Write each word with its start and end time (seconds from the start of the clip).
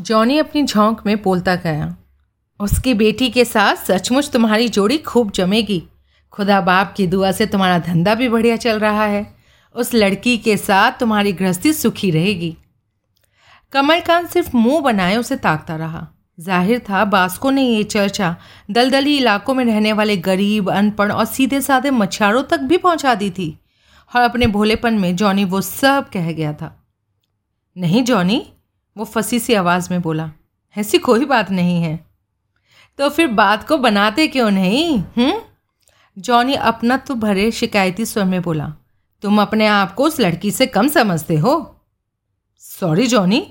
Johnny 0.00 0.38
अपनी 0.38 0.62
झोंक 0.62 1.02
में 1.06 1.22
बोलता 1.22 1.54
गया, 1.54 1.96
उसकी 2.60 2.94
बेटी 2.94 3.30
के 3.30 3.44
साथ 3.44 3.76
सचमुच 3.76 4.30
तुम्हारी 4.30 4.68
जोड़ी 4.68 4.98
खूब 4.98 5.30
जमेगी। 5.30 5.82
खुदा 6.32 6.60
बाप 6.60 6.94
की 6.96 7.06
दुआ 7.06 7.32
से 7.32 7.46
तुम्हारा 7.46 7.78
धंधा 7.78 8.14
भी 8.14 8.28
बढ़िया 8.28 8.56
चल 8.56 8.78
रहा 8.78 9.04
है। 9.04 9.34
उस 9.74 9.94
लड़की 9.94 10.38
के 10.38 10.56
साथ 10.56 10.92
तुम्हारी 10.92 11.32
गृहस्थी 11.32 11.72
सुखी 11.72 12.10
रहेगी। 12.10 12.56
कमल 13.72 14.00
कमलकांत 14.00 14.30
सिर्फ़ 14.30 14.56
मुँह 14.56 14.80
बनाए 14.80 15.16
उसे 15.16 15.36
ताकता 15.36 15.76
रहा। 15.76 16.08
ज़ाहिर 16.40 16.78
था, 16.78 17.04
बास्को 17.04 17.50
ने 17.50 17.62
ये 17.62 17.84
चर्चा 17.84 18.36
दलदली 18.70 19.16
इलाकों 19.16 19.54
में 19.54 19.64
रहने 19.64 19.92
वाले 19.92 20.16
गरीब, 20.16 20.70
अनपढ़ 20.70 21.12
और 21.12 21.24
सीधे 21.24 21.60
साधे 21.60 21.90
मछुआरों 21.90 22.42
तक 22.42 22.60
भी 22.60 22.78
पहुँचा 22.78 23.14
दी 23.14 23.30
थी। 23.30 23.58
और 24.16 24.22
अपने 24.22 24.46
भोलेपन 24.46 24.94
में 24.94 25.16
जॉनी 25.16 25.44
वो 25.44 25.60
सब 25.60 26.10
कह 26.12 26.32
गया 26.32 26.52
था। 26.52 26.84
नहीं 27.78 28.04
जॉनी 28.04 28.46
वो 28.96 29.04
फंसी 29.04 29.38
सी 29.38 29.54
आवाज़ 29.54 29.88
में 29.90 30.00
बोला 30.02 30.30
ऐसी 30.76 30.98
कोई 30.98 31.24
बात 31.24 31.50
नहीं 31.50 31.82
है। 31.82 31.98
तो 32.98 33.08
फिर 33.08 33.26
बात 33.26 33.66
को 33.68 33.76
बनाते 33.78 34.26
क्यों 34.26 34.50
नहीं 34.50 34.98
हम्म? 34.98 35.40
जॉनी 36.16 36.54
अपना 36.54 36.96
तो 36.96 37.14
भरे 37.14 37.50
शिकायती 37.50 38.04
स्वर 38.04 38.24
में 38.24 38.40
बोला 38.42 38.72
तुम 39.22 39.40
अपने 39.42 39.66
आप 39.66 39.94
को 39.94 40.04
उस 40.04 40.20
लड़की 40.20 40.50
से 40.50 40.66
कम 40.66 40.88
समझते 40.88 41.36
हो। 41.36 41.54
Sorry 42.62 43.06
Johnny. 43.06 43.46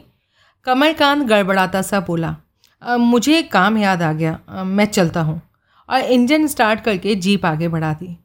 कमलकांत 0.65 1.23
गड़बड़ाता 1.27 1.81
सा 1.81 1.99
बोला 1.99 2.35
आ, 2.81 2.97
मुझे 2.97 3.37
एक 3.37 3.51
काम 3.51 3.77
याद 3.77 4.01
आ 4.01 4.11
गया 4.13 4.39
आ, 4.49 4.63
मैं 4.63 4.85
चलता 4.85 5.21
हूँ। 5.21 5.41
और 5.89 5.99
इंजन 5.99 6.47
स्टार्ट 6.47 6.81
करके 6.81 7.15
जीप 7.15 7.45
आगे 7.45 7.67
बढ़ा 7.67 7.93
दी। 7.93 8.17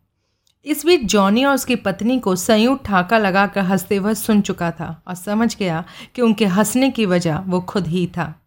इस 0.69 0.87
बीच 0.87 1.03
जॉनी 1.03 1.45
और 1.45 1.55
उसकी 1.55 1.77
पत्नी 1.77 2.19
को 2.19 2.37
संयुक्त 2.37 2.85
ठाका 2.85 3.19
लगाकर 3.19 3.61
हँसते 3.61 3.97
हुए 3.97 4.15
सुन 4.15 4.41
चुका 4.41 4.71
था 4.71 5.03
और 5.09 5.15
समझ 5.15 5.57
गया 5.57 5.85
कि 6.15 6.23
उनके 6.23 6.47
हंसने 6.47 6.91
की 6.91 7.07
वजह 7.07 7.39
वो 7.39 7.61
खुद 7.61 7.87
ही 7.87 8.07
था। 8.07 8.43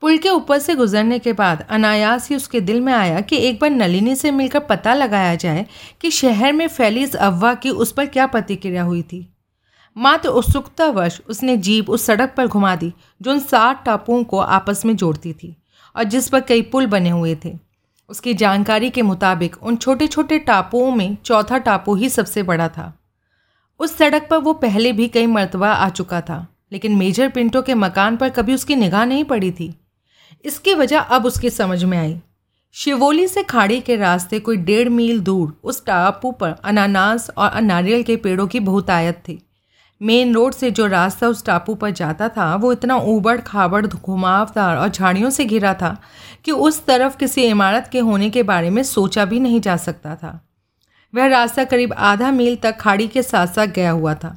पुल 0.00 0.18
के 0.18 0.30
ऊपर 0.30 0.58
से 0.58 0.74
गुजरने 0.74 1.18
के 1.18 1.32
बाद 1.32 1.66
अनायास 1.70 2.28
ही 2.28 2.36
उसके 2.36 2.60
दिल 2.60 2.80
में 2.80 2.92
आया 2.92 3.20
कि 3.20 3.36
एक 3.36 3.60
बार 3.60 3.70
नलिनी 3.70 4.16
से 4.16 4.30
मिलकर 4.30 4.60
पता 4.60 4.94
लगाया 4.94 5.34
जाए 5.34 5.66
कि 6.00 6.10
शहर 6.10 6.52
में 6.52 6.68
फैली 6.68 7.02
इस 7.02 7.16
अफवाह 7.16 7.54
की 7.54 7.70
उस 7.70 7.92
पर 7.92 8.06
क्या 8.06 8.26
प्रतिक्रिया 8.26 8.82
हुई 8.82 9.02
थी। 9.02 9.34
मात्र 9.96 10.28
उत्सुकतावश 10.28 11.20
उसने 11.28 11.56
जीप 11.56 11.90
उस 11.90 12.06
सड़क 12.06 12.34
पर 12.36 12.46
घुमा 12.46 12.76
दी, 12.76 12.92
जो 13.22 13.30
उन 13.30 13.38
सात 13.38 13.84
टापुओं 13.84 14.24
को 14.24 14.38
आपस 14.38 14.84
में 14.84 14.96
जोड़ती 14.96 15.32
थी 15.32 15.56
और 15.96 16.04
जिस 16.04 16.28
पर 16.28 16.40
कई 16.40 16.62
पुल 16.62 16.86
बने 16.86 17.10
हुए 17.10 17.38
थे। 17.44 17.69
उसकी 18.10 18.34
जानकारी 18.34 18.90
के 18.90 19.02
मुताबिक 19.02 19.56
उन 19.62 19.76
छोटे 19.76 20.06
छोटे 20.06 20.38
टापुओं 20.38 20.90
में 20.90 21.16
चौथा 21.24 21.58
टापू 21.58 21.94
ही 21.94 22.08
सबसे 22.08 22.42
बड़ा 22.42 22.68
था। 22.68 22.92
उस 23.80 23.96
सड़क 23.96 24.26
पर 24.30 24.36
वो 24.36 24.52
पहले 24.52 24.92
भी 24.92 25.08
कई 25.08 25.26
मरतबा 25.26 25.72
आ 25.72 25.88
चुका 25.88 26.20
था, 26.20 26.46
लेकिन 26.72 26.96
मेजर 26.96 27.28
पिंटो 27.28 27.62
के 27.62 27.74
मकान 27.74 28.16
पर 28.16 28.28
कभी 28.28 28.54
उसकी 28.54 28.76
निगाह 28.76 29.04
नहीं 29.04 29.24
पड़ी 29.24 29.50
थी। 29.50 29.74
इसकी 30.44 30.74
वजह 30.74 31.00
अब 31.00 31.26
उसकी 31.26 31.50
समझ 31.50 31.82
में 31.84 31.98
आई। 31.98 32.20
शिवोली 32.74 33.26
से 33.28 33.42
खाड़ी 33.42 33.80
के 33.80 33.96
रास्ते 33.96 34.40
कोई 34.40 34.56
डेढ़ 34.56 34.88
मील 34.88 35.20
दूर 35.20 35.60
उस 35.64 35.84
टापू 35.86 36.30
पर 36.32 36.54
अनानास 36.64 37.30
और 37.30 37.60
नारियल 37.60 38.02
के 38.02 38.16
पेड़ों 38.16 38.46
की 38.46 38.60
बहुतायत 38.60 39.22
थी। 39.28 39.40
मेन 40.00 40.34
रोड 40.34 40.54
से 40.54 40.70
जो 40.70 40.86
रास्ता 40.86 41.28
उस 41.28 41.44
टापू 41.44 41.74
पर 41.74 41.90
जाता 41.90 42.28
था, 42.28 42.54
वो 42.56 42.72
इतना 42.72 42.96
ऊबड़ 42.96 43.40
खाबड़ 43.40 43.86
घुमावदार 43.86 44.76
और 44.76 44.88
झाड़ियों 44.88 45.30
से 45.30 45.44
घिरा 45.44 45.72
था 45.74 45.96
कि 46.44 46.52
उस 46.52 46.84
तरफ़ 46.86 47.16
किसी 47.16 47.42
इमारत 47.42 47.88
के 47.92 47.98
होने 48.00 48.30
के 48.30 48.42
बारे 48.42 48.70
में 48.70 48.82
सोचा 48.82 49.24
भी 49.24 49.40
नहीं 49.40 49.60
जा 49.60 49.76
सकता 49.76 50.14
था। 50.16 50.38
वह 51.14 51.26
रास्ता 51.26 51.64
करीब 51.64 51.92
आधा 51.92 52.30
मील 52.30 52.56
तक 52.56 52.76
खाड़ी 52.76 53.08
के 53.08 53.22
साथ 53.22 53.46
साथ 53.46 53.66
गया 53.66 53.90
हुआ 53.90 54.14
था। 54.14 54.36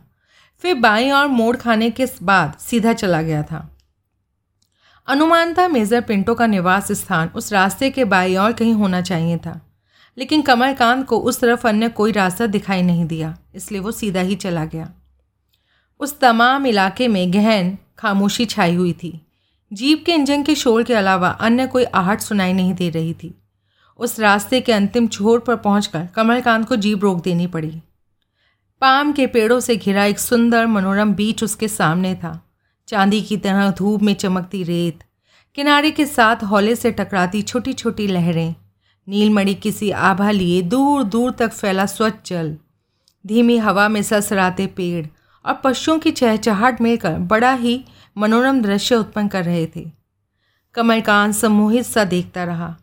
फिर 0.64 0.75
बाई 0.75 1.09
और 1.09 1.28
मोड़ 1.28 1.56
खाने 1.56 1.89
के 1.89 2.06
बाद 2.23 2.53
सीधा 2.59 2.94
चला 2.94 3.22
गया 3.22 3.44
था। 3.44 3.69
अनुमान 5.08 5.53
था 5.53 5.67
मेजर 5.67 6.02
पिंटो 6.02 6.36
का 6.36 6.45
निवास 6.47 6.91
स्थान 6.91 7.30
उस 7.36 7.52
रास्ते 7.53 7.89
के 7.89 8.06
बाई 8.06 8.36
और 8.36 8.53
कहीं 8.53 8.73
होना 8.73 9.02
चाहिए 9.02 9.38
था, 9.38 9.59
लेकिन 10.17 10.41
कमलकांत 10.41 11.06
को 11.08 11.18
उस 11.19 11.40
तरफ़ 11.40 11.68
अन्य 11.68 11.90
कोई 11.90 12.12
रास्ता 12.12 12.45
दिखाई 12.47 12.81
नहीं 12.81 13.06
दिया, 13.06 13.35
इसलिए 13.56 13.81
वो 13.81 13.91
सीधा 13.91 14.22
ही 14.22 14.35
चला 14.35 14.66
गया। 14.66 14.90
उस 16.03 16.19
तमाम 16.19 16.66
इलाके 16.68 17.08
में 17.08 17.34
गहन, 17.34 17.78
खामोशी 17.97 18.46
छाई 18.46 18.74
हुई 18.75 18.94
थी। 18.94 19.19
जीप 19.72 20.03
के 20.06 20.12
इंजन 20.12 20.44
के 20.44 20.56
शोर 20.56 20.84
के 20.84 20.94
अलावा 20.94 21.30
अन्य 21.30 21.68
कोई 21.68 21.84
आहट 21.84 22.22
सुनाई 22.22 22.53
नहीं 22.53 22.74
दे 22.74 22.90
रही 22.90 23.14
थी। 23.14 23.34
उस 24.00 24.19
रास्ते 24.19 24.62
के 24.62 24.72
अंतिम 24.72 25.08
छोर 25.08 25.40
पर 25.40 25.56
पहुंचकर 25.56 26.08
कमलकांत 26.08 26.68
को 26.68 26.75
जीप 26.75 27.03
रोक 27.03 27.24
देनी 27.24 27.47
पड़ी। 27.47 27.72
पाम 28.81 29.12
के 29.12 29.28
पेड़ों 29.28 29.59
से 29.59 29.75
घिरा 29.75 30.06
एक 30.06 30.19
सुंदर 30.19 30.66
मनोरम 30.66 31.13
बीच 31.13 31.44
उसके 31.44 31.68
सामने 31.68 32.13
था। 32.16 32.40
चांदी 32.88 33.22
की 33.22 33.38
तरह 33.38 33.72
धूप 33.72 34.02
में 34.02 34.13
चमकती 34.13 34.63
रेत, 34.63 35.00
किनारे 35.58 35.92
के 35.92 36.06
साथ 36.06 36.44
हौले 36.44 36.75
से 36.75 36.92
टकराती 36.92 37.42
छोटी 37.42 37.74
छोटी 37.74 38.08
लहरें, 38.08 38.56
नीलमणि 39.08 39.53
किसी 39.53 39.92
आभा 39.92 40.31
लिए 40.31 40.62
दूर 40.62 41.03
दूर 41.03 41.31
तक 41.31 41.52
फैला 41.52 41.86
स्वच्छ 41.86 42.30
जल, 42.30 42.56
धीमी 43.25 43.58
हवा 43.58 43.88
में 43.88 44.02
ससराते 44.03 44.68
पेड़ 44.68 45.06
और 45.46 45.59
पशुओं 45.64 45.98
की 46.00 46.12
चहचहाट 46.12 46.81
मिलकर 46.81 47.18
बड़ा 47.26 47.52
ही 47.54 47.84
मनोरम 48.18 48.62
दृश्य 48.62 48.96
उत्पन्न 48.96 49.28
कर 49.28 49.44
रहे 49.46 49.66
थे। 49.76 49.86
कमलकांत 50.76 51.36
सम्मोहित 51.36 51.86
सा 51.86 52.04
देखता 52.04 52.44
रहा। 52.44 52.76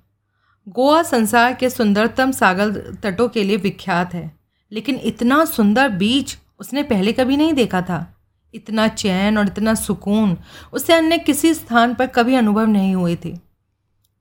गोवा 0.66 1.02
संसार 1.02 1.54
के 1.54 1.70
सुंदरतम 1.70 2.30
सागर 2.32 2.70
तटों 3.02 3.28
के 3.28 3.44
लिए 3.44 3.56
विख्यात 3.56 4.14
है, 4.14 4.30
लेकिन 4.72 4.96
इतना 4.96 5.44
सुंदर 5.44 5.88
बीच 5.88 6.36
उसने 6.60 6.82
पहले 6.82 7.12
कभी 7.12 7.36
नहीं 7.36 7.52
देखा 7.52 7.80
था। 7.82 8.06
इतना 8.54 8.86
चैन 8.88 9.38
और 9.38 9.46
इतना 9.46 9.74
सुकून 9.74 10.36
उसे 10.72 10.92
अन्य 10.92 11.18
किसी 11.18 11.52
स्थान 11.54 11.94
पर 11.94 12.06
कभी 12.06 12.34
अनुभव 12.34 12.66
नहीं 12.66 12.94
हुए 12.94 13.16
थे। 13.24 13.36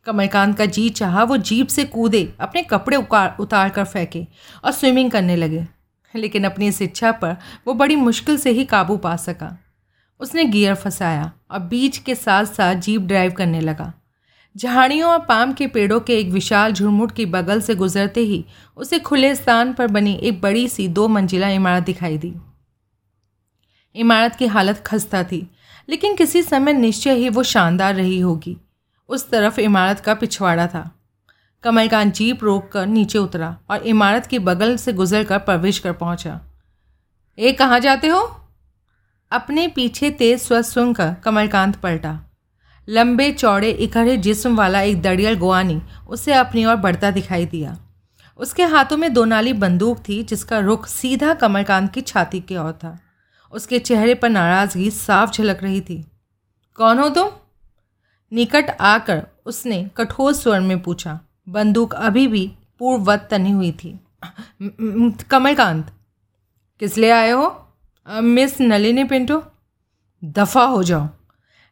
कमलकांत 0.06 0.58
का 0.58 0.66
जी 0.66 0.90
चाहा 0.92 1.24
वो 1.24 1.38
जीप 1.40 1.68
से 1.68 1.84
कूदे, 1.86 2.34
अपने 2.40 2.62
कपड़े 2.64 2.98
उतार 2.98 3.70
कर 3.70 3.84
फेंके 3.84 4.26
और 4.64 4.72
स्विमिंग 4.72 5.12
करने 5.12 5.36
लगे। 5.36 5.66
लेकिन 6.16 6.44
अपनी 6.44 6.68
इस 6.68 6.82
इच्छा 6.82 7.12
पर 7.12 7.36
वो 7.68 7.74
बड़ी 7.74 7.96
मुश्किल 7.96 8.38
से 8.38 8.50
ही 8.50 8.66
काबू 8.66 8.98
पा 8.98 9.16
सका। 9.16 9.58
उसने 10.20 10.46
गियर 10.46 10.76
फंसाया 10.76 11.32
और 11.52 11.60
बीच 11.60 11.98
के 11.98 12.16
साथ 12.16 12.46
साथ 12.46 12.76
जीप 12.76 13.02
ड्राइव 13.02 13.32
करने 13.32 13.62
लगा। 13.62 13.94
झाड़ियों 14.56 15.12
और 15.12 15.20
पाम 15.20 15.54
के 15.54 15.68
पेड़ों 15.68 16.00
के 16.00 16.20
एक 16.20 16.30
विशाल 16.30 16.74
झुरमुट 16.74 17.12
की 17.12 17.26
बगल 17.26 17.62
से 17.62 17.76
गुजरते 17.76 18.22
ही 18.22 18.46
उसे 18.78 19.00
खुले 19.00 19.36
स्थान 19.36 19.74
पर 19.74 19.88
बनी 19.88 20.16
एक 20.16 20.42
बड़ी 20.42 20.68
सी 20.68 20.88
दो 20.88 21.08
मंजिला 21.08 21.50
इमारत 21.50 21.84
दिखाई 21.84 22.18
दी। 22.18 22.34
इमारत 23.96 24.36
की 24.36 24.48
हालत 24.48 24.84
खस्ता 24.86 25.24
थी, 25.24 25.52
लेकिन 25.90 26.16
किसी 26.16 26.44
समय 26.44 26.74
निश्चय 26.74 27.14
ही 27.14 27.30
वो 27.30 27.44
शानदार 27.44 27.96
रही 27.96 28.20
होगी। 28.20 28.58
उस 29.10 29.30
तरफ़ 29.30 29.60
इमारत 29.60 30.00
का 30.00 30.14
पिछवाड़ा 30.14 30.68
था। 30.68 30.99
कमलकांत 31.64 32.14
जीप 32.14 32.44
रोक 32.44 32.72
कर 32.72 32.88
नीचे 32.88 33.18
उतरा 33.18 33.58
और 33.70 33.84
इमारत 33.84 34.26
के 34.26 34.40
बगल 34.40 34.78
से 34.78 34.94
गुजर 34.94 35.24
कर 35.24 35.38
प्रवेश 35.38 35.80
कर 35.80 35.94
पहुँचा। 35.94 36.42
ए, 37.40 37.52
कहाँ 37.52 37.80
जाते 37.80 38.08
हो? 38.08 38.42
अपने 39.32 39.68
पीछे 39.68 40.12
तेज 40.12 40.42
स्वर 40.42 40.62
सुनकर 40.62 41.14
कमलकांत 41.14 41.76
पलटा। 41.76 42.20
लंबे, 42.90 43.32
चौड़े 43.32 43.70
इकड़े 43.70 44.18
जिस्म 44.18 44.56
वाला 44.56 44.82
एक 44.82 45.02
दड़ियल 45.02 45.38
गुआनी 45.38 45.82
उसे 46.10 46.34
अपनी 46.34 46.66
ओर 46.66 46.76
बढ़ता 46.76 47.12
दिखाई 47.12 47.46
दिया। 47.46 47.78
उसके 48.38 48.64
हाथों 48.64 48.98
में 48.98 49.14
दो 49.14 49.26
नाली 49.26 49.54
बंदूक 49.54 49.98
थी 50.10 50.24
जिसका 50.24 50.60
रुख 50.60 50.88
सीधा 50.88 51.34
कमलकांत 51.34 51.94
की 51.94 52.02
छाती 52.02 52.40
की 52.40 52.58
ओर 52.58 52.72
था। 52.72 53.00
उसके 53.52 53.80
चेहरे 53.80 54.14
पर 54.16 54.30
नाराज़गी 54.30 54.92
साफ़ 54.92 55.32
झलक 55.32 55.64
रही 55.64 55.82
थी। 55.82 56.12
कौन 56.76 57.00
हो 57.00 57.10
तुम? 57.10 57.30
निकट 58.34 58.70
आकर 58.82 59.28
उसने 59.46 59.90
कठोर 59.98 60.34
स्वर 60.34 60.60
में 60.60 60.84
पूछा। 60.84 61.20
बंदूक 61.50 61.94
अभी 61.94 62.28
भी 62.28 62.54
पूर्ववत 62.80 63.28
तनी 63.32 63.52
हुई 63.52 63.72
थी। 63.72 64.00
कमलकांत, 65.30 65.92
किस 66.80 66.98
लिए 66.98 67.12
आए 67.12 67.32
हो? 67.32 67.68
मिस 68.10 68.62
नलिनी 68.62 69.04
पिंटो, 69.04 69.44
दफ़ा 70.24 70.64
हो 70.64 70.84
जाओ। 70.84 71.10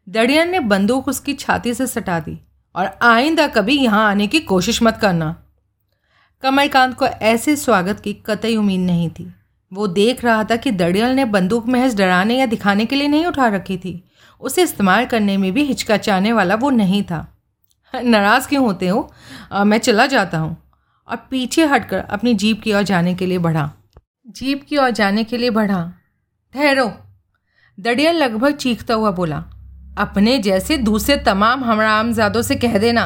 दड़ियन 0.10 0.50
ने 0.50 0.60
बंदूक 0.60 1.07
उसकी 1.07 1.34
छाती 1.34 1.74
से 1.74 1.88
सटा 1.88 2.19
दी 2.19 2.40
और 2.75 3.00
आइंदा 3.01 3.48
कभी 3.48 3.74
यहाँ 3.74 4.10
आने 4.10 4.28
की 4.28 4.40
कोशिश 4.40 4.84
मत 4.84 4.98
करना। 4.98 5.44
कमलकांत 6.42 6.96
को 6.96 7.06
ऐसे 7.06 7.56
स्वागत 7.56 8.00
की 8.00 8.13
कतई 8.13 8.56
उम्मीद 8.56 8.81
नहीं 8.81 9.10
थी। 9.10 9.34
वो 9.74 9.88
देख 9.88 10.25
रहा 10.25 10.44
था 10.44 10.56
कि 10.56 10.72
दड़ियल 10.72 11.10
ने 11.10 11.25
बंदूक 11.25 11.68
महज 11.68 11.98
डराने 11.98 12.40
या 12.40 12.46
दिखाने 12.46 12.86
के 12.86 12.96
लिए 12.96 13.07
नहीं 13.07 13.25
उठा 13.25 13.48
रखी 13.48 13.78
थी। 13.78 14.04
उसे 14.42 14.63
इस्तेमाल 14.63 15.06
करने 15.06 15.38
में 15.38 15.51
भी 15.51 15.63
हिचकचाने 15.63 16.34
वाला 16.34 16.56
वो 16.56 16.69
नहीं 16.69 17.04
था। 17.04 17.34
नाराज़ 18.04 18.48
क्यों 18.48 18.66
होते 18.66 18.88
हो? 18.88 19.13
मैं 19.54 19.78
चला 19.78 20.06
जाता 20.06 20.38
हूँ। 20.38 20.56
और 21.08 21.18
पीछे 21.30 21.66
हटकर 21.66 21.98
अपनी 22.00 22.34
जीप 22.34 22.62
की 22.62 22.74
ओर 22.74 22.82
जाने 22.82 23.14
के 23.16 23.26
लिए 23.26 23.38
बढ़ा। 23.38 23.72
जीप 24.28 24.66
की 24.70 24.78
ओर 24.78 24.90
जाने 24.90 25.24
के 25.24 25.38
लिए 25.38 25.50
बढ़ा। 25.50 25.94
ठहरो। 26.56 26.92
दड़िया 27.78 28.12
लगभग 28.12 28.56
चीखता 28.56 28.94
हुआ 28.94 29.12
बोला, 29.12 29.38
अपने 29.98 30.38
जैसे 30.40 30.78
दूसरे 30.78 31.18
तमाम 31.18 31.64
हमरामजादों 31.64 32.42
से 32.42 32.56
कह 32.56 32.78
देना। 32.78 33.04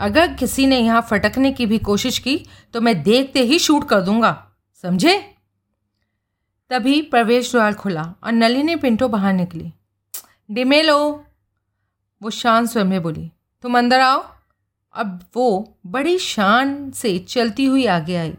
अगर 0.00 0.32
किसी 0.34 0.66
ने 0.66 0.78
यहाँ 0.78 1.00
फटकने 1.00 1.52
की 1.52 1.66
भी 1.66 1.78
कोशिश 1.78 2.18
की 2.18 2.38
तो 2.74 2.80
मैं 2.80 3.02
देखते 3.02 3.40
ही 3.40 3.58
शूट 3.58 3.88
कर 3.88 4.00
दूँगा। 4.00 4.32
समझे? 4.84 5.18
तभी 6.70 7.00
प्रवेश 7.02 7.50
द्वार 7.52 7.74
खुला 7.74 8.02
और 8.24 8.32
नलिनी 8.32 8.76
पिंटो 8.76 9.08
बाहर 9.08 9.32
निकली। 9.32 9.72
डिमेलो! 10.50 11.24
वो 12.22 12.30
शान 12.30 12.66
स्वयं 12.66 12.84
में 12.84 13.02
बोली, 13.02 13.30
तुम 13.64 13.78
अंदर 13.78 14.00
आओ। 14.00 14.24
अब 14.94 15.20
वो 15.36 15.76
बड़ी 15.86 16.18
शान 16.18 16.90
से 16.90 17.18
चलती 17.18 17.64
हुई 17.64 17.86
आगे 17.86 18.16
आई। 18.16 18.32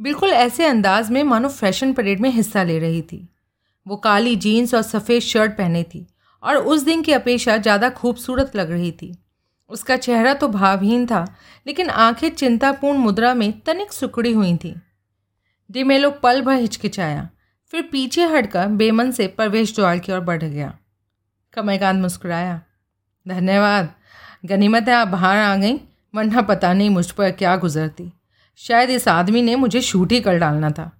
बिल्कुल 0.00 0.30
ऐसे 0.30 0.64
अंदाज 0.66 1.10
में 1.10 1.22
मानो 1.22 1.48
फ़ैशन 1.48 1.92
परेड 1.92 2.20
में 2.20 2.30
हिस्सा 2.30 2.62
ले 2.62 2.78
रही 2.78 3.02
थी। 3.02 3.28
वो 3.86 3.96
काली 3.96 4.34
जीन्स 4.36 4.74
और 4.74 4.82
सफ़ेद 4.82 5.22
शर्ट 5.22 5.52
पहने 5.52 5.82
थी 5.84 6.06
और 6.42 6.56
उस 6.56 6.82
दिन 6.82 7.02
की 7.02 7.12
अपेक्षा 7.12 7.56
ज़्यादा 7.56 7.90
खूबसूरत 7.90 8.56
लग 8.56 8.70
रही 8.70 8.90
थी। 8.92 9.14
उसका 9.70 9.96
चेहरा 9.96 10.34
तो 10.34 10.48
भावहीन 10.48 11.06
था, 11.06 11.24
लेकिन 11.66 11.90
आँखें 11.90 12.28
चिंतापूर्ण 12.30 12.98
मुद्रा 12.98 13.32
में 13.34 13.60
तनिक 13.60 13.92
सुकड़ी 13.92 14.32
हुई 14.32 14.56
थी। 14.56 14.74
डिमेलो 15.70 16.10
पल 16.22 16.40
भर 16.42 16.54
हिचकिचाया, 16.54 17.28
फिर 17.72 17.82
पीछे 17.82 18.24
हटकर 18.26 18.68
बेमन 18.68 19.10
से 19.10 19.26
प्रवेश 19.28 19.74
द्वार 19.74 19.98
की 19.98 20.12
ओर 20.12 20.20
बढ़ 20.20 20.42
गया। 20.42 20.72
कमलकांत 21.54 22.00
मुस्कुराया, 22.02 22.60
धन्यवाद। 23.26 23.94
गनीमत 24.44 24.88
है 24.88 24.94
आप 24.94 25.08
बाहर 25.08 25.36
आ 25.36 25.56
गई 25.56 25.76
वरना 26.14 26.42
पता 26.42 26.72
नहीं 26.72 26.90
मुझ 26.90 27.10
पर 27.10 27.30
क्या 27.30 27.56
गुजरती। 27.56 28.12
शायद 28.56 28.90
इस 28.90 29.08
आदमी 29.08 29.42
ने 29.42 29.56
मुझे 29.56 29.80
शूट 29.80 30.12
ही 30.12 30.20
कर 30.20 30.38
डालना 30.38 30.70
था। 30.70 30.90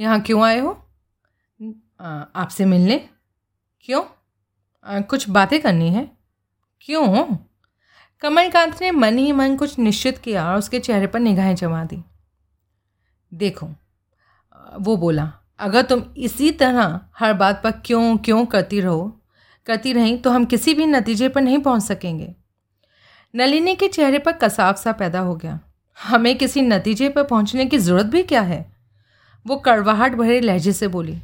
यहाँ 0.00 0.20
क्यों 0.20 0.44
आए 0.44 0.58
हो? 0.58 0.70
आपसे 2.36 2.64
मिलने? 2.64 3.08
क्यों? 3.80 4.04
आ, 4.86 5.00
कुछ 5.00 5.28
बातें 5.28 5.60
करनी 5.62 5.90
है? 5.90 6.10
क्यों? 6.80 7.36
कमलकांत 8.20 8.80
ने 8.82 8.90
मन 8.90 9.18
ही 9.18 9.32
मन 9.32 9.56
कुछ 9.56 9.78
निश्चित 9.78 10.18
किया 10.18 10.50
और 10.50 10.58
उसके 10.58 10.80
चेहरे 10.80 11.06
पर 11.06 11.20
निगाहें 11.20 11.54
जमा 11.56 11.84
दी। 11.84 12.02
देखो 13.34 13.68
वो 14.80 14.96
बोला 14.96 15.32
अगर 15.58 15.82
तुम 15.82 16.02
इसी 16.16 16.50
तरह 16.50 17.00
हर 17.14 17.32
बात 17.34 17.60
पर 17.64 17.70
क्यों 17.70 18.16
क्यों 18.16 18.44
करती 18.46 18.80
रहो 18.80 19.21
करती 19.66 19.92
रहीं 19.92 20.16
तो 20.18 20.30
हम 20.30 20.44
किसी 20.44 20.74
भी 20.74 20.86
नतीजे 20.86 21.28
पर 21.28 21.40
नहीं 21.40 21.58
पहुँच 21.58 21.82
सकेंगे। 21.82 22.34
नलिनी 23.34 23.74
के 23.74 23.88
चेहरे 23.88 24.18
पर 24.18 24.32
कसाव 24.32 24.74
सा 24.74 24.92
पैदा 24.92 25.20
हो 25.20 25.34
गया। 25.36 25.58
हमें 25.98 26.36
किसी 26.38 26.62
नतीजे 26.62 27.08
पर 27.08 27.22
पहुँचने 27.22 27.66
की 27.66 27.78
ज़रूरत 27.78 28.06
भी 28.06 28.22
क्या 28.22 28.40
है? 28.42 28.64
वो 29.46 29.56
कड़वाहट 29.56 30.14
भरे 30.14 30.40
लहजे 30.40 30.72
से 30.72 30.88
बोली, 30.88 31.16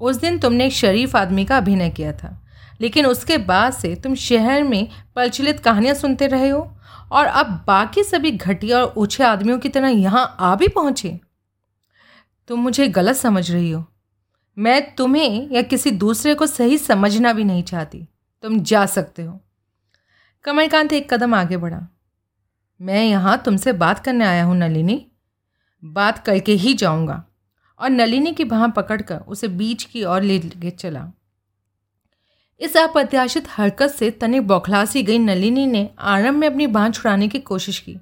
उस 0.00 0.16
दिन 0.16 0.38
तुमने 0.38 0.66
एक 0.66 0.72
शरीफ 0.72 1.16
आदमी 1.16 1.44
का 1.44 1.56
अभिनय 1.56 1.90
किया 1.90 2.12
था, 2.12 2.40
लेकिन 2.80 3.06
उसके 3.06 3.38
बाद 3.38 3.72
से 3.72 3.94
तुम 3.94 4.14
शहर 4.14 4.62
में 4.62 4.88
प्रचलित 5.14 5.60
कहानियाँ 5.60 5.94
सुनते 5.94 6.26
रहे 6.26 6.48
हो 6.48 6.68
और 7.12 7.26
अब 7.26 7.64
बाकी 7.66 8.04
सभी 8.04 8.30
घटिया 8.30 8.78
और 8.78 8.94
ऊँचे 8.96 9.24
आदमियों 9.24 9.58
की 9.58 9.68
तरह 9.68 9.88
यहाँ 9.88 10.36
आ 10.40 10.54
भी 10.54 10.68
पहुँचे। 10.68 11.18
तुम 12.48 12.60
मुझे 12.60 12.88
गलत 12.88 13.16
समझ 13.16 13.50
रही 13.50 13.70
हो। 13.70 13.84
मैं 14.56 14.94
तुम्हें 14.94 15.48
या 15.50 15.62
किसी 15.62 15.90
दूसरे 15.90 16.34
को 16.34 16.46
सही 16.46 16.78
समझना 16.78 17.32
भी 17.32 17.44
नहीं 17.44 17.62
चाहती। 17.62 18.06
तुम 18.44 18.60
जा 18.60 18.84
सकते 18.86 19.22
हो। 19.22 19.40
कमलकांत 20.44 20.92
एक 20.92 21.12
कदम 21.12 21.34
आगे 21.34 21.56
बढ़ा। 21.56 21.86
मैं 22.80 23.04
यहाँ 23.04 23.40
तुमसे 23.44 23.72
बात 23.72 23.98
करने 23.98 24.24
आया 24.24 24.44
हूँ, 24.44 24.56
नलिनी। 24.56 25.04
बात 25.82 26.18
करके 26.18 26.52
ही 26.52 26.74
जाऊँगा। 26.74 27.22
और 27.80 27.90
नलिनी 27.90 28.32
की 28.32 28.44
बाह 28.44 28.66
पकड़कर 28.68 29.18
उसे 29.18 29.48
बीच 29.48 29.84
की 29.84 30.04
ओर 30.04 30.22
ले 30.22 30.70
चला। 30.70 31.10
इस 32.60 32.76
अप्रत्याशित 32.76 33.48
हरकत 33.48 33.90
से 33.90 34.10
तनिक 34.10 34.46
बौखला 34.46 34.84
सी 34.84 35.02
गई 35.02 35.18
नलिनी 35.18 35.66
ने 35.66 35.88
आरंभ 35.98 36.38
में 36.38 36.48
अपनी 36.48 36.66
बाँह 36.66 36.90
छुड़ाने 36.90 37.28
की 37.28 37.38
कोशिश 37.38 37.78
की। 37.78 37.96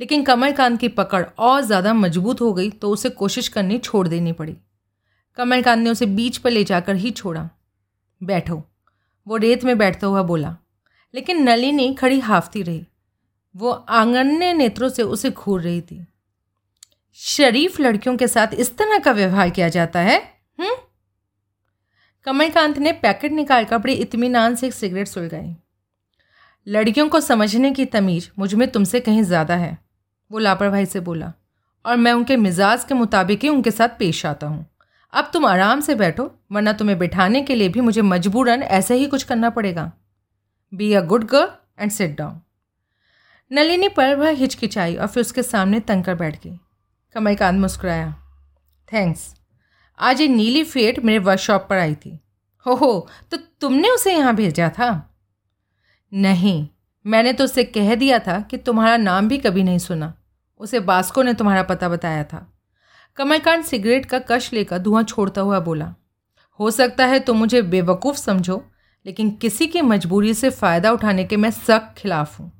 लेकिन 0.00 0.22
कमलकांत 0.24 0.78
की 0.80 0.88
पकड़ 0.88 1.24
और 1.38 1.60
ज़्यादा 1.62 1.94
मज़बूत 1.94 2.40
हो 2.40 2.52
गई 2.52 2.70
तो 2.70 2.90
उसे 2.90 3.10
कोशिश 3.10 3.48
करनी 3.48 3.78
छोड़ 3.78 4.06
देनी 4.08 4.32
पड़ी। 4.32 4.56
कमलकांत 5.38 5.84
ने 5.84 5.90
उसे 5.90 6.06
बीच 6.06 6.36
पर 6.36 6.50
ले 6.50 6.64
जाकर 6.64 6.96
ही 6.96 7.10
छोड़ा। 7.10 7.50
बैठो। 8.22 8.62
वो 9.28 9.36
रेत 9.36 9.64
में 9.64 9.78
बैठता 9.78 10.06
हुआ 10.06 10.22
बोला। 10.22 10.56
लेकिन 11.14 11.42
नलिनी 11.42 11.94
खड़ी 11.94 12.20
हाफती 12.20 12.62
रही। 12.62 12.86
वो 13.56 13.70
आंगन्य 13.70 14.52
नेत्रों 14.52 14.88
से 14.88 15.02
उसे 15.02 15.30
घूर 15.30 15.60
रही 15.60 15.80
थी। 15.80 16.06
शरीफ 17.14 17.80
लड़कियों 17.80 18.16
के 18.16 18.28
साथ 18.28 18.48
इस 18.54 18.78
तरह 18.78 18.98
का 18.98 19.12
व्यवहार 19.12 19.50
किया 19.50 19.68
जाता 19.68 20.00
है? 20.00 20.20
हम्म? 20.60 20.76
कमलकांत 22.24 22.78
ने 22.78 22.92
पैकेट 22.92 23.32
निकाल 23.32 23.64
कर 23.64 23.78
बड़े 23.78 23.92
इतमान 23.92 24.54
से 24.54 24.66
एक 24.66 24.74
सिगरेट 24.74 25.08
सुलगाई। 25.08 25.56
लड़कियों 26.68 27.08
को 27.08 27.20
समझने 27.20 27.72
की 27.72 27.84
तमीज 27.84 28.30
मुझमें 28.38 28.70
तुमसे 28.70 29.00
कहीं 29.00 29.22
ज़्यादा 29.22 29.56
है। 29.56 29.78
वो 30.30 30.38
लापरवाही 30.38 30.86
से 30.86 31.00
बोला। 31.00 31.32
और 31.86 31.96
मैं 31.96 32.12
उनके 32.12 32.36
मिजाज 32.36 32.84
के 32.84 32.94
मुताबिक 32.94 33.42
ही 33.42 33.48
उनके 33.48 33.70
साथ 33.70 33.88
पेश 33.88 34.26
आता 34.26 34.46
हूँ। 34.46 34.66
अब 35.12 35.30
तुम 35.32 35.46
आराम 35.46 35.80
से 35.80 35.94
बैठो, 35.94 36.30
वरना 36.52 36.72
तुम्हें 36.72 36.98
बिठाने 36.98 37.42
के 37.42 37.54
लिए 37.54 37.68
भी 37.68 37.80
मुझे 37.80 38.02
मजबूरन 38.02 38.62
ऐसे 38.62 38.94
ही 38.94 39.06
कुछ 39.06 39.22
करना 39.22 39.50
पड़ेगा। 39.50 39.92
Be 40.72 40.92
a 40.92 41.00
good 41.00 41.24
girl 41.24 41.48
and 41.78 41.90
sit 41.90 42.16
down 42.16 42.40
Nalini 43.50 43.88
पर 43.88 44.14
वह 44.14 44.30
हिचकिचाई 44.30 44.96
और 44.96 45.06
फिर 45.06 45.20
उसके 45.20 45.42
सामने 45.42 45.80
तंकर 45.80 46.14
बैठ 46.14 46.42
गई। 46.44 46.58
कमलकांत 47.14 47.60
मुस्कुराया। 47.60 48.10
थैंक्स 48.88 49.34
आज 49.98 50.20
ये 50.20 50.28
नीली 50.28 50.64
फेट 50.64 50.98
मेरे 50.98 51.18
वर्कशॉप 51.18 51.66
पर 51.70 51.78
आई 51.78 51.94
थी। 51.94 52.18
हो 52.66 52.74
हो 52.74 53.08
तो 53.30 53.36
तुमने 53.60 53.90
उसे 53.90 54.14
यहाँ 54.14 54.34
भेजा 54.34 54.68
था? 54.68 54.90
नहीं, 56.12 56.68
मैंने 57.06 57.32
तो 57.32 57.44
उसे 57.44 57.64
कह 57.64 57.94
दिया 57.94 58.18
था 58.18 58.40
कि 58.40 58.56
तुम्हारा 58.56 58.96
नाम 58.96 59.28
भी 59.28 59.38
कभी 59.38 59.62
नहीं 59.62 59.78
सुना। 59.78 60.14
उसे 60.60 60.80
बास्को 60.80 61.22
ने 61.22 61.34
तुम्हारा 61.34 61.62
पता 61.62 61.88
बताया 61.88 62.24
था। 62.24 62.57
कमलकांत 63.18 63.64
सिगरेट 63.64 64.04
का 64.06 64.18
कश 64.28 64.52
लेकर 64.52 64.78
धुआँ 64.78 65.02
छोड़ता 65.02 65.40
हुआ 65.40 65.58
बोला, 65.60 65.94
हो 66.60 66.70
सकता 66.70 67.06
है 67.06 67.18
तुम 67.20 67.36
मुझे 67.36 67.62
बेवकूफ़ 67.62 68.16
समझो, 68.16 68.62
लेकिन 69.06 69.30
किसी 69.32 69.66
की 69.66 69.80
मजबूरी 69.82 70.34
से 70.34 70.50
फ़ायदा 70.50 70.90
उठाने 70.92 71.24
के 71.24 71.36
मैं 71.36 71.50
सख्त 71.50 71.94
खिलाफ 71.98 72.38
हूँ। 72.40 72.50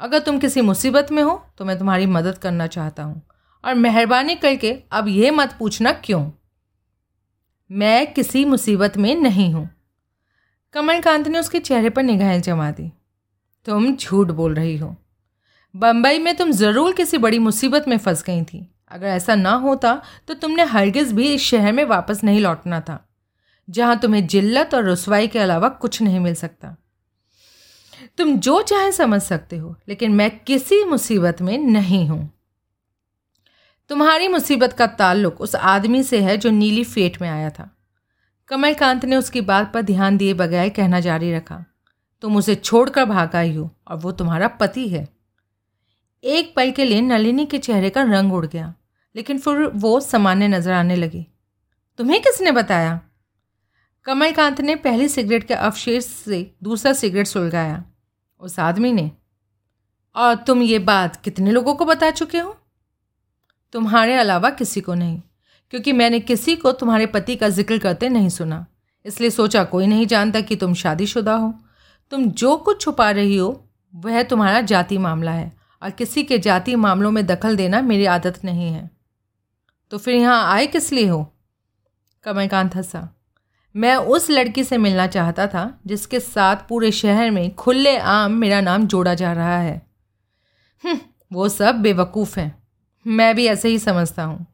अगर 0.00 0.18
तुम 0.18 0.38
किसी 0.38 0.60
मुसीबत 0.60 1.12
में 1.12 1.22
हो 1.22 1.42
तो 1.58 1.64
मैं 1.64 1.78
तुम्हारी 1.78 2.06
मदद 2.06 2.38
करना 2.38 2.66
चाहता 2.66 3.02
हूँ। 3.02 3.20
और 3.64 3.74
मेहरबानी 3.74 4.34
करके 4.34 4.72
अब 4.92 5.08
यह 5.08 5.32
मत 5.32 5.54
पूछना 5.58 5.92
क्यों? 5.94 6.24
मैं 7.70 8.12
किसी 8.12 8.44
मुसीबत 8.44 8.96
में 8.96 9.14
नहीं 9.14 9.52
हूँ। 9.54 9.68
कमलकांत 10.74 11.28
ने 11.28 11.38
उसके 11.38 11.58
चेहरे 11.60 11.90
पर 11.90 12.02
निगाहें 12.02 12.40
जमा 12.40 12.70
दी। 12.70 12.90
तुम 13.66 13.94
झूठ 13.96 14.26
बोल 14.28 14.54
रही 14.54 14.76
हो। 14.76 14.94
बम्बई 15.74 16.18
में 16.18 16.34
तुम 16.36 16.50
ज़रूर 16.52 16.92
किसी 16.92 17.18
बड़ी 17.18 17.38
मुसीबत 17.38 17.88
में 17.88 17.96
फंस 17.98 18.22
गई 18.24 18.42
थी। 18.44 18.66
अगर 18.92 19.06
ऐसा 19.06 19.34
ना 19.34 19.52
होता 19.56 20.00
तो 20.28 20.34
तुमने 20.34 20.62
हरगिज़ 20.64 21.14
भी 21.14 21.32
इस 21.34 21.42
शहर 21.42 21.72
में 21.72 21.84
वापस 21.86 22.22
नहीं 22.24 22.40
लौटना 22.40 22.80
था, 22.80 22.98
जहाँ 23.68 23.98
तुम्हें 23.98 24.26
जिल्लत 24.26 24.74
और 24.74 24.84
रसवाई 24.84 25.28
के 25.28 25.38
अलावा 25.38 25.68
कुछ 25.68 26.00
नहीं 26.02 26.20
मिल 26.20 26.34
सकता। 26.34 26.76
तुम 28.18 28.36
जो 28.38 28.60
चाहे 28.62 28.92
समझ 28.92 29.20
सकते 29.22 29.56
हो, 29.56 29.74
लेकिन 29.88 30.12
मैं 30.12 30.30
किसी 30.38 30.82
मुसीबत 30.84 31.42
में 31.42 31.56
नहीं 31.58 32.06
हूँ। 32.08 32.30
तुम्हारी 33.90 34.28
मुसीबत 34.28 34.72
का 34.72 34.86
ताल्लुक 34.88 35.40
उस 35.40 35.54
आदमी 35.56 36.02
से 36.02 36.20
है 36.20 36.36
जो 36.36 36.50
नीली 36.50 36.84
फेट 36.84 37.20
में 37.22 37.28
आया 37.28 37.50
था। 37.50 37.68
कमलकांत 38.50 39.04
ने 39.04 39.16
उसकी 39.16 39.40
बात 39.42 39.72
पर 39.74 39.82
ध्यान 39.82 40.16
दिए 40.16 40.34
बगैर 40.34 40.68
कहना 40.68 41.00
जारी 41.00 41.32
रखा, 41.32 41.64
तुम 42.22 42.36
उसे 42.36 42.54
छोड़कर 42.54 43.04
भाग 43.04 43.36
आई 43.36 43.54
हो, 43.54 43.70
और 43.88 43.96
वो 43.96 44.12
तुम्हारा 44.12 44.48
पति 44.50 44.88
है। 44.88 45.08
एक 46.24 46.52
पल 46.56 46.70
के 46.70 46.84
लिए 46.84 47.00
नलिनी 47.00 47.46
के 47.46 47.58
चेहरे 47.58 47.90
का 47.90 48.02
रंग 48.04 48.32
उड़ 48.32 48.46
गया। 48.46 48.72
लेकिन 49.14 49.38
फिर 49.38 49.64
वो 49.66 49.98
सामान्य 50.00 50.48
नज़र 50.48 50.72
आने 50.72 50.96
लगी। 50.96 51.26
तुम्हें 51.98 52.20
किसने 52.22 52.52
बताया? 52.52 53.00
कमलकांत 54.06 54.60
ने 54.60 54.74
पहली 54.76 55.08
सिगरेट 55.08 55.44
के 55.44 55.54
अवशेष 55.54 56.04
से 56.04 56.54
दूसरा 56.62 56.92
सिगरेट 56.92 57.26
सुलगाया। 57.26 57.84
उस 58.40 58.58
आदमी 58.58 58.92
ने। 58.92 59.10
और 60.16 60.34
तुम 60.36 60.62
ये 60.62 60.78
बात 60.78 61.16
कितने 61.16 61.50
लोगों 61.50 61.74
को 61.74 61.84
बता 61.84 62.10
चुके 62.10 62.38
हो? 62.38 62.56
तुम्हारे 63.72 64.14
अलावा 64.14 64.50
किसी 64.50 64.80
को 64.80 64.94
नहीं, 64.94 65.20
क्योंकि 65.72 65.92
मैंने 65.92 66.20
किसी 66.20 66.56
को 66.56 66.72
तुम्हारे 66.72 67.06
पति 67.06 67.36
का 67.36 67.48
ज़िक्र 67.48 67.78
करते 67.78 68.08
नहीं 68.08 68.28
सुना। 68.28 68.66
इसलिए 69.04 69.30
सोचा 69.30 69.64
कोई 69.64 69.86
नहीं 69.86 70.06
जानता 70.06 70.40
कि 70.40 70.56
तुम 70.56 70.74
शादीशुदा 70.74 71.34
हो। 71.34 71.54
तुम 72.12 72.24
जो 72.30 72.56
कुछ 72.56 72.80
छुपा 72.80 73.10
रही 73.10 73.36
हो, 73.36 73.68
वह 73.94 74.22
तुम्हारा 74.22 74.60
जाति 74.60 74.98
मामला 74.98 75.30
है, 75.30 75.52
और 75.82 75.90
किसी 75.90 76.22
के 76.22 76.38
जाति 76.38 76.74
मामलों 76.76 77.10
में 77.10 77.24
दखल 77.26 77.56
देना 77.56 77.80
मेरी 77.82 78.04
आदत 78.06 78.40
नहीं 78.44 78.68
है। 78.68 78.90
तो 79.92 79.98
फिर 79.98 80.14
यहाँ 80.14 80.52
आए 80.52 80.66
किस 80.66 80.92
लिए 80.92 81.08
हो? 81.08 81.34
कमलकांत 82.24 82.76
हंसा। 82.76 83.16
मैं 83.76 83.96
उस 83.96 84.30
लड़की 84.30 84.64
से 84.64 84.78
मिलना 84.78 85.06
चाहता 85.06 85.46
था 85.46 85.80
जिसके 85.86 86.20
साथ 86.20 86.56
पूरे 86.68 86.90
शहर 86.90 87.30
में 87.30 87.54
खुले 87.54 87.98
आम 87.98 88.32
मेरा 88.32 88.60
नाम 88.60 88.86
जोड़ा 88.86 89.14
जा 89.14 89.32
रहा 89.32 89.58
है। 89.58 89.86
हम्म, 90.84 91.00
वो 91.32 91.48
सब 91.48 91.74
बेवकूफ़ 91.74 92.40
हैं। 92.40 92.62
मैं 93.06 93.34
भी 93.34 93.46
ऐसे 93.46 93.68
ही 93.68 93.78
समझता 93.78 94.24
हूँ। 94.24 94.46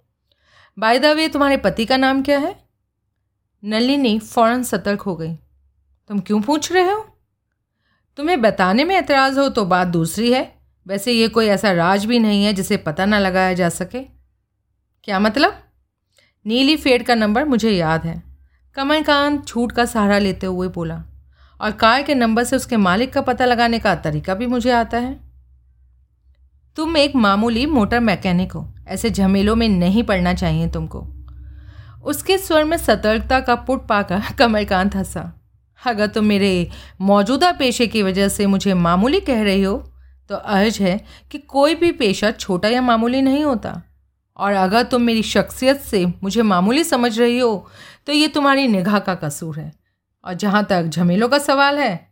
बाय 0.78 0.98
द 0.98 1.06
वे 1.06 1.28
तुम्हारे 1.28 1.56
पति 1.56 1.84
का 1.84 1.96
नाम 1.96 2.22
क्या 2.22 2.38
है? 2.38 2.64
नलिनी 3.64 4.18
फ़ौरन 4.18 4.62
सतर्क 4.62 5.00
हो 5.00 5.16
गई। 5.16 5.34
तुम 6.08 6.20
क्यों 6.20 6.40
पूछ 6.40 6.72
रहे 6.72 6.92
हो? 6.92 7.08
तुम्हें 8.16 8.40
बताने 8.40 8.84
में 8.84 8.96
एतराज़ 8.96 9.40
हो 9.40 9.48
तो 9.48 9.64
बात 9.64 9.88
दूसरी 9.88 10.32
है। 10.32 10.58
वैसे 10.86 11.12
ये 11.12 11.28
कोई 11.28 11.46
ऐसा 11.46 11.72
राज 11.72 12.04
भी 12.04 12.18
नहीं 12.18 12.44
है 12.44 12.52
जिसे 12.52 12.76
पता 12.76 13.06
ना 13.06 13.18
लगाया 13.18 13.54
जा 13.54 13.68
सके। 13.68 14.17
क्या 15.08 15.18
मतलब? 15.18 15.58
नीली 16.46 16.76
फेड 16.76 17.06
का 17.06 17.14
नंबर 17.14 17.44
मुझे 17.44 17.70
याद 17.70 18.04
है। 18.04 18.22
कमलकांत 18.74 19.46
छूट 19.46 19.72
का 19.72 19.84
सहारा 19.84 20.18
लेते 20.18 20.46
हुए 20.46 20.68
बोला। 20.68 21.04
और 21.60 21.70
कार 21.70 22.02
के 22.02 22.14
नंबर 22.14 22.44
से 22.44 22.56
उसके 22.56 22.76
मालिक 22.76 23.12
का 23.12 23.20
पता 23.20 23.44
लगाने 23.44 23.78
का 23.78 23.94
तरीका 23.94 24.34
भी 24.34 24.46
मुझे 24.46 24.70
आता 24.70 24.98
है। 24.98 25.20
तुम 26.76 26.96
एक 26.96 27.16
मामूली 27.16 27.66
मोटर 27.66 28.00
मैकेनिक 28.00 28.52
हो। 28.52 28.74
ऐसे 28.88 29.10
झमेलों 29.10 29.56
में 29.56 29.68
नहीं 29.68 30.02
पड़ना 30.02 30.34
चाहिए 30.34 30.68
तुमको। 30.68 31.06
उसके 32.04 32.38
स्वर 32.38 32.64
में 32.64 32.76
सतर्कता 32.76 33.40
का 33.40 33.54
पुट 33.54 33.86
पाकर 33.86 34.22
कमलकांत 34.38 34.96
हंसा। 34.96 35.32
अगर 35.86 36.06
तुम 36.06 36.24
मेरे 36.24 36.70
मौजूदा 37.00 37.52
पेशे 37.52 37.86
की 37.86 38.02
वजह 38.02 38.28
से 38.28 38.46
मुझे 38.46 38.74
मामूली 38.74 39.20
कह 39.20 39.42
रही 39.42 39.62
हो 39.62 39.76
तो 40.30 40.34
अर्ज़ 40.34 40.82
है 40.82 41.04
कि 41.30 41.38
कोई 41.38 41.74
भी 41.74 41.92
पेशा 41.92 42.30
छोटा 42.30 42.68
या 42.68 42.82
मामूली 42.82 43.22
नहीं 43.22 43.44
होता। 43.44 43.82
और 44.38 44.52
अगर 44.54 44.82
तुम 44.82 45.02
मेरी 45.02 45.22
शख्सियत 45.24 45.80
से 45.80 46.04
मुझे 46.22 46.42
मामूली 46.44 46.84
समझ 46.84 47.18
रही 47.18 47.38
हो 47.38 47.68
तो 48.06 48.12
ये 48.12 48.28
तुम्हारी 48.28 48.66
निगाह 48.68 48.98
का 48.98 49.14
कसूर 49.14 49.58
है। 49.58 49.72
और 50.24 50.34
जहाँ 50.34 50.64
तक 50.64 50.82
झमेलों 50.84 51.28
का 51.28 51.38
सवाल 51.38 51.78
है, 51.78 52.08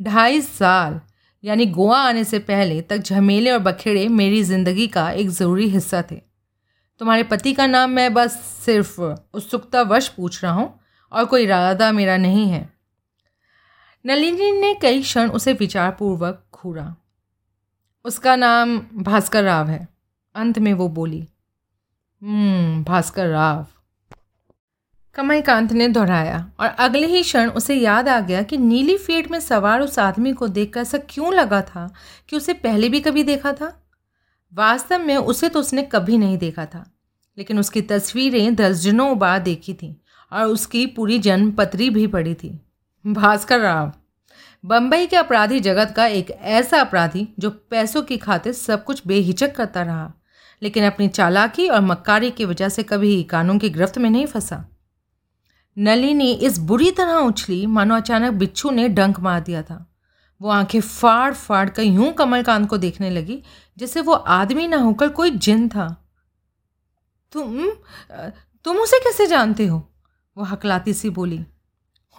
ढाई 0.00 0.40
साल, 0.40 1.00
यानी 1.44 1.66
गोवा 1.68 1.98
आने 1.98 2.24
से 2.24 2.38
पहले 2.40 2.80
तक 2.82 2.98
झमेले 2.98 3.50
और 3.50 3.58
बखेड़े 3.58 4.06
मेरी 4.10 4.42
ज़िंदगी 4.42 4.86
का 4.88 5.10
एक 5.12 5.28
ज़रूरी 5.30 5.68
हिस्सा 5.68 6.02
थे। 6.10 6.16
तुम्हारे 7.00 7.22
पति 7.22 7.52
का 7.52 7.66
नाम 7.66 7.90
मैं 7.90 8.12
बस 8.14 8.38
सिर्फ़ 8.64 9.00
उत्सुकता 9.00 9.82
वश 9.82 10.08
पूछ 10.08 10.42
रहा 10.44 10.52
हूँ 10.52 10.78
और 11.12 11.24
कोई 11.24 11.42
इरादा 11.42 11.90
मेरा 11.92 12.16
नहीं 12.16 12.48
है। 12.48 12.68
नलिनी 14.04 14.50
ने 14.52 14.74
कई 14.74 15.00
क्षण 15.02 15.30
उसे 15.30 15.52
विचारपूर्वक 15.52 16.44
घूरा। 16.54 16.94
उसका 18.04 18.36
नाम 18.36 18.78
भास्कर 18.98 19.44
राव 19.44 19.68
है। 19.68 19.86
अंत 20.34 20.58
में 20.58 20.72
वो 20.74 20.88
बोली 20.90 21.26
भास्कर 22.22 23.28
राव। 23.28 23.66
कमलकांत 25.16 25.72
ने 25.72 25.86
दोहराया 25.88 26.38
और 26.60 26.66
अगले 26.66 27.06
ही 27.06 27.22
क्षण 27.22 27.50
उसे 27.50 27.74
याद 27.74 28.08
आ 28.08 28.18
गया 28.20 28.42
कि 28.42 28.56
नीली 28.58 28.96
फेट 28.96 29.30
में 29.30 29.38
सवार 29.40 29.80
उस 29.80 29.98
आदमी 29.98 30.32
को 30.32 30.48
देखकर 30.48 30.80
ऐसा 30.80 30.98
क्यों 31.10 31.32
लगा 31.34 31.60
था 31.62 31.88
कि 32.28 32.36
उसे 32.36 32.52
पहले 32.54 32.88
भी 32.88 33.00
कभी 33.00 33.22
देखा 33.24 33.52
था? 33.52 33.72
वास्तव 34.52 34.98
में 34.98 35.16
उसे 35.16 35.48
तो 35.48 35.60
उसने 35.60 35.82
कभी 35.82 36.18
नहीं 36.18 36.38
देखा 36.38 36.66
था, 36.66 36.84
लेकिन 37.36 37.58
उसकी 37.58 37.82
तस्वीरें 37.82 38.54
दर्जनों 38.54 39.18
बार 39.18 39.38
देखी 39.38 39.74
थीं 39.74 39.94
और 40.32 40.46
उसकी 40.46 40.86
पूरी 40.86 41.18
जन्म 41.18 41.50
पत्री 41.52 41.90
भी 41.90 42.06
पड़ी 42.06 42.34
थी। 42.34 42.58
भास्कर 43.04 43.60
राव 43.60 43.92
बम्बई 44.64 45.06
के 45.06 45.16
अपराधी 45.16 45.60
जगत 45.60 45.92
का 45.96 46.06
एक 46.06 46.30
ऐसा 46.30 46.80
अपराधी 46.80 47.28
जो 47.38 47.50
पैसों 47.70 48.02
की 48.02 48.16
खातिर 48.18 48.52
सब 48.52 48.84
कुछ 48.84 49.06
बेहिचक 49.06 49.56
करता 49.56 49.82
रहा। 49.82 50.12
लेकिन 50.62 50.84
अपनी 50.84 51.08
चालाकी 51.08 51.68
और 51.68 51.80
मक्कारी 51.80 52.30
की 52.30 52.44
वजह 52.44 52.68
से 52.68 52.82
कभी 52.82 53.22
कानून 53.22 53.58
की 53.58 53.70
गिरफ्त 53.70 53.98
में 53.98 54.10
नहीं 54.10 54.26
फंसा। 54.26 54.64
नलिनी 55.78 56.32
इस 56.32 56.58
बुरी 56.58 56.90
तरह 56.90 57.14
उछली, 57.14 57.66
मानो 57.66 57.96
अचानक 57.96 58.32
बिच्छू 58.32 58.70
ने 58.70 58.88
डंक 58.88 59.20
मार 59.20 59.40
दिया 59.40 59.62
था। 59.62 59.86
वो 60.40 60.48
आँखें 60.48 60.80
फाड़ 60.80 61.34
फाड़ 61.34 61.68
कर 61.68 61.82
यूँ 61.82 62.12
कमलकांत 62.12 62.68
को 62.68 62.78
देखने 62.78 63.10
लगी, 63.10 63.42
जैसे 63.78 64.00
वो 64.00 64.12
आदमी 64.12 64.68
ना 64.68 64.76
होकर 64.76 65.08
कोई 65.08 65.30
जिन 65.30 65.68
था। 65.68 66.12
तुम 67.32 67.70
तुम 68.64 68.76
उसे 68.76 68.98
कैसे 68.98 69.26
जानते 69.26 69.66
हो? 69.66 69.92
वो 70.36 70.44
हकलाती 70.44 70.94
सी 70.94 71.10
बोली। 71.10 71.44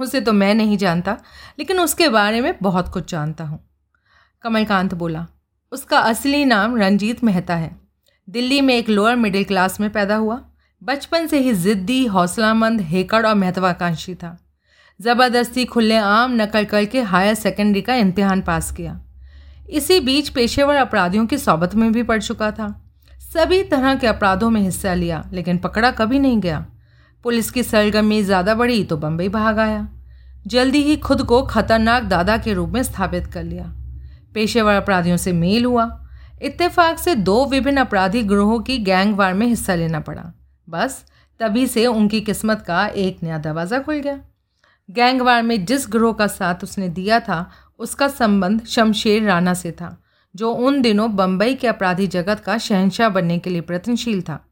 उसे 0.02 0.22
तो 0.22 0.34
मैं 0.34 0.56
नहीं 0.56 0.78
जानता, 0.78 1.18
लेकिन 1.60 1.80
उसके 1.80 2.10
बारे 2.10 2.42
में 2.42 2.54
बहुत 2.62 2.88
कुछ 2.88 3.12
जानता 3.12 3.44
हूँ। 3.44 3.70
कमलकांत 4.42 4.94
बोला, 4.94 5.28
उसका 5.72 6.00
असली 6.00 6.46
नाम 6.46 6.78
रंजीत 6.78 7.24
मेहता 7.24 7.56
है। 7.56 7.81
दिल्ली 8.32 8.62
में 8.62 8.74
एक 8.76 8.90
लोअर 8.90 9.16
मिडिल 9.16 9.44
क्लास 9.44 9.80
में 9.80 9.90
पैदा 9.90 10.16
हुआ। 10.16 10.40
बचपन 10.84 11.26
से 11.28 11.40
ही 11.40 11.54
ज़िद्दी, 11.54 12.06
हौसलामंद, 12.06 12.82
हेकड़ 12.82 13.26
और 13.26 13.36
महत्वाकांक्षी 13.36 14.16
था। 14.16 14.38
ज़बरदस्ती 15.00 15.66
खुले 15.66 15.98
आम 15.98 16.36
नकल 16.36 16.66
करके 16.66 17.02
हायर 17.02 17.34
सेकेंडरी 17.34 17.82
का 17.82 17.96
इम्तिहान 17.96 18.42
पास 18.42 18.72
किया। 18.72 19.00
इसी 19.70 20.00
बीच 20.00 20.30
पेशेवर 20.30 20.76
अपराधियों 20.76 21.26
की 21.26 21.38
सोबत 21.38 21.76
में 21.76 21.92
भी 21.92 22.04
पड़ 22.04 22.22
चुका 22.22 22.52
था। 22.52 22.70
सभी 23.34 23.64
तरह 23.64 23.96
के 23.96 24.08
अपराधों 24.08 24.50
में 24.50 24.62
हिस्सा 24.62 24.94
लिया, 24.94 25.24
लेकिन 25.34 25.58
पकड़ा 25.58 25.92
कभी 25.92 26.20
नहीं 26.20 26.40
गया। 26.40 26.66
पुलिस 27.24 27.52
की 27.52 27.64
सरगर्मी 27.64 28.24
ज़्यादा 28.24 28.56
बढ़ी 28.56 28.84
तो 28.84 28.98
बम्बई 28.98 29.30
भाग 29.30 29.60
आया। 29.60 29.88
जल्दी 30.48 30.84
ही 30.84 30.96
खुद 30.98 31.22
को 31.22 31.42
खतरनाक 31.44 32.04
दादा 32.04 32.38
के 32.38 32.54
रूप 32.54 32.70
में 32.70 32.84
स्थापित 32.84 33.28
कर 33.28 33.44
लिया। 33.44 33.74
पेशेवर 34.34 34.74
अपराधियों 34.74 35.18
से 35.18 35.34
मेल 35.34 35.66
हुआ। 35.66 35.98
इत्तेफाक 36.42 37.00
से 37.00 37.16
दो 37.16 37.46
विभिन्न 37.46 37.78
अपराधी 37.78 38.24
ग्रोहों 38.24 38.60
की 38.60 38.78
गैंग 38.78 39.16
वार 39.16 39.34
में 39.34 39.48
हिस्सा 39.48 39.76
लेना 39.76 40.00
पड़ा। 40.00 40.34
बस, 40.70 41.06
तभी 41.40 41.68
से 41.68 41.88
उनकी 41.88 42.22
किस्मत 42.22 42.64
का 42.68 42.88
एक 42.88 43.24
नया 43.24 43.38
दरवाज़ा 43.38 43.80
खुल 43.80 43.96
गया। 43.96 44.20
गैंग 44.92 45.22
वार 45.22 45.44
में 45.44 45.66
जिस 45.66 45.88
ग्रोह 45.90 46.14
का 46.14 46.28
साथ 46.28 46.56
उसने 46.64 46.90
दिया 46.90 47.20
था, 47.20 47.52
उसका 47.80 48.08
संबंध 48.08 48.66
शमशेर 48.66 49.24
राणा 49.24 49.54
से 49.54 49.72
था, 49.72 50.04
जो 50.36 50.52
उन 50.52 50.82
दिनों 50.82 51.16
बम्बई 51.16 51.56
के 51.56 51.68
अपराधी 51.68 52.08
जगत 52.08 52.40
का 52.40 52.58
शहनशाह 52.58 53.10
बनने 53.10 53.40
के 53.40 53.50
लिए 53.50 53.62
प्रयत्नशील 53.62 54.22
था। 54.22 54.46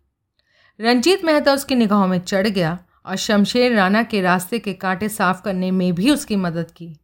रंजीत 0.80 1.26
मेहता 1.26 1.54
उसकी 1.54 1.76
निगाहों 1.76 2.08
में 2.08 2.20
चढ़ 2.20 2.48
गया 2.48 2.80
और 3.06 3.16
शमशेर 3.16 3.76
राणा 3.76 4.04
के 4.04 4.22
रास्ते 4.22 4.60
के 4.60 4.74
कांटे 4.74 5.10
साफ़ 5.10 5.42
करने 5.42 5.72
में 5.72 5.94
भी 5.96 6.12
उसकी 6.12 6.36
मदद 6.36 6.72
की। 6.72 6.98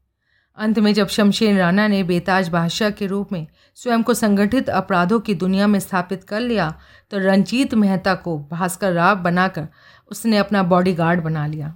अंत 0.58 0.80
में 0.80 0.94
जब 0.94 1.08
शमशेर 1.08 1.58
राणा 1.60 1.88
ने 1.88 2.04
बेताज 2.04 2.50
बादशाह 2.50 2.90
के 2.90 3.08
रूप 3.08 3.32
में 3.32 3.48
स्वयं 3.78 4.04
को 4.04 4.14
संगठित 4.14 4.70
अपराधों 4.70 5.20
की 5.20 5.34
दुनिया 5.34 5.68
में 5.68 5.80
स्थापित 5.80 6.24
कर 6.24 6.40
लिया 6.40 6.70
तो 7.12 7.18
रंजीत 7.18 7.74
मेहता 7.74 8.14
को 8.16 8.38
भास्कर 8.52 8.94
राव 8.94 9.16
बनाकर 9.16 9.68
उसने 10.12 10.38
अपना 10.38 10.64
बॉडीगार्ड 10.64 11.24
बना 11.24 11.46
लिया। 11.48 11.76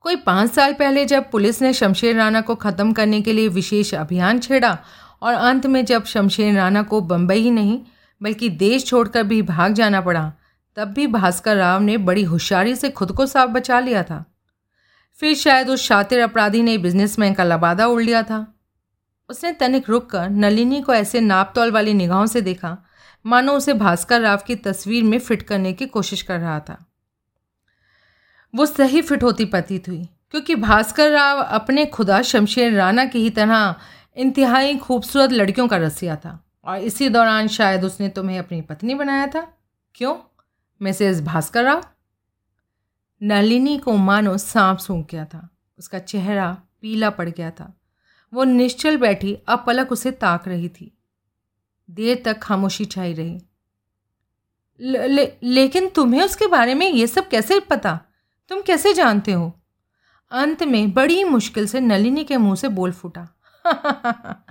कोई 0.00 0.16
पाँच 0.16 0.50
साल 0.50 0.72
पहले 0.72 1.04
जब 1.06 1.30
पुलिस 1.30 1.60
ने 1.62 1.72
शमशेर 1.72 2.16
राणा 2.16 2.40
को 2.40 2.54
ख़त्म 2.54 2.92
करने 2.92 3.20
के 3.20 3.32
लिए 3.32 3.48
विशेष 3.48 3.94
अभियान 3.94 4.38
छेड़ा 4.38 4.78
और 5.22 5.34
अंत 5.34 5.66
में 5.66 5.84
जब 5.84 6.04
शमशेर 6.04 6.54
राणा 6.54 6.82
को 6.82 7.00
बम्बई 7.00 7.40
ही 7.40 7.50
नहीं, 7.50 7.80
बल्कि 8.20 8.48
देश 8.48 8.86
छोड़कर 8.86 9.22
भी 9.22 9.42
भाग 9.42 9.72
जाना 9.72 10.00
पड़ा, 10.00 10.32
तब 10.76 10.88
भी 10.88 11.06
भास्कर 11.06 11.56
राव 11.56 11.80
ने 11.80 11.96
बड़ी 11.98 12.22
होशियारी 12.22 12.76
से 12.76 12.90
खुद 12.90 13.12
को 13.12 13.26
साफ़ 13.26 13.50
बचा 13.50 13.80
लिया 13.80 14.02
था। 14.02 14.24
फिर 15.20 15.34
शायद 15.34 15.70
उस 15.70 15.82
शातिर 15.82 16.20
अपराधी 16.20 16.62
ने 16.62 16.78
बिजनेसमैन 16.78 17.34
का 17.34 17.44
लबादा 17.44 17.86
उड़ 17.86 18.02
लिया 18.02 18.22
था। 18.22 18.54
उसने 19.28 19.52
तनिक 19.52 19.88
रुक 19.88 20.10
कर 20.10 20.30
नलिनी 20.30 20.80
को 20.82 20.94
ऐसे 20.94 21.20
नाप 21.20 21.52
तौल 21.54 21.70
वाली 21.70 21.94
निगाहों 21.94 22.26
से 22.26 22.40
देखा, 22.40 22.76
मानो 23.26 23.52
उसे 23.52 23.74
भास्कर 23.74 24.20
राव 24.20 24.38
की 24.46 24.56
तस्वीर 24.56 25.04
में 25.04 25.18
फिट 25.18 25.42
करने 25.42 25.72
की 25.72 25.86
कोशिश 25.86 26.22
कर 26.22 26.38
रहा 26.40 26.60
था। 26.60 26.86
वो 28.54 28.66
सही 28.66 29.02
फिट 29.02 29.22
होती 29.22 29.44
प्रतीत 29.44 29.88
हुई, 29.88 30.08
क्योंकि 30.30 30.54
भास्कर 30.54 31.10
राव 31.10 31.38
अपने 31.38 31.86
खुदा 31.86 32.22
शमशेर 32.22 32.72
राणा 32.72 33.04
की 33.04 33.18
ही 33.18 33.30
तरह 33.30 33.74
इंतहाई 34.16 34.76
खूबसूरत 34.76 35.32
लड़कियों 35.32 35.68
का 35.68 35.76
रसिया 35.76 36.16
था, 36.16 36.44
और 36.64 36.78
इसी 36.78 37.08
दौरान 37.08 37.48
शायद 37.48 37.84
उसने 37.84 38.08
तुम्हें 38.08 38.38
अपनी 38.38 38.60
पत्नी 38.60 38.94
बनाया 38.94 39.26
था। 39.26 39.48
क्यों? 39.94 40.16
मिसेज 40.82 41.24
भास्कर 41.24 41.64
राव? 41.64 41.84
नलिनी 43.22 43.78
को 43.78 43.92
मानो 43.92 44.38
सांप 44.38 44.78
सूंघ 44.78 45.06
गया 45.10 45.24
था। 45.24 45.48
उसका 45.78 45.98
चेहरा 45.98 46.62
पीला 46.80 47.10
पड़ 47.10 47.28
गया 47.28 47.50
था। 47.50 47.80
वो 48.34 48.44
निश्चल 48.44 48.96
बैठी 48.96 49.38
अब 49.48 49.64
पलक 49.66 49.92
उसे 49.92 50.10
ताक 50.10 50.48
रही 50.48 50.68
थी। 50.68 50.98
देर 51.90 52.22
तक 52.24 52.38
खामोशी 52.38 52.84
छाई 52.84 53.12
रही। 53.12 53.40
ले, 54.80 55.08
ले, 55.08 55.32
लेकिन 55.42 55.88
तुम्हें 55.88 56.22
उसके 56.22 56.46
बारे 56.46 56.74
में 56.74 56.90
ये 56.90 57.06
सब 57.06 57.28
कैसे 57.28 57.60
पता? 57.60 58.00
तुम 58.48 58.60
कैसे 58.60 58.94
जानते 58.94 59.32
हो? 59.32 59.60
अंत 60.30 60.62
में 60.62 60.92
बड़ी 60.92 61.24
मुश्किल 61.24 61.66
से 61.66 61.80
नलिनी 61.80 62.24
के 62.24 62.36
मुँह 62.36 62.54
से 62.54 62.68
बोल 62.68 62.92
फूटा। 62.92 63.28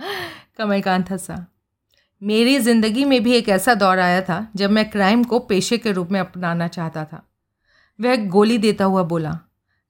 कमलकांत 0.58 1.10
हंसा। 1.10 1.46
मेरी 2.22 2.58
ज़िंदगी 2.58 3.04
में 3.04 3.22
भी 3.22 3.32
एक 3.32 3.48
ऐसा 3.48 3.74
दौर 3.74 3.98
आया 3.98 4.22
था 4.22 4.48
जब 4.56 4.70
मैं 4.70 4.90
क्राइम 4.90 5.24
को 5.24 5.38
पेशे 5.38 5.78
के 5.78 5.92
रूप 5.92 6.08
में 6.10 6.20
अपनाना 6.20 6.68
चाहता 6.68 7.04
था। 7.04 7.29
वह 8.00 8.16
गोली 8.28 8.58
देता 8.58 8.84
हुआ 8.84 9.02
बोला, 9.04 9.38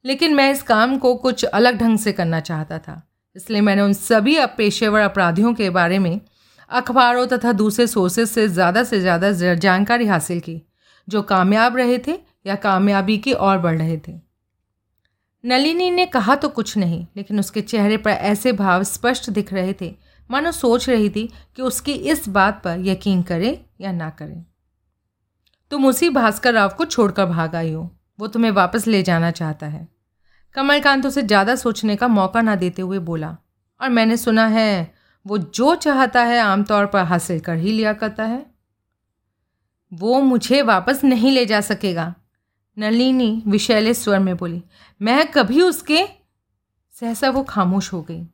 लेकिन 0.05 0.35
मैं 0.35 0.51
इस 0.53 0.63
काम 0.63 0.97
को 0.99 1.15
कुछ 1.17 1.45
अलग 1.45 1.79
ढंग 1.79 1.99
से 1.99 2.13
करना 2.13 2.41
चाहता 2.41 2.79
था, 2.79 3.03
इसलिए 3.37 3.61
मैंने 3.61 3.83
उन 3.83 3.93
सभी 3.93 4.39
पेशेवर 4.57 5.01
अपराधियों 5.01 5.53
के 5.55 5.71
बारे 5.71 5.99
में 5.99 6.21
अखबारों 6.71 7.27
तथा 7.27 7.53
दूसरे 7.53 7.87
सोर्सेज 7.87 8.29
से 8.29 8.49
ज़्यादा 8.49 8.83
से 8.85 9.01
ज़्यादा 9.01 9.31
जानकारी 9.55 10.07
हासिल 10.07 10.41
की, 10.41 10.61
जो 11.09 11.23
कामयाब 11.25 11.77
रहे 11.77 11.99
थे 11.99 12.19
या 12.47 12.55
कामयाबी 12.57 13.17
की 13.19 13.33
ओर 13.35 13.59
बढ़ 13.59 13.79
रहे 13.79 13.97
थे. 13.99 14.13
नलिनी 15.45 15.91
ने 15.91 16.07
कहा 16.09 16.35
तो 16.35 16.49
कुछ 16.51 16.77
नहीं, 16.77 17.07
लेकिन 17.17 17.39
उसके 17.41 17.61
चेहरे 17.63 17.97
पर 17.97 18.11
ऐसे 18.11 18.53
भाव 18.55 18.83
स्पष्ट 18.85 19.31
दिख 19.31 19.53
रहे 19.53 19.75
थे, 19.81 19.95
मानो 20.31 20.53
सोच 20.53 20.89
रही 20.89 21.09
थी 21.11 21.27
कि 21.57 21.63
उसकी 21.63 21.93
इस 21.93 22.29
बात 22.29 22.61
पर 22.65 22.81
यकीन 22.81 23.23
करे 23.23 23.61
या 23.81 23.93
ना 23.93 24.11
करें। 24.11 24.45
तुम 25.73 25.87
उसी 25.87 26.11
भास्कर 26.11 26.55
राव 26.55 26.69
को 26.69 26.85
छोड़कर 26.85 27.27
भाग 27.27 27.55
आई 27.57 27.73
हो। 27.73 27.91
वो 28.21 28.27
तुम्हें 28.27 28.51
वापस 28.51 28.87
ले 28.87 29.03
जाना 29.03 29.31
चाहता 29.31 29.67
है। 29.67 29.89
कमलकांत 30.57 31.07
उसे 31.07 31.23
ज़्यादा 31.23 31.55
सोचने 31.57 31.97
का 31.97 32.09
मौका 32.09 32.41
ना 32.43 32.55
देते 32.57 32.83
हुए 32.83 32.99
बोला, 33.01 33.37
और 33.81 33.89
मैंने 33.89 34.17
सुना 34.17 34.47
है, 34.47 34.95
वो 35.27 35.39
जो 35.39 35.75
चाहता 35.75 36.23
है 36.23 36.41
आमतौर 36.41 36.87
पर 36.87 37.05
हासिल 37.05 37.41
कर 37.41 37.57
ही 37.57 37.73
लिया 37.73 37.93
करता 37.93 38.25
है। 38.25 38.45
वो 39.93 40.21
मुझे 40.21 40.61
वापस 40.63 41.05
नहीं 41.05 41.33
ले 41.33 41.45
जा 41.47 41.61
सकेगा। 41.61 42.15
नलिनी 42.77 43.43
विशैले 43.47 43.95
स्वर 43.95 44.19
में 44.19 44.37
बोली, 44.37 44.63
मैं 45.01 45.27
कभी 45.27 45.63
उसके 45.63 46.05
सहसा 46.95 47.31
वो 47.31 47.43
खामोश 47.43 47.93
हो 47.93 48.03
गई। 48.03 48.27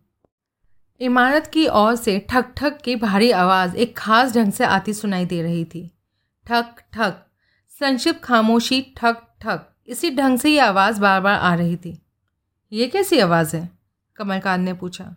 इमारत 1.00 1.47
की 1.47 1.66
ओर 1.69 1.95
से 1.97 2.19
ठक 2.31 2.52
ठक 2.57 2.81
की 2.81 2.97
भारी 2.97 3.31
आवाज़ 3.31 3.76
एक 3.76 3.97
खास 3.99 4.35
ढंग 4.35 4.52
से 4.52 4.64
आती 4.64 4.93
सुनाई 4.95 5.25
दे 5.26 5.40
रही 5.43 5.64
थी। 5.64 5.90
ठक 6.47 6.83
ठक 6.93 7.23
संक्षिप्त 7.73 8.23
खामोशी 8.23 8.81
ठक 8.97 9.23
ठक 9.40 9.66
इसी 9.88 10.11
ढंग 10.11 10.38
से 10.38 10.50
ये 10.50 10.59
आवाज़ 10.59 11.00
बार 11.00 11.21
बार 11.21 11.38
आ 11.38 11.55
रही 11.55 11.76
थी। 11.76 12.02
ये 12.73 12.87
कैसी 12.88 13.19
आवाज़ 13.19 13.57
है? 13.57 13.71
कमलकांत 14.16 14.64
ने 14.64 14.73
पूछा। 14.73 15.14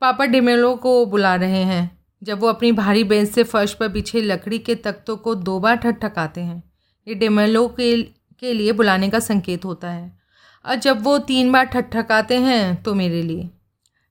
पापा 0.00 0.24
डिमेलो 0.24 0.76
को 0.76 1.06
बुला 1.06 1.34
रहे 1.34 1.62
हैं। 1.62 1.98
जब 2.22 2.40
वो 2.40 2.46
अपनी 2.46 2.72
भारी 2.72 3.04
बेंच 3.04 3.28
से 3.28 3.42
फर्श 3.42 3.74
पर 3.74 3.88
बिछे 3.88 4.20
लकड़ी 4.20 4.58
के 4.58 4.74
तख्तों 4.74 5.16
को 5.16 5.34
दो 5.34 5.60
बार 5.60 5.76
ठकठकाते 5.76 6.40
हैं, 6.40 6.62
ये 7.08 7.14
डिमेलो 7.14 7.68
के 7.68 8.02
के 8.40 8.52
लिए 8.52 8.72
बुलाने 8.72 9.10
का 9.10 9.18
संकेत 9.18 9.64
होता 9.64 9.90
है। 9.90 10.18
और 10.66 10.74
जब 10.74 11.02
वो 11.02 11.18
तीन 11.18 11.52
बार 11.52 11.64
ठकठकाते 11.64 12.36
हैं 12.36 12.82
तो 12.82 12.94
मेरे 12.94 13.22
लिए। 13.22 13.50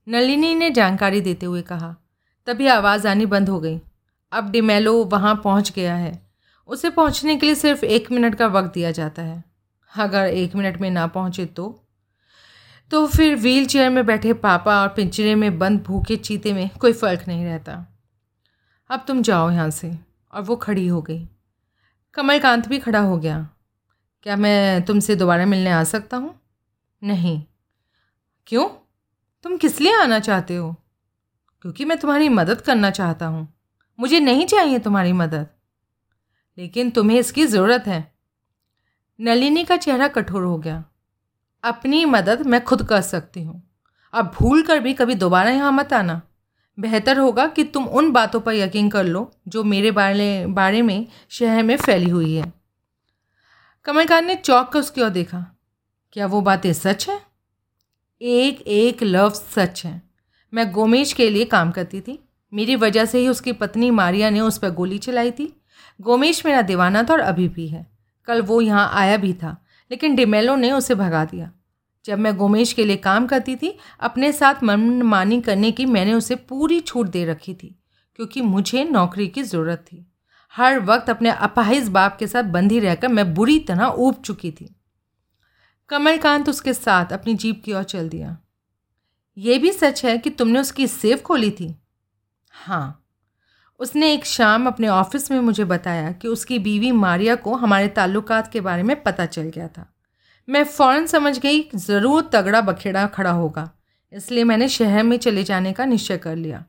नलिनी 0.08 0.56
ने 0.56 0.70
जानकारी 0.70 1.22
देते 1.22 1.46
हुए 1.46 1.62
कहा। 1.62 1.96
तभी 2.46 2.68
आवाज़ 2.68 3.08
आनी 3.08 3.26
बंद 3.26 3.50
हो 3.50 3.60
गई। 3.60 3.80
अब 4.32 4.52
डिमेलो 4.52 5.04
वहाँ 5.04 5.42
पहुँच 5.44 5.72
गया 5.72 5.96
है। 5.96 6.30
उसे 6.68 6.90
पहुँचने 6.90 7.36
के 7.36 7.46
लिए 7.46 7.56
सिर्फ़ 7.56 7.86
एक 7.86 8.12
मिनट 8.12 8.36
का 8.36 8.48
वक्त 8.48 8.74
दिया 8.74 8.92
जाता 8.92 9.22
है। 9.22 9.44
अगर 9.96 10.26
एक 10.26 10.56
मिनट 10.56 10.78
में 10.78 10.92
ना 10.92 11.08
पहुँचे 11.08 11.46
तो। 11.46 11.84
तो 12.92 13.08
फिर 13.08 13.36
व्हील 13.36 13.66
चेयर 13.66 13.90
में 13.90 14.06
बैठे 14.06 14.34
पापा 14.34 14.82
और 14.82 14.88
पिंजरे 14.88 15.36
में 15.36 15.60
बंद 15.60 15.82
भूखे 15.82 16.16
चीते 16.16 16.54
में 16.54 16.70
कोई 16.70 16.94
फ़र्क 16.94 17.26
नहीं 17.28 17.46
रहता। 17.46 17.98
अब 18.90 19.06
तुम 19.08 19.22
जाओ 19.22 19.52
यहाँ 19.52 19.70
से, 19.70 20.00
और 20.34 20.42
वो 20.42 20.56
खड़ी 20.56 20.88
हो 20.88 21.02
गई। 21.02 21.28
कमलकांत 22.14 22.68
भी 22.68 22.80
खड़ा 22.80 23.00
हो 23.00 23.18
गया। 23.18 23.50
क्या 24.24 24.36
मैं 24.36 24.86
तुमसे 24.86 25.16
दोबारा 25.16 25.46
मिलने 25.46 25.70
आ 25.70 25.84
सकता 25.84 26.18
हूँ? 26.18 26.42
नहीं। 27.04 27.44
क्यों? 28.48 28.70
तुम 29.44 29.58
किस 29.58 29.82
लिए 29.82 30.02
आना 30.02 30.20
चाहते 30.20 30.56
हो? 30.56 30.76
क्योंकि 31.62 31.86
मैं 31.86 31.98
तुम्हारी 31.98 32.30
मदद 32.30 32.62
करना 32.62 32.90
चाहता 32.90 33.26
हूँ। 33.26 33.54
मुझे 34.00 34.20
नहीं 34.20 34.46
चाहिए 34.46 34.80
तुम्हारी 34.80 35.14
मदद। 35.14 35.48
लेकिन 36.58 36.90
तुम्हें 36.90 37.20
इसकी 37.20 37.46
ज़रूरत 37.46 37.84
है। 37.88 38.17
नलिनी 39.22 39.64
का 39.64 39.78
चेहरा 39.78 40.08
कठोर 40.08 40.44
हो 40.44 40.58
गया। 40.58 40.86
अपनी 41.64 42.06
मदद 42.06 42.46
मैं 42.46 42.64
खुद 42.64 42.84
कर 42.84 43.02
सकती 43.02 43.44
हूँ। 43.44 43.72
अब 44.14 44.32
भूल 44.40 44.62
कर 44.62 44.80
भी 44.80 44.94
कभी 44.94 45.16
दोबारा 45.16 45.50
यहाँ 45.50 45.72
मत 45.72 45.94
आना। 45.94 46.22
बेहतर 46.80 47.18
होगा 47.18 47.48
कि 47.48 47.64
तुम 47.64 47.86
उन 47.86 48.12
बातों 48.12 48.40
पर 48.40 48.54
यकीन 48.54 48.90
कर 48.90 49.04
लो, 49.04 49.32
जो 49.48 49.64
मेरे 49.64 49.92
बारे 49.92 50.46
बारे 50.46 50.82
में 50.82 51.08
शहर 51.30 51.64
में 51.64 51.78
फैली 51.78 52.10
हुई 52.10 52.36
है। 52.36 52.54
कमलकांत 53.86 54.26
ने 54.26 54.36
चौक 54.36 54.70
कर 54.70 54.80
उसकी 54.80 55.02
ओर 55.02 55.10
देखा। 55.10 55.58
क्या 56.14 56.26
वो 56.26 56.42
बातें 56.42 56.74
सच 56.74 57.10
हैं? 57.10 57.22
एक 58.22 58.62
एक 58.62 59.04
लफ्ज़ 59.04 59.60
सच 59.60 59.86
है। 59.86 60.02
मैं 60.54 60.72
गोमेश 60.72 61.14
के 61.14 61.30
लिए 61.30 61.46
काम 61.46 61.72
करती 61.72 62.02
थी। 62.02 62.30
मेरी 62.54 62.76
वजह 62.76 63.06
से 63.06 63.20
ही 63.20 63.28
उसकी 63.28 63.52
पत्नी 63.52 63.92
मारिया 63.92 64.30
ने 64.30 64.40
उस 64.40 64.58
पर 64.58 64.70
गोली 64.70 64.98
चलाई 64.98 65.32
थी। 65.32 65.62
गोमेश 66.02 66.46
मेरा 66.46 66.62
दीवाना 66.62 67.04
था 67.04 67.14
और 67.14 67.20
अभी 67.20 67.50
भी 67.50 67.68
है। 67.68 67.97
कल 68.28 68.42
वो 68.42 68.60
यहाँ 68.62 68.90
आया 68.94 69.18
भी 69.18 69.34
था, 69.34 69.56
लेकिन 69.92 70.16
डिमेलो 70.16 70.56
ने 70.56 70.72
उसे 70.72 70.96
भगा 70.96 71.24
दिया। 71.26 71.52
जब 72.06 72.20
मैं 72.20 72.36
गोमेश 72.38 72.74
के 72.74 72.86
लिए 72.86 72.98
काम 72.98 73.28
करती 73.28 73.56
थी, 73.56 73.78
अपने 74.00 74.32
साथ 74.32 74.64
मनमानी 74.64 75.42
करने 75.42 75.72
की 75.72 75.86
मैंने 75.86 76.14
उसे 76.14 76.36
पूरी 76.36 76.80
छूट 76.80 77.08
दे 77.08 77.26
रखी 77.26 77.54
थी, 77.54 77.76
क्योंकि 78.16 78.42
मुझे 78.42 78.84
नौकरी 78.84 79.28
की 79.28 79.44
ज़रूरत 79.44 79.86
थी। 79.88 80.06
हर 80.54 80.80
वक्त 80.80 81.10
अपने 81.10 81.30
अपाहिज 81.30 81.88
बाप 81.90 82.18
के 82.18 82.28
साथ 82.28 82.44
बंधी 82.44 82.80
रहकर 82.80 83.08
मैं 83.08 83.34
बुरी 83.34 83.60
तरह 83.60 83.86
ऊब 83.88 84.22
चुकी 84.22 84.52
थी। 84.52 84.74
कमलकांत 85.90 86.50
उसके 86.50 86.74
साथ 86.74 87.14
अपनी 87.14 87.34
जीप 87.36 87.62
की 87.66 87.74
ओर 87.74 87.84
चल 87.84 88.10
दिया। 88.10 88.38
ये 89.38 89.58
भी 89.58 89.72
सच 89.72 90.04
है 90.06 90.18
कि 90.18 90.30
तुमने 90.30 90.60
उसकी 90.60 90.88
सेफ़ 90.88 91.22
खोली 91.22 91.52
थी? 91.52 91.76
हाँ 92.54 93.04
उसने 93.80 94.12
एक 94.14 94.26
शाम 94.26 94.68
अपने 94.68 94.88
ऑफ़िस 94.90 95.30
में 95.32 95.40
मुझे 95.42 95.66
बताया 95.66 96.12
कि 96.12 96.28
उसकी 96.28 96.60
बीवी 96.60 96.92
मारिया 96.94 97.36
को 97.38 97.56
हमारे 97.56 97.88
ताल्लुकात 97.90 98.52
के 98.52 98.62
बारे 98.62 98.84
में 98.84 98.96
पता 99.04 99.26
चल 99.28 99.50
गया 99.50 99.68
था। 99.68 99.86
मैं 100.48 100.64
फ़ौरन 100.66 101.06
समझ 101.08 101.38
गई 101.40 101.62
ज़रूर 101.76 102.30
तगड़ा 102.34 102.62
बखेड़ा 102.64 103.06
खड़ा 103.08 103.32
होगा, 103.32 103.70
इसलिए 104.14 104.44
मैंने 104.44 104.68
शहर 104.70 105.04
में 105.04 105.18
चले 105.18 105.44
जाने 105.44 105.74
का 105.74 105.86
निश्चय 105.86 106.18
कर 106.18 106.36
लिया। 106.36 106.64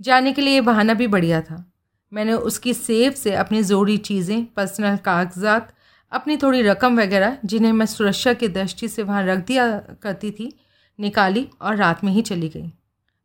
जाने 0.00 0.32
के 0.32 0.42
लिए 0.42 0.54
ये 0.54 0.60
बहाना 0.62 0.94
भी 0.94 1.06
बढ़िया 1.08 1.40
था। 1.40 1.64
मैंने 2.12 2.32
उसकी 2.32 2.74
सेफ़ 2.74 3.14
से 3.14 3.34
अपनी 3.34 3.62
ज़रूरी 3.62 3.96
चीज़ें, 3.98 4.44
पर्सनल 4.46 4.96
कागजात, 4.98 5.72
अपनी 6.12 6.36
थोड़ी 6.36 6.62
रकम 6.62 7.00
वगैरह, 7.00 7.36
जिन्हें 7.44 7.72
मैं 7.72 7.86
सुरक्षा 7.86 8.32
की 8.32 8.48
दृष्टि 8.50 8.88
से 8.88 9.02
वहाँ 9.02 9.24
रख 9.26 9.46
दिया 9.46 9.68
करती 10.02 10.30
थी, 10.30 10.52
निकाली 10.98 11.46
और 11.60 11.76
रात 11.76 12.04
में 12.04 12.12
ही 12.12 12.22
चली 12.22 12.48
गई। 12.48 12.70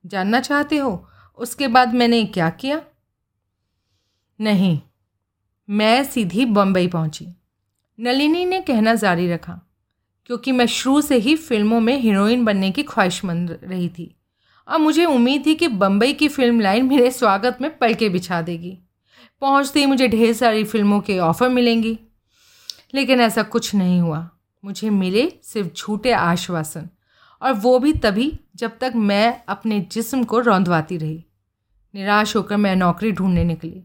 जानना 0.05 0.39
चाहते 0.41 0.77
हो, 0.77 1.07
उसके 1.39 1.67
बाद 1.69 1.93
मैंने 1.93 2.23
क्या 2.27 2.49
किया? 2.51 2.81
नहीं, 4.41 4.79
मैं 5.69 6.03
सीधी 6.03 6.45
बम्बई 6.45 6.87
पहुँची। 6.87 7.27
नलिनी 7.99 8.45
ने 8.45 8.61
कहना 8.61 8.95
जारी 8.95 9.31
रखा, 9.31 9.61
क्योंकि 10.25 10.51
मैं 10.51 10.65
शुरू 10.65 11.01
से 11.01 11.15
ही 11.15 11.35
फ़िल्मों 11.35 11.79
में 11.79 11.97
हीरोइन 11.97 12.45
बनने 12.45 12.71
की 12.71 12.83
ख्वाहिशमंद 12.83 13.59
रही 13.63 13.89
थी। 13.89 14.15
और 14.67 14.77
मुझे 14.77 15.05
उम्मीद 15.05 15.45
थी 15.45 15.55
कि 15.55 15.67
बम्बई 15.67 16.13
की 16.13 16.27
फ़िल्म 16.27 16.59
लाइन 16.59 16.85
मेरे 16.85 17.11
स्वागत 17.11 17.57
में 17.61 17.77
पलके 17.77 18.09
बिछा 18.09 18.41
देगी। 18.41 18.77
पहुँचते 19.41 19.79
ही 19.79 19.85
मुझे 19.85 20.07
ढेर 20.07 20.33
सारी 20.33 20.63
फ़िल्मों 20.63 20.99
के 21.01 21.19
ऑफ़र 21.19 21.49
मिलेंगी। 21.49 21.99
लेकिन 22.93 23.21
ऐसा 23.21 23.43
कुछ 23.43 23.75
नहीं 23.75 24.01
हुआ। 24.01 24.29
मुझे 24.65 24.89
मिले 24.89 25.33
सिर्फ़ 25.43 25.69
झूठे 25.73 26.11
आश्वासन, 26.11 26.89
और 27.41 27.53
वो 27.53 27.79
भी 27.79 27.93
तभी 27.93 28.39
जब 28.55 28.77
तक 28.77 28.93
मैं 28.95 29.43
अपने 29.47 29.79
जिस्म 29.79 30.23
को 30.23 30.39
रौंदवाती 30.39 30.97
रही। 30.97 31.25
निराश 31.95 32.35
होकर 32.35 32.57
मैं 32.57 32.75
नौकरी 32.75 33.11
ढूँढने 33.11 33.43
निकली। 33.43 33.83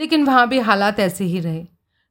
लेकिन 0.00 0.24
वहाँ 0.24 0.48
भी 0.48 0.58
हालात 0.58 1.00
ऐसे 1.00 1.24
ही 1.24 1.40
रहे। 1.40 1.66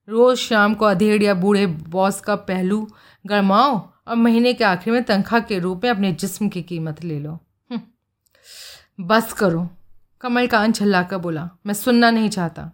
रोज़ 0.10 0.40
शाम 0.40 0.74
को 0.74 0.86
अधेड़ 0.86 1.24
या 1.24 1.34
बूढ़े 1.34 1.66
बॉस 1.68 2.22
का 2.22 2.36
पहलू, 2.36 2.90
गरमाओ 3.26 3.90
और 4.08 4.16
महीने 4.16 4.54
के 4.54 4.64
आखिर 4.64 4.94
में 4.94 5.04
तनख्वाह 5.04 5.42
के 5.42 5.60
रूप 5.60 5.82
में 5.84 5.92
अपने 5.92 6.12
जिस्म 6.14 6.50
की 6.50 6.62
कीमत 6.62 7.04
ले 7.04 7.20
लो। 7.20 7.40
हम्म। 7.72 7.82
बस 9.00 9.34
करो, 9.34 9.70
कमल 10.22 10.48
कान 10.48 10.72
झल्ला 10.72 11.04
कर 11.04 11.18
बोला, 11.18 11.50
मैं 11.66 11.74
सुनना 11.74 12.12
नहीं 12.12 12.30
चाहता। 12.30 12.72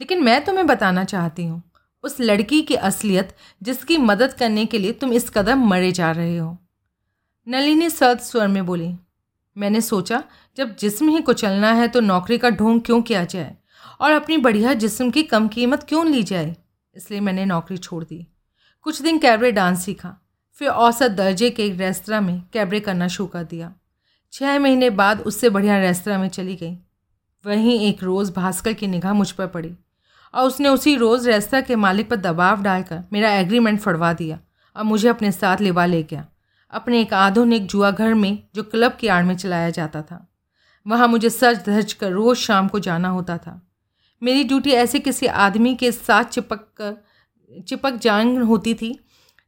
लेकिन 0.00 0.24
मैं 0.24 0.44
तुम्हें 0.44 0.66
बताना 0.66 1.04
चाहती 1.04 1.44
हूँ, 1.44 1.62
उस 2.02 2.20
लड़की 2.20 2.62
की 2.62 2.74
असलियत 2.74 3.36
जिसकी 3.62 3.96
मदद 3.96 4.32
करने 4.32 4.66
के 4.66 4.78
लिए 4.78 4.92
तुम 4.92 5.12
इस 5.12 5.30
कदम 5.30 5.58
मरे 5.58 5.92
जा 5.92 6.10
रहे 6.10 6.36
हो। 6.36 6.58
नलिनी 7.48 7.90
सर्द 7.90 8.18
स्वर 8.18 8.48
में 8.48 8.66
बोली, 8.66 8.96
मैंने 9.56 9.80
सोचा 9.80 10.24
जब 10.56 10.76
जिस्म 10.76 11.08
ही 11.08 11.22
कुचलना 11.22 11.72
है 11.72 11.88
तो 11.88 12.00
नौकरी 12.00 12.38
का 12.38 12.50
ढोंग 12.50 12.80
क्यों 12.80 13.02
किया 13.02 13.24
जाए? 13.24 13.56
और 14.00 14.12
अपनी 14.12 14.36
बढ़िया 14.36 14.72
जिस्म 14.72 15.10
की 15.10 15.22
कम 15.22 15.48
कीमत 15.48 15.82
क्यों 15.82 16.06
ली 16.06 16.22
जाए? 16.22 16.56
इसलिए 16.96 17.20
मैंने 17.20 17.44
नौकरी 17.44 17.76
छोड़ 17.76 18.04
दी। 18.04 18.26
कुछ 18.82 19.02
दिन 19.02 19.18
कैबरे 19.18 19.52
डांस 19.52 19.84
सीखा। 19.84 20.16
फिर 20.52 20.68
औसत 20.68 21.10
दर्जे 21.10 21.50
के 21.50 21.64
एक 21.64 21.78
रेस्तरा 21.78 22.20
में 22.20 22.42
कैबरे 22.52 22.80
करना 22.80 23.08
शुरू 23.08 23.26
कर 23.26 23.44
दिया। 23.44 23.74
छः 24.32 24.58
महीने 24.58 24.90
बाद 24.90 25.20
उससे 25.20 25.50
बढ़िया 25.50 25.78
रेस्तरा 25.78 26.18
में 26.18 26.28
चली 26.28 26.56
गई। 26.56 26.74
वहीं 27.46 27.80
एक 27.80 28.02
रोज़ 28.02 28.32
भास्कर 28.32 28.72
की 28.72 28.86
निगाह 28.86 29.12
मुझ 29.12 29.30
पर 29.30 29.46
पड़ी 29.46 29.74
और 30.34 30.46
उसने 30.46 30.68
उसी 30.68 30.96
रोज़ 30.96 31.30
रेस्तरा 31.30 31.60
के 31.60 31.76
मालिक 31.76 32.10
पर 32.10 32.16
दबाव 32.16 32.62
डालकर 32.62 33.04
मेरा 33.12 33.30
एग्रीमेंट 33.30 33.80
फड़वा 33.80 34.12
दिया 34.12 34.38
और 34.76 34.84
मुझे 34.84 35.08
अपने 35.08 35.32
साथ 35.32 35.56
लिवा 35.60 35.86
ले 35.86 36.02
गया। 36.02 36.26
अपने 36.70 37.00
एक 37.00 37.14
आधुनिक 37.14 37.66
जुआ 37.66 37.90
घर 37.90 38.14
में 38.14 38.42
जो 38.54 38.62
क्लब 38.62 38.92
की 38.92 39.08
आड़ 39.08 39.24
में 39.24 39.36
चलाया 39.36 39.70
जाता 39.70 40.02
था। 40.02 40.29
वहाँ 40.86 41.08
मुझे 41.08 41.30
सच 41.30 41.64
धज 41.64 41.92
कर 41.92 42.10
रोज़ 42.12 42.38
शाम 42.38 42.68
को 42.68 42.78
जाना 42.80 43.08
होता 43.08 43.36
था। 43.38 43.60
मेरी 44.22 44.44
ड्यूटी 44.44 44.70
ऐसे 44.72 44.98
किसी 45.00 45.26
आदमी 45.26 45.74
के 45.74 45.90
साथ 45.92 46.24
चिपक 46.26 46.66
कर, 46.76 46.96
चिपक 47.68 47.96
जान 47.98 48.36
होती 48.42 48.74
थी, 48.74 48.98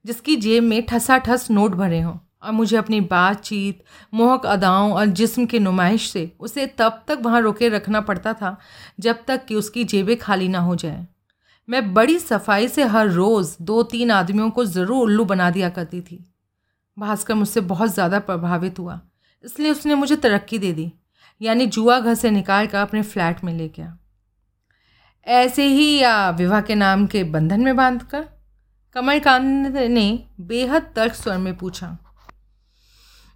जिसकी 0.05 0.37
जेब 0.39 0.63
में 0.65 0.85
ठसा 0.87 1.19
ठस 1.19 1.51
नोट 1.51 1.75
भरे 1.75 2.01
हों। 2.01 2.19
और 2.43 2.53
मुझे 2.53 2.77
अपनी 2.77 3.01
बातचीत, 3.03 3.83
मोहक 4.13 4.47
अदाओं 4.47 4.93
और 4.93 5.07
जिस्म 5.09 5.45
की 5.47 5.59
नुमाइश 5.59 6.11
से 6.11 6.31
उसे 6.41 6.67
तब 6.79 7.03
तक 7.09 7.19
वहाँ 7.23 7.41
रोके 7.41 7.69
रखना 7.69 8.01
पड़ता 8.01 8.33
था, 8.33 8.57
जब 9.01 9.25
तक 9.27 9.45
कि 9.45 9.55
उसकी 9.55 9.85
जेबें 9.85 10.17
खाली 10.17 10.49
ना 10.49 10.61
हो 10.61 10.75
जाए। 10.77 11.07
मैं 11.69 11.93
बड़ी 11.95 12.19
सफ़ाई 12.19 12.69
से 12.69 12.85
हर 12.85 13.09
रोज़ 13.09 13.57
दो 13.63 13.83
तीन 13.83 14.11
आदमियों 14.11 14.51
को 14.51 14.65
ज़रूर 14.65 15.03
उल्लू 15.03 15.25
बना 15.25 15.51
दिया 15.51 15.69
करती 15.71 16.01
थी। 16.01 16.25
भास्कर 16.97 17.35
मुझसे 17.35 17.61
बहुत 17.63 17.91
ज़्यादा 17.91 18.19
प्रभावित 18.21 18.79
हुआ, 18.79 19.01
इसलिए 19.45 19.71
उसने 19.71 19.95
मुझे 19.95 20.17
तरक्की 20.17 20.59
दे 20.59 20.73
दी। 20.73 20.93
यानी 21.43 21.67
जुआ 21.67 21.99
घर 22.01 22.15
से 22.15 22.31
निकाल 22.31 22.67
कर 22.67 22.79
अपने 22.79 23.03
फ्लैट 23.03 23.45
में 23.45 23.53
ले 23.53 23.69
गया 23.69 23.97
ऐसे 25.27 25.67
ही 25.67 25.97
या 25.99 26.31
विवाह 26.31 26.61
के 26.61 26.75
नाम 26.75 27.07
के 27.07 27.25
बंधन 27.25 27.61
में 27.61 27.77
बाँध 27.77 28.03
कर 28.03 28.25
कमलकांत 28.97 29.77
ने 29.77 30.25
बेहद 30.41 30.93
तर्क 30.97 31.15
स्वर 31.15 31.39
में 31.39 31.57
पूछा, 31.57 31.97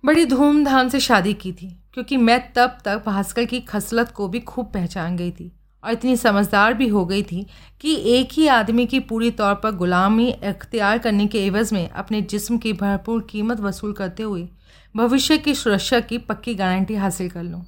बड़ी 0.04 0.24
धूमधाम 0.24 0.88
से 0.88 1.00
शादी 1.00 1.34
की 1.34 1.52
थी, 1.52 1.68
क्योंकि 1.94 2.16
मैं 2.16 2.40
तब 2.52 2.78
तक 2.84 3.02
भास्कर 3.06 3.44
की 3.44 3.60
खसलत 3.60 4.10
को 4.10 4.28
भी 4.28 4.40
खूब 4.40 4.66
पहचान 4.72 5.16
गई 5.16 5.30
थी 5.30 5.52
और 5.84 5.92
इतनी 5.92 6.16
समझदार 6.16 6.74
भी 6.74 6.88
हो 6.88 7.04
गई 7.06 7.22
थी 7.22 7.46
कि 7.80 7.94
एक 8.14 8.32
ही 8.32 8.46
आदमी 8.48 8.86
की 8.86 9.00
पूरी 9.00 9.30
तौर 9.30 9.54
पर 9.54 9.72
गुलामी 9.72 10.30
अख्तियार 10.30 10.98
करने 10.98 11.26
के 11.26 11.44
एवज़ 11.46 11.74
में 11.74 11.88
अपने 11.88 12.20
जिस्म 12.22 12.58
की 12.58 12.72
भरपूर 12.72 13.26
कीमत 13.30 13.60
वसूल 13.60 13.92
करते 13.92 14.22
हुए 14.22 14.48
भविष्य 14.94 15.38
की 15.38 15.54
सुरक्षा 15.54 16.00
की 16.00 16.18
पक्की 16.18 16.54
गारंटी 16.54 16.94
हासिल 16.94 17.30
कर 17.30 17.42
लूँ। 17.42 17.64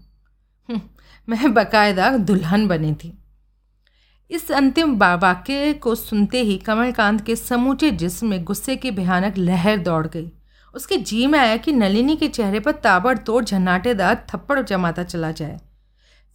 मैं 1.29 1.55
बाकायदा 1.55 2.17
दुल्हन 2.17 2.69
बनी 2.69 2.95
थी। 2.95 3.19
इस 4.31 4.53
अंतिम 4.53 4.99
वाक्य 4.99 5.73
को 5.73 5.95
सुनते 5.95 6.41
ही 6.41 6.59
कमलकांत 6.59 7.25
के 7.25 7.37
समूचे 7.37 7.91
जिस्म 7.91 8.29
में 8.29 8.45
गुस्से 8.45 8.77
की 8.77 8.91
भयानक 8.91 9.39
लहर 9.39 9.77
दौड़ 9.77 10.07
गई। 10.07 10.33
उसके 10.75 10.97
जी 10.97 11.27
में 11.27 11.39
आया 11.39 11.57
कि 11.57 11.73
नलिनी 11.73 12.17
के 12.17 12.29
चेहरे 12.29 12.61
पर 12.61 12.73
ताबड़तोड़ 12.73 13.45
झन्नाटेदार 13.45 14.27
थप्पड़ 14.35 14.61
जमाता 14.61 15.03
चला 15.03 15.33
जाए। 15.33 15.61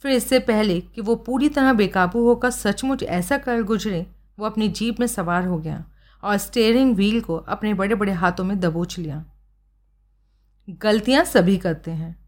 फिर 0.02 0.12
इससे 0.12 0.40
पहले 0.40 0.82
कि 0.82 1.02
वो 1.02 1.16
पूरी 1.16 1.50
तरह 1.50 1.74
बेकाबू 1.74 2.28
होकर 2.28 2.50
सचमुच 2.50 3.04
ऐसा 3.04 3.38
कर 3.38 3.62
गुजरे, 3.62 4.08
वो 4.40 4.46
अपनी 4.46 4.68
जीप 4.68 5.00
में 5.00 5.08
सवार 5.08 5.46
हो 5.46 5.58
गया 5.58 5.86
और 6.24 6.38
स्टेयरिंग 6.38 6.96
व्हील 6.96 7.22
को 7.22 7.36
अपने 7.36 7.74
बड़े 7.74 7.96
बड़े 7.96 8.12
हाथों 8.12 8.44
में 8.44 8.60
दबोच 8.60 9.00
लिया। 9.00 9.26
गलतियाँ 10.70 11.26
सभी 11.26 11.58
करते 11.58 11.92
हैं। 11.92 12.23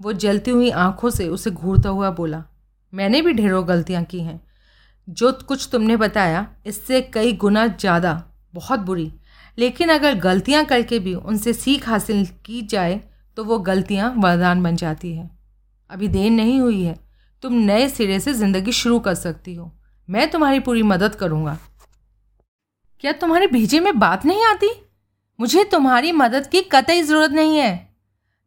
वो 0.00 0.12
जलती 0.14 0.50
हुई 0.50 0.70
आँखों 0.70 1.10
से 1.10 1.28
उसे 1.28 1.50
घूरता 1.50 1.88
हुआ 1.88 2.10
बोला, 2.10 2.42
मैंने 2.92 3.22
भी 3.22 3.32
ढेरों 3.32 3.66
गलतियाँ 3.68 4.02
की 4.04 4.20
हैं। 4.20 4.40
जो 5.08 5.32
कुछ 5.48 5.68
तुमने 5.72 5.96
बताया, 5.96 6.46
इससे 6.66 7.00
कई 7.04 7.32
गुना 7.34 7.66
ज़्यादा, 7.66 8.22
बहुत 8.54 8.80
बुरी। 8.80 9.12
लेकिन 9.58 9.88
अगर 9.88 10.14
गलतियाँ 10.14 10.64
करके 10.64 10.98
भी 10.98 11.14
उनसे 11.14 11.52
सीख 11.52 11.88
हासिल 11.88 12.26
की 12.46 12.62
जाए 12.62 13.00
तो 13.36 13.44
वो 13.44 13.58
गलतियाँ 13.58 14.12
वरदान 14.18 14.62
बन 14.62 14.76
जाती 14.76 15.12
है। 15.14 15.30
अभी 15.90 16.08
देर 16.08 16.30
नहीं 16.30 16.60
हुई 16.60 16.82
है। 16.82 16.98
तुम 17.42 17.52
नए 17.54 17.88
सिरे 17.88 18.18
से 18.20 18.32
ज़िंदगी 18.32 18.72
शुरू 18.72 18.98
कर 18.98 19.14
सकती 19.14 19.54
हो। 19.54 19.70
मैं 20.08 20.30
तुम्हारी 20.30 20.60
पूरी 20.60 20.82
मदद 20.82 21.14
करूँगा। 21.14 21.58
क्या 23.04 23.12
तुम्हारे 23.12 23.46
भेजे 23.46 23.80
में 23.80 23.98
बात 23.98 24.24
नहीं 24.24 24.44
आती? 24.44 24.70
मुझे 25.38 25.64
तुम्हारी 25.64 26.12
मदद 26.12 26.46
की 26.46 26.60
कतई 26.62 27.02
ज़रूरत 27.02 27.30
नहीं 27.30 27.56
है। 27.58 27.85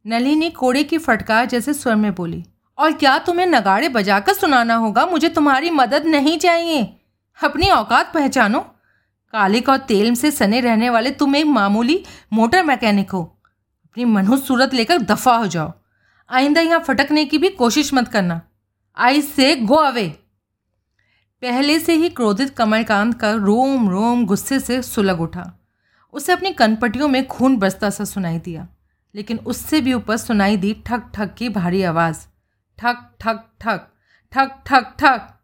नलिनी 0.09 0.49
कोड़े 0.49 0.83
की 0.83 0.97
फटकार 0.97 1.45
जैसे 1.45 1.73
स्वर 1.73 1.95
में 1.95 2.13
बोली, 2.15 2.43
और 2.77 2.93
क्या 2.93 3.17
तुम्हें 3.17 3.45
नगाड़े 3.45 3.89
बजाकर 3.89 4.33
सुनाना 4.33 4.75
होगा? 4.75 5.05
मुझे 5.05 5.29
तुम्हारी 5.29 5.69
मदद 5.69 6.05
नहीं 6.05 6.37
चाहिए। 6.37 6.83
अपनी 7.37 7.69
औकात 7.69 8.13
पहचानो। 8.13 8.59
कालिक 9.33 9.69
और 9.69 9.77
तेल 9.77 10.15
से 10.15 10.31
सने 10.31 10.59
रहने 10.59 10.89
वाले 10.89 11.11
तुम 11.11 11.35
एक 11.35 11.45
मामूली 11.45 12.03
मोटर 12.33 12.63
मैकेनिक 12.63 13.11
हो। 13.11 13.21
अपनी 13.85 14.05
मनहूस 14.05 14.47
सूरत 14.47 14.73
लेकर 14.73 14.97
दफ़ा 14.97 15.35
हो 15.35 15.47
जाओ। 15.47 15.71
आइंदा 16.29 16.61
यहाँ 16.61 16.79
फटकने 16.79 17.25
की 17.25 17.37
भी 17.37 17.49
कोशिश 17.49 17.93
मत 17.93 18.07
करना। 18.07 18.41
आई 18.97 19.21
से 19.21 19.55
गो 19.55 19.75
अवे। 19.75 20.07
पहले 21.41 21.79
से 21.79 21.93
ही 21.93 22.09
क्रोधित 22.09 22.49
कमलकांत 22.49 23.19
का 23.19 23.31
रोम 23.31 23.89
रोम 23.89 24.25
गुस्से 24.25 24.59
से 24.59 24.81
सुलग 24.81 25.21
उठा। 25.21 25.51
उसे 26.13 26.33
अपनी 26.33 26.51
कनपटियों 26.53 27.07
में 27.07 27.27
खून 27.27 27.57
बसता 27.57 27.89
सा 27.89 28.03
सुनाई 28.05 28.39
दिया। 28.39 28.67
लेकिन 29.15 29.37
उससे 29.37 29.81
भी 29.81 29.93
ऊपर 29.93 30.17
सुनाई 30.17 30.57
दी 30.57 30.73
ठक 30.85 31.11
ठक 31.13 31.33
की 31.33 31.49
भारी 31.49 31.83
आवाज़। 31.83 32.17
ठक 32.77 33.09
ठक 33.19 33.43
ठक 33.61 33.87
ठक 34.31 34.63
ठक 34.65 34.95
ठक। 34.99 35.35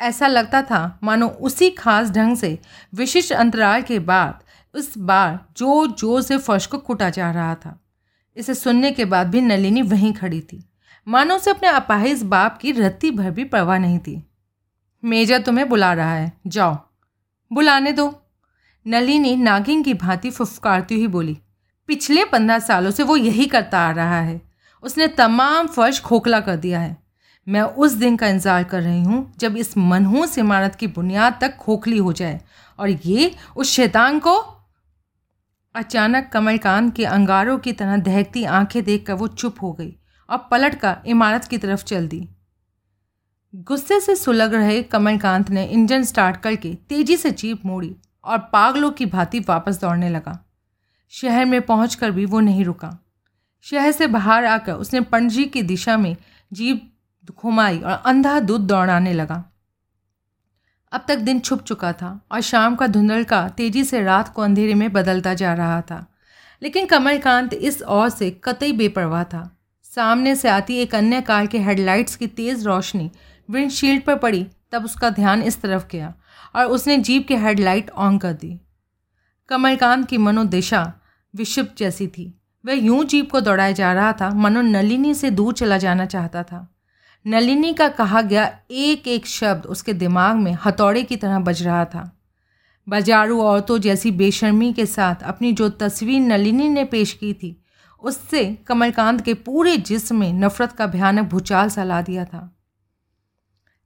ऐसा 0.00 0.26
लगता 0.26 0.62
था, 0.62 0.98
मानो 1.02 1.28
उसी 1.28 1.70
खास 1.70 2.10
ढंग 2.10 2.36
से 2.36 2.58
विशिष्ट 2.94 3.32
अंतराल 3.32 3.82
के 3.82 3.98
बाद 3.98 4.44
इस 4.74 4.98
बार 4.98 5.38
जो 5.56 5.86
ज़ोर 5.86 6.22
से 6.22 6.38
फर्श 6.38 6.66
को 6.66 6.78
कुटा 6.78 7.10
जा 7.10 7.30
रहा 7.30 7.54
था। 7.54 7.78
इसे 8.36 8.54
सुनने 8.54 8.92
के 8.92 9.04
बाद 9.04 9.26
भी 9.26 9.40
नलिनी 9.40 9.82
वहीं 9.82 10.12
खड़ी 10.12 10.40
थी। 10.40 10.64
मानो 11.08 11.36
उसे 11.36 11.50
अपने 11.50 11.68
अपाहिज 11.68 12.22
बाप 12.22 12.58
की 12.58 12.72
रत्ती 12.72 13.10
भर 13.10 13.30
भी 13.30 13.44
परवाह 13.44 13.78
नहीं 13.78 13.98
थी। 13.98 14.22
मेजर 15.04 15.42
तुम्हें 15.42 15.68
बुला 15.68 15.92
रहा 15.92 16.14
है, 16.14 16.32
जाओ। 16.46 16.76
बुलाने 17.52 17.92
दो। 17.92 18.22
नलिनी 18.86 19.36
नागिन 19.36 19.82
की 19.82 19.94
भांति 19.94 20.30
फुफकारती 20.30 20.94
हुई 20.94 21.06
बोली 21.06 21.38
पिछले 21.88 22.24
पंद्रह 22.24 22.58
सालों 22.58 22.90
से 22.90 23.02
वो 23.02 23.16
यही 23.16 23.46
करता 23.46 23.78
आ 23.78 23.90
रहा 23.90 24.20
है। 24.20 24.40
उसने 24.82 25.06
तमाम 25.08 25.66
फर्श 25.66 26.00
खोखला 26.00 26.40
कर 26.40 26.56
दिया 26.56 26.80
है। 26.80 26.96
मैं 27.46 27.62
उस 27.62 27.92
दिन 27.92 28.16
का 28.16 28.26
इंतज़ार 28.26 28.64
कर 28.64 28.82
रही 28.82 29.02
हूँ 29.02 29.32
जब 29.38 29.56
इस 29.56 29.76
मनहूस 29.78 30.36
इमारत 30.38 30.74
की 30.74 30.86
बुनियाद 30.88 31.38
तक 31.40 31.56
खोखली 31.56 31.98
हो 31.98 32.12
जाए 32.12 32.40
और 32.78 32.88
ये 32.88 33.34
उस 33.56 33.70
शैतान 33.70 34.18
को 34.18 34.34
अचानक 35.74 36.28
कमलकांत 36.32 36.94
के 36.96 37.04
अंगारों 37.04 37.58
की 37.58 37.72
तरह 37.72 37.96
दहकती 37.98 38.44
आँखें 38.44 38.82
देखकर 38.84 39.14
वो 39.14 39.28
चुप 39.28 39.62
हो 39.62 39.72
गई 39.72 39.92
और 40.28 40.38
पलट 40.50 40.74
कर 40.74 40.96
इमारत 41.06 41.44
की 41.44 41.58
तरफ़ 41.58 41.84
चल 41.84 42.06
दी। 42.08 42.28
गुस्से 43.54 44.00
से 44.00 44.16
सुलग 44.16 44.54
रहे 44.54 44.82
कमलकांत 44.82 45.50
ने 45.50 45.64
इंजन 45.66 46.04
स्टार्ट 46.04 46.36
करके 46.36 46.74
तेज़ी 46.88 47.16
से 47.16 47.30
जीप 47.32 47.66
मोड़ी 47.66 47.94
और 48.24 48.38
पागलों 48.52 48.90
की 48.90 49.06
भांति 49.06 49.40
वापस 49.40 49.80
दौड़ने 49.80 50.08
लगा। 50.08 50.38
शहर 51.14 51.44
में 51.44 51.62
पहुंचकर 51.62 52.10
भी 52.10 52.26
वो 52.26 52.40
नहीं 52.40 52.64
रुका। 52.64 53.04
शहर 53.62 53.92
से 53.92 54.06
बाहर 54.06 54.44
आकर 54.44 54.72
उसने 54.72 55.00
पणजी 55.00 55.44
की 55.44 55.62
दिशा 55.62 55.96
में 55.96 56.16
जीप 56.52 56.92
घुमाई 57.38 57.78
और 57.78 58.02
अंधा 58.06 58.40
दूध 58.40 58.60
दौड़ाने 58.60 59.12
लगा। 59.12 59.52
अब 60.92 61.04
तक 61.08 61.16
दिन 61.16 61.40
छुप 61.40 61.62
चुका 61.62 61.92
था 61.92 62.26
और 62.32 62.40
शाम 62.40 62.76
का 62.76 62.86
धुंधल 62.86 63.24
का 63.24 63.48
तेज़ी 63.48 63.84
से 63.84 64.02
रात 64.02 64.28
को 64.28 64.42
अंधेरे 64.42 64.74
में 64.74 64.92
बदलता 64.92 65.34
जा 65.34 65.54
रहा 65.54 65.80
था। 65.80 66.06
लेकिन 66.62 66.86
कमलकांत 66.86 67.54
इस 67.54 67.82
ओर 67.82 68.08
से 68.08 68.30
कतई 68.30 68.72
बेपरवाह 68.72 69.24
था। 69.24 69.58
सामने 69.82 70.36
से 70.36 70.48
आती 70.48 70.76
एक 70.76 70.94
अन्य 70.94 71.20
कार 71.20 71.46
के 71.46 71.58
हेडलाइट्स 71.58 72.16
की 72.16 72.26
तेज़ 72.26 72.64
रोशनी 72.64 73.10
विंडशील्ड 73.50 74.02
पर 74.02 74.16
पड़ी, 74.16 74.46
तब 74.72 74.84
उसका 74.84 75.10
ध्यान 75.10 75.42
इस 75.42 75.62
तरफ़ 75.62 75.84
गया 75.90 76.14
और 76.56 76.64
उसने 76.64 76.98
जीप 76.98 77.28
की 77.28 77.36
हेडलाइट 77.36 77.90
ऑन 77.90 78.18
कर 78.18 78.32
दी। 78.32 78.60
कमलकांत 79.48 80.08
की 80.08 80.18
मनोदिशा 80.18 80.92
विषिप्त 81.34 81.76
जैसी 81.78 82.06
थी। 82.06 82.32
वह 82.64 82.74
यूँ 82.74 83.04
जीप 83.04 83.30
को 83.30 83.40
दौड़ाया 83.40 83.72
जा 83.72 83.92
रहा 83.92 84.12
था 84.12 84.30
मनो 84.30 84.60
नलिनी 84.60 85.14
से 85.14 85.30
दूर 85.30 85.52
चला 85.54 85.78
जाना 85.78 86.06
चाहता 86.06 86.42
था। 86.42 86.68
नलिनी 87.26 87.72
का 87.72 87.88
कहा 87.88 88.22
गया 88.22 88.44
एक 88.70 89.08
एक 89.08 89.26
शब्द 89.26 89.66
उसके 89.66 89.92
दिमाग 89.92 90.36
में 90.36 90.56
हथौड़े 90.66 91.02
की 91.02 91.16
तरह 91.16 91.38
बज 91.38 91.62
रहा 91.62 91.84
था। 91.84 92.10
बाजारू 92.86 93.40
औरतों 93.42 93.78
जैसी 93.78 94.10
बेशर्मी 94.10 94.72
के 94.72 94.86
साथ 94.86 95.22
अपनी 95.22 95.52
जो 95.52 95.68
तस्वीर 95.68 96.20
नलिनी 96.20 96.68
ने 96.68 96.84
पेश 96.84 97.12
की 97.12 97.32
थी, 97.34 97.56
उससे 98.02 98.44
कमलकांत 98.66 99.20
के 99.20 99.34
पूरे 99.34 99.76
जिस्म 99.76 100.16
में 100.16 100.32
नफरत 100.32 100.72
का 100.72 100.86
भयानक 100.86 101.28
भूचाल 101.28 101.68
सा 101.68 101.84
ला 101.84 102.00
दिया 102.02 102.24
था। 102.24 102.40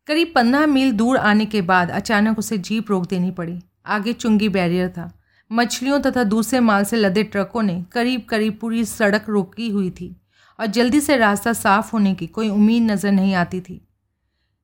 करीब 0.06 0.32
पंद्रह 0.34 0.66
मील 0.66 0.92
दूर 0.92 1.16
आने 1.16 1.46
के 1.46 1.62
बाद 1.62 1.90
अचानक 1.90 2.38
उसे 2.38 2.58
जीप 2.58 2.90
रोक 2.90 3.06
देनी 3.06 3.30
पड़ी। 3.30 3.60
आगे 3.86 4.12
चुंगी 4.12 4.48
बैरियर 4.48 4.88
था। 4.88 5.10
मछलियों 5.50 5.98
तथा 6.00 6.22
दूसरे 6.24 6.60
माल 6.60 6.84
से 6.84 6.96
लदे 6.96 7.22
ट्रकों 7.24 7.62
ने 7.62 7.82
करीब 7.92 8.24
करीब 8.28 8.58
पूरी 8.60 8.84
सड़क 8.84 9.28
रोकी 9.28 9.68
हुई 9.70 9.90
थी 9.90 10.14
और 10.58 10.66
जल्दी 10.66 11.00
से 11.00 11.16
रास्ता 11.16 11.52
साफ़ 11.52 11.90
होने 11.92 12.14
की 12.14 12.26
कोई 12.28 12.48
उम्मीद 12.48 12.82
नज़र 12.82 13.12
नहीं 13.12 13.34
आती 13.34 13.60
थी। 13.60 13.80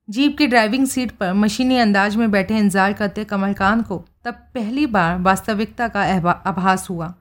जीप 0.08 0.36
की 0.38 0.46
ड्राइविंग 0.46 0.86
सीट 0.86 1.10
पर 1.12 1.32
मशीनी 1.34 1.76
अंदाज 1.78 2.16
में 2.16 2.30
बैठे 2.30 2.56
इंतज़ार 2.58 2.92
करते 2.92 3.24
कमलकांत 3.24 3.86
को 3.86 4.04
तब 4.24 4.34
पहली 4.54 4.86
बार 4.88 5.18
वास्तविकता 5.18 5.88
का 5.88 6.02
आभास 6.46 6.88
हुआ। 6.90 7.14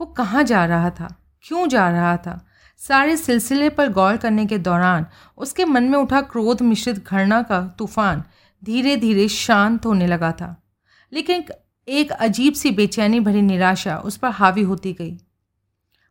वो 0.00 0.06
कहाँ 0.08 0.42
जा 0.44 0.64
रहा 0.66 0.90
था? 0.90 1.14
क्यों 1.44 1.66
जा 1.68 1.88
रहा 1.90 2.16
था? 2.16 2.38
सारे 2.80 3.16
सिलसिले 3.16 3.68
पर 3.68 3.88
गौर 3.92 4.16
करने 4.16 4.44
के 4.46 4.58
दौरान 4.58 5.06
उसके 5.38 5.64
मन 5.64 5.84
में 5.84 5.98
उठा 5.98 6.20
क्रोध 6.22 6.62
मिश्रित 6.62 7.04
घृणा 7.06 7.40
का 7.42 7.60
तूफ़ान 7.78 8.22
धीरे 8.62 8.96
धीरे 8.96 9.26
शांत 9.28 9.86
होने 9.86 10.06
लगा 10.06 10.32
था। 10.32 10.54
लेकिन 11.12 11.44
एक 11.90 12.10
अजीब 12.12 12.54
सी 12.54 12.70
बेचैनी 12.70 13.20
भरी 13.20 13.42
निराशा 13.42 13.96
उस 13.96 14.16
पर 14.16 14.28
हावी 14.28 14.62
होती 14.62 14.92
गई। 14.92 15.18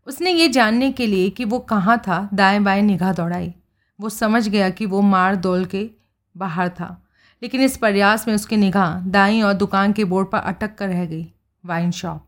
उसने 0.08 0.32
ये 0.32 0.48
जानने 0.48 0.92
के 0.92 1.08
लिए 1.08 1.30
कि 1.30 1.46
वो 1.46 1.60
कहाँ 1.60 1.98
था, 1.98 2.30
दाएँ 2.34 2.60
बाएँ 2.60 2.82
निगाह 2.82 3.14
दौड़ाई। 3.14 3.54
वो 4.00 4.10
समझ 4.10 4.48
गया 4.48 4.70
कि 4.70 4.86
वो 4.86 5.02
मार 5.02 5.36
दौल 5.36 5.66
के 5.66 5.90
बाहर 6.38 6.70
था, 6.70 7.06
लेकिन 7.42 7.62
इस 7.62 7.78
प्रयास 7.78 8.28
में 8.28 8.36
उसकी 8.36 8.58
निगाह 8.58 9.00
दाई 9.00 9.42
और 9.42 9.54
दुकान 9.54 9.94
के 9.94 10.06
बोर्ड 10.06 10.28
पर 10.28 10.38
अटक 10.38 10.76
कर 10.76 10.90
रह 10.90 11.06
गई, 11.06 11.26
वाइन 11.64 11.92
शॉप। 11.92 12.28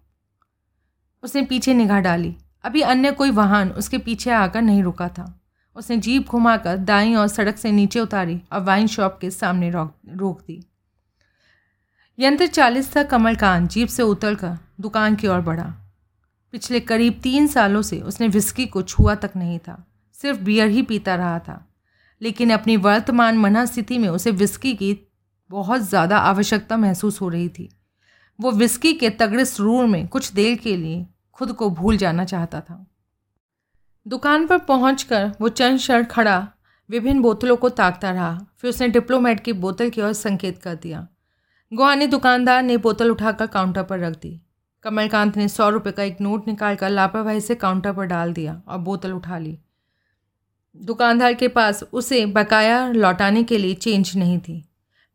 उसने 1.23 1.41
पीछे 1.41 1.73
निगाह 1.73 1.99
डाली। 1.99 2.35
अभी 2.63 2.81
अन्य 2.81 3.11
कोई 3.11 3.31
वाहन 3.31 3.69
उसके 3.69 3.97
पीछे 3.97 4.31
आकर 4.31 4.61
नहीं 4.61 4.83
रुका 4.83 5.07
था। 5.07 5.41
उसने 5.75 5.97
जीप 5.97 6.29
घुमाकर 6.29 6.77
दाई 6.77 7.13
और 7.15 7.27
सड़क 7.27 7.57
से 7.57 7.71
नीचे 7.71 7.99
उतारी 7.99 8.41
और 8.53 8.63
वाइन 8.63 8.87
शॉप 8.87 9.17
के 9.21 9.31
सामने 9.31 9.69
रोक 9.69 9.95
रोक 10.09 10.41
दी। 10.41 10.63
यंत्र 12.21 12.45
चालीस 12.47 12.95
था 12.95 13.03
कमलकांत 13.03 13.69
जीप 13.69 13.87
से 13.87 14.03
उतरकर 14.03 14.57
दुकान 14.81 15.15
की 15.15 15.27
ओर 15.27 15.39
बढ़ा। 15.41 15.63
पिछले 16.53 16.79
करीब 16.79 17.19
तीन 17.23 17.47
सालों 17.47 17.81
से 17.81 17.99
उसने 17.99 18.27
विस्की 18.27 18.65
को 18.65 18.81
छुआ 18.81 19.15
तक 19.15 19.31
नहीं 19.35 19.59
था, 19.59 19.85
सिर्फ़ 20.15 20.39
बियर 20.39 20.67
ही 20.67 20.81
पीता 20.81 21.15
रहा 21.15 21.39
था। 21.39 21.65
लेकिन 22.21 22.49
अपनी 22.49 22.75
वर्तमान 22.77 23.37
मना 23.37 23.65
स्थिति 23.65 23.97
में 23.97 24.07
उसे 24.09 24.31
विस्की 24.31 24.73
की 24.73 24.97
बहुत 25.49 25.81
ज़्यादा 25.81 26.17
आवश्यकता 26.17 26.77
महसूस 26.77 27.21
हो 27.21 27.29
रही 27.29 27.47
थी। 27.49 27.69
वो 28.39 28.51
विस्की 28.51 28.93
के 28.93 29.09
तगड़े 29.09 29.45
सुरूर 29.45 29.85
में 29.85 30.07
कुछ 30.07 30.31
देर 30.33 30.57
के 30.57 30.75
लिए 30.77 31.05
खुद 31.33 31.51
को 31.51 31.69
भूल 31.69 31.97
जाना 31.97 32.25
चाहता 32.25 32.59
था। 32.61 32.85
दुकान 34.05 34.45
पर 34.47 34.57
पहुंचकर 34.57 35.31
वो 35.41 35.49
चंद 35.49 35.79
क्षण 35.79 36.03
खड़ा, 36.03 36.47
विभिन्न 36.89 37.21
बोतलों 37.21 37.57
को 37.57 37.69
ताकता 37.69 38.11
रहा, 38.11 38.37
फिर 38.57 38.69
उसने 38.69 38.87
डिप्लोमेट 38.87 39.39
की 39.39 39.53
बोतल 39.53 39.89
की 39.89 40.01
ओर 40.01 40.13
संकेत 40.13 40.61
कर 40.61 40.75
दिया। 40.75 41.07
गुआनी 41.71 42.05
दुकानदार 42.07 42.63
ने 42.63 42.75
बोतल 42.77 43.11
उठाकर 43.11 43.47
काउंटर 43.47 43.83
पर 43.83 43.99
रख 43.99 44.13
दी। 44.13 44.39
कमलकांत 44.85 45.37
ने 45.37 45.47
सौ 45.47 45.69
रुपये 45.69 45.91
का 45.91 46.03
एक 46.03 46.17
नोट 46.21 46.47
निकालकर 46.47 46.89
लापरवाही 46.89 47.41
से 47.41 47.55
काउंटर 47.55 47.93
पर 47.93 48.05
डाल 48.05 48.33
दिया 48.33 48.61
और 48.67 48.77
बोतल 48.77 49.13
उठा 49.13 49.37
ली। 49.37 49.57
दुकानदार 50.75 51.33
के 51.33 51.47
पास 51.47 51.83
उसे 51.83 52.25
बकाया 52.25 52.87
लौटाने 52.87 53.43
के 53.43 53.57
लिए 53.57 53.73
चेंज 53.75 54.11
नहीं 54.17 54.37
थी। 54.39 54.63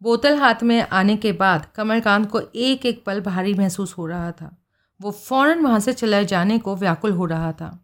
बोतल 0.03 0.38
हाथ 0.38 0.62
में 0.62 0.81
आने 0.83 1.16
के 1.16 1.33
बाद 1.35 1.66
कमलकांत 1.77 2.31
को 2.31 2.40
एक 2.40 2.87
एक 2.87 3.05
पल 3.05 3.21
भारी 3.21 3.55
महसूस 3.55 3.95
हो 3.99 4.07
रहा 4.07 4.33
था। 4.33 4.57
वो 5.01 5.11
फ़ौरन 5.11 5.61
वहाँ 5.61 5.81
से 5.81 5.92
चले 5.92 6.25
जाने 6.25 6.59
को 6.59 6.77
व्याकुल 6.77 7.12
हो 7.12 7.25
रहा 7.27 7.53
था। 7.53 7.79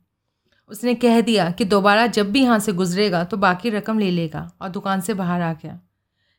उसने 0.71 0.95
कह 0.95 1.21
दिया 1.21 1.51
कि 1.51 1.65
दोबारा 1.67 2.07
जब 2.07 2.33
भी 2.33 2.43
यहाँ 2.43 2.59
से 2.59 2.73
गुजरेगा 2.73 3.25
तो 3.25 3.37
बाकी 3.37 3.71
रकम 3.71 3.99
ले 3.99 4.11
लेगा 4.11 4.51
और 4.63 4.69
दुकान 4.69 5.01
से 5.01 5.15
बाहर 5.15 5.41
आ 5.41 5.53
गया। 5.53 5.81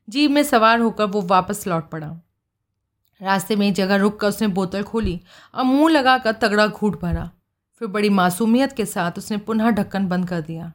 जीप 0.10 0.32
में 0.32 0.44
सवार 0.44 0.80
होकर 0.80 1.06
वो 1.06 1.22
वापस 1.22 1.68
लौट 1.68 1.90
पड़ा। 1.90 2.08
रास्ते 3.22 3.56
में 3.56 3.68
एक 3.68 3.74
जगह 3.74 3.96
रुक 3.96 4.20
कर 4.20 4.28
उसने 4.28 4.48
बोतल 4.48 4.84
खोली 4.84 5.22
और 5.56 5.64
मुँह 5.64 5.92
लगाकर 5.92 6.32
तगड़ा 6.32 6.68
घूट 6.68 7.02
भरा। 7.02 7.32
फिर 7.80 7.88
बड़ी 7.88 8.10
मासूमियत 8.10 8.72
के 8.72 8.86
साथ 8.86 9.12
उसने 9.18 9.38
पुनः 9.38 9.70
ढक्कन 9.70 10.08
बंद 10.08 10.30
कर 10.30 10.42
दिया। 10.42 10.74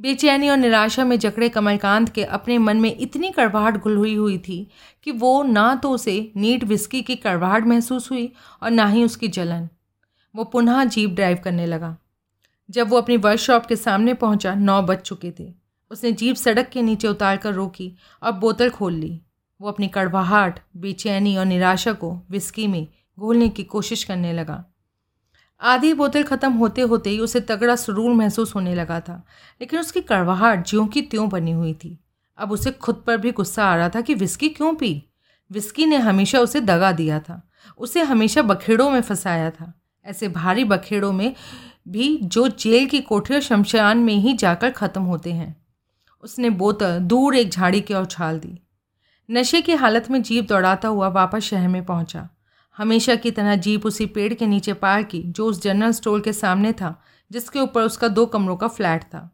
बेचैनी 0.00 0.48
और 0.48 0.56
निराशा 0.56 1.04
में 1.04 1.18
जकड़े 1.18 1.48
कमलकांत 1.48 2.08
के 2.08 2.24
अपने 2.24 2.58
मन 2.58 2.76
में 2.76 2.96
इतनी 2.96 3.30
कड़वाहट 3.30 3.76
घुल 3.76 3.96
हुई 3.96 4.14
हुई 4.14 4.38
थी 4.38 4.70
कि 5.02 5.10
वो 5.10 5.42
ना 5.42 5.74
तो 5.74 5.90
उसे 5.90 6.32
नीट 6.36 6.64
विस्की 6.64 7.02
की 7.02 7.16
कड़वाहट 7.16 7.64
महसूस 7.64 8.10
हुई 8.10 8.32
और 8.62 8.70
ना 8.70 8.86
ही 8.86 9.04
उसकी 9.04 9.28
जलन। 9.28 9.68
वो 10.36 10.44
पुनः 10.44 10.84
जीप 10.84 11.10
ड्राइव 11.10 11.38
करने 11.44 11.66
लगा। 11.66 11.96
जब 12.70 12.88
वो 12.88 12.96
अपनी 12.96 13.16
वर्कशॉप 13.16 13.66
के 13.66 13.76
सामने 13.76 14.14
पहुँचा, 14.14 14.54
नौ 14.54 14.82
बज 14.82 14.98
चुके 14.98 15.30
थे। 15.30 15.61
उसने 15.92 16.12
जीप 16.12 16.36
सड़क 16.36 16.68
के 16.68 16.82
नीचे 16.82 17.08
उतार 17.08 17.36
कर 17.36 17.52
रोकी 17.52 17.94
और 18.22 18.32
बोतल 18.32 18.70
खोल 18.70 18.92
ली। 18.92 19.20
वो 19.60 19.68
अपनी 19.68 19.88
कड़वाहट, 19.88 20.58
बेचैनी 20.76 21.36
और 21.36 21.44
निराशा 21.44 21.92
को 21.92 22.20
विस्की 22.30 22.66
में 22.66 22.86
घोलने 23.18 23.48
की 23.48 23.64
कोशिश 23.64 24.04
करने 24.04 24.32
लगा। 24.32 24.64
आधी 25.60 25.94
बोतल 25.94 26.22
ख़त्म 26.22 26.52
होते 26.52 26.82
होते 26.82 27.10
ही 27.10 27.18
उसे 27.18 27.40
तगड़ा 27.40 27.76
सुरूर 27.76 28.14
महसूस 28.14 28.54
होने 28.54 28.74
लगा 28.74 29.00
था, 29.00 29.24
लेकिन 29.60 29.80
उसकी 29.80 30.00
कड़वाहट 30.00 30.66
ज्यों 30.66 30.86
की 30.86 31.02
त्यों 31.02 31.28
बनी 31.28 31.52
हुई 31.52 31.74
थी। 31.74 31.98
अब 32.38 32.52
उसे 32.52 32.70
खुद 32.70 33.02
पर 33.06 33.16
भी 33.16 33.32
गुस्सा 33.32 33.64
आ 33.64 33.76
रहा 33.76 33.88
था 33.88 34.00
कि 34.00 34.14
विस्की 34.14 34.48
क्यों 34.48 34.74
पी? 34.74 35.02
विस्की 35.50 35.86
ने 35.86 35.96
हमेशा 35.96 36.40
उसे 36.40 36.60
दगा 36.60 36.92
दिया 36.92 37.20
था, 37.20 37.48
उसे 37.78 38.02
हमेशा 38.02 38.42
बखेड़ों 38.42 38.90
में 38.90 39.00
फंसाया 39.00 39.50
था। 39.50 39.72
ऐसे 40.06 40.28
भारी 40.28 40.64
बखेड़ों 40.64 41.12
में 41.12 41.34
भी 41.88 42.16
जो 42.16 42.48
जेल 42.48 42.86
की 42.86 43.00
कोठरी 43.00 43.36
और 43.36 43.42
शमशान 43.42 43.98
में 43.98 44.14
ही 44.14 44.32
जाकर 44.34 44.70
ख़त्म 44.70 45.02
होते 45.02 45.32
हैं। 45.32 45.61
उसने 46.22 46.50
बोतल 46.50 46.98
दूर 46.98 47.36
एक 47.36 47.50
झाड़ी 47.50 47.80
की 47.80 47.94
ओर 47.94 48.02
उछाल 48.02 48.38
दी। 48.38 48.58
नशे 49.28 49.60
की 49.60 49.72
हालत 49.72 50.10
में 50.10 50.22
जीप 50.22 50.48
दौड़ाता 50.48 50.88
हुआ 50.88 51.08
वापस 51.08 51.40
शहर 51.40 51.68
में 51.68 51.84
पहुँचा। 51.84 52.28
हमेशा 52.76 53.14
की 53.14 53.30
तरह 53.30 53.56
जीप 53.56 53.86
उसी 53.86 54.06
पेड़ 54.06 54.32
के 54.34 54.46
नीचे 54.46 54.72
पार 54.72 55.02
की 55.02 55.22
जो 55.22 55.46
उस 55.46 55.62
जनरल 55.62 55.92
स्टोर 55.92 56.20
के 56.20 56.32
सामने 56.32 56.72
था, 56.72 56.94
जिसके 57.30 57.58
ऊपर 57.58 57.82
उसका 57.82 58.08
दो 58.08 58.26
कमरों 58.26 58.56
का 58.56 58.68
फ्लैट 58.68 59.02
था। 59.04 59.28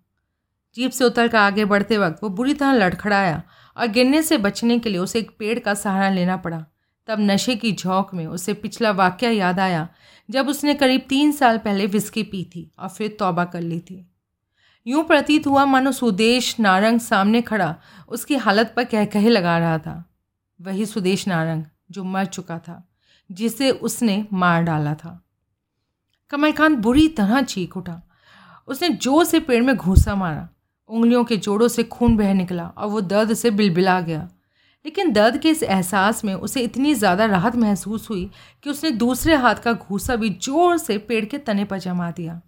जीप 0.77 0.91
से 0.91 1.05
उतर 1.05 1.29
कर 1.29 1.39
आगे 1.39 1.65
बढ़ते 1.65 1.99
वक्त 1.99 2.23
वो 2.23 2.29
बुरी 2.29 2.55
तरह 2.55 2.73
लड़खड़ाया 2.73 3.43
और 3.77 3.87
गिरने 3.87 4.23
से 4.23 4.39
बचने 4.39 4.79
के 4.79 4.91
लिए 4.91 4.99
उसे 4.99 5.19
एक 5.19 5.31
पेड़ 5.39 5.59
का 5.59 5.75
सहारा 5.75 6.09
लेना 6.11 6.37
पड़ा। 6.37 6.65
तब 7.09 7.21
नशे 7.21 7.57
की 7.57 7.73
झोंक 7.73 8.11
में 8.15 8.27
उसे 8.27 8.53
पिछला 8.55 8.91
वाक्य 8.91 9.31
याद 9.31 9.61
आया, 9.61 9.89
जब 10.29 10.49
उसने 10.49 10.75
करीब 10.75 11.07
तीन 11.09 11.33
साल 11.33 11.59
पहले 11.59 11.87
विस्की 11.87 12.23
पी 12.23 12.45
थी 12.45 12.71
और 12.79 12.89
फिर 12.89 13.17
तौबा 13.19 13.45
कर 13.45 13.61
ली 13.61 13.81
थी। 13.81 14.05
यूँ 14.89 15.03
प्रतीत 15.05 15.47
हुआ 15.47 15.65
मानो 15.65 15.93
सुदेश 15.93 16.55
नारंग 16.61 17.01
सामने 17.01 17.41
खड़ा 17.43 17.75
उसकी 18.09 18.37
हालत 18.37 18.73
पर 18.77 18.85
कह 18.85 19.05
कहे 19.05 19.29
लगा 19.29 19.59
रहा 19.59 19.79
था। 19.79 20.05
वही 20.61 20.87
सुदेश 20.87 21.27
नारंग, 21.29 21.65
जो 21.91 22.05
मर 22.05 22.27
चुका 22.27 22.59
था, 22.59 22.83
जिसे 23.31 23.71
उसने 23.71 24.25
मार 24.33 24.63
डाला 24.63 24.95
था। 24.95 25.21
कमलकांत 26.31 26.79
बुरी 26.79 27.09
तरह 27.09 27.43
चीख 27.43 27.77
उठा। 27.77 28.01
उसने 28.69 28.89
ज़ोर 28.89 29.25
से 29.25 29.41
पेड़ 29.41 29.63
में 29.63 29.77
घूसा 29.77 30.15
मारा। 30.15 30.49
उंगलियों 30.91 31.25
के 31.25 31.37
जोड़ों 31.37 31.69
से 31.69 31.83
खून 31.85 32.17
बह 32.17 32.33
निकला 32.35 32.67
और 32.69 32.89
वो 32.89 33.01
दर्द 33.03 33.35
से 33.35 33.51
बिलबिला 33.51 34.01
गया। 34.01 34.29
लेकिन 34.85 35.13
दर्द 35.13 35.39
के 35.39 35.51
इस 35.51 35.63
एहसास 35.63 36.25
में 36.25 36.35
उसे 36.35 36.61
इतनी 36.61 36.95
ज़्यादा 36.95 37.25
राहत 37.27 37.57
महसूस 37.57 38.11
हुई 38.11 38.31
कि 38.63 38.71
उसने 38.71 38.91
दूसरे 38.91 39.35
हाथ 39.35 39.55
का 39.55 39.73
घूसा 39.73 40.17
भी 40.17 40.31
ज़ोर 40.43 40.77
से 40.79 40.99
पेड़ 40.99 41.25
के 41.25 41.39
तने 41.39 41.65
पर 41.65 41.79
जमा 41.79 42.11
दिया। 42.11 42.41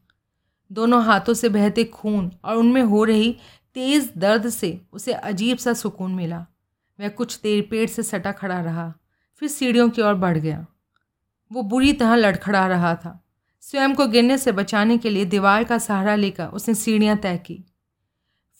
दोनों 0.70 1.02
हाथों 1.04 1.34
से 1.34 1.48
बहते 1.48 1.84
खून 1.84 2.30
और 2.44 2.56
उनमें 2.56 2.82
हो 2.82 3.04
रही 3.04 3.36
तेज़ 3.76 4.08
दर्द 4.18 4.48
से 4.48 4.80
उसे 4.92 5.12
अजीब 5.12 5.58
सा 5.58 5.72
सुकून 5.74 6.14
मिला। 6.14 6.44
वह 6.98 7.08
कुछ 7.08 7.38
देर 7.42 7.66
पेड़ 7.70 7.88
से 7.88 8.02
सटा 8.02 8.32
खड़ा 8.32 8.60
रहा, 8.60 8.92
फिर 9.42 9.48
सीढ़ियों 9.48 9.88
की 9.90 10.02
ओर 10.02 10.14
बढ़ 10.16 10.38
गया। 10.38 10.66
वो 11.50 11.62
बुरी 11.62 11.92
तरह 11.92 12.14
लड़खड़ा 12.14 12.66
रहा 12.66 12.94
था। 12.94 13.18
स्वयं 13.62 13.94
को 13.94 14.06
गिरने 14.06 14.38
से 14.38 14.52
बचाने 14.52 14.98
के 14.98 15.10
लिए 15.10 15.24
दीवार 15.26 15.64
का 15.64 15.78
सहारा 15.78 16.14
लेकर 16.16 16.46
उसने 16.46 16.74
सीढ़ियाँ 16.74 17.16
तय 17.16 17.36
की। 17.36 17.64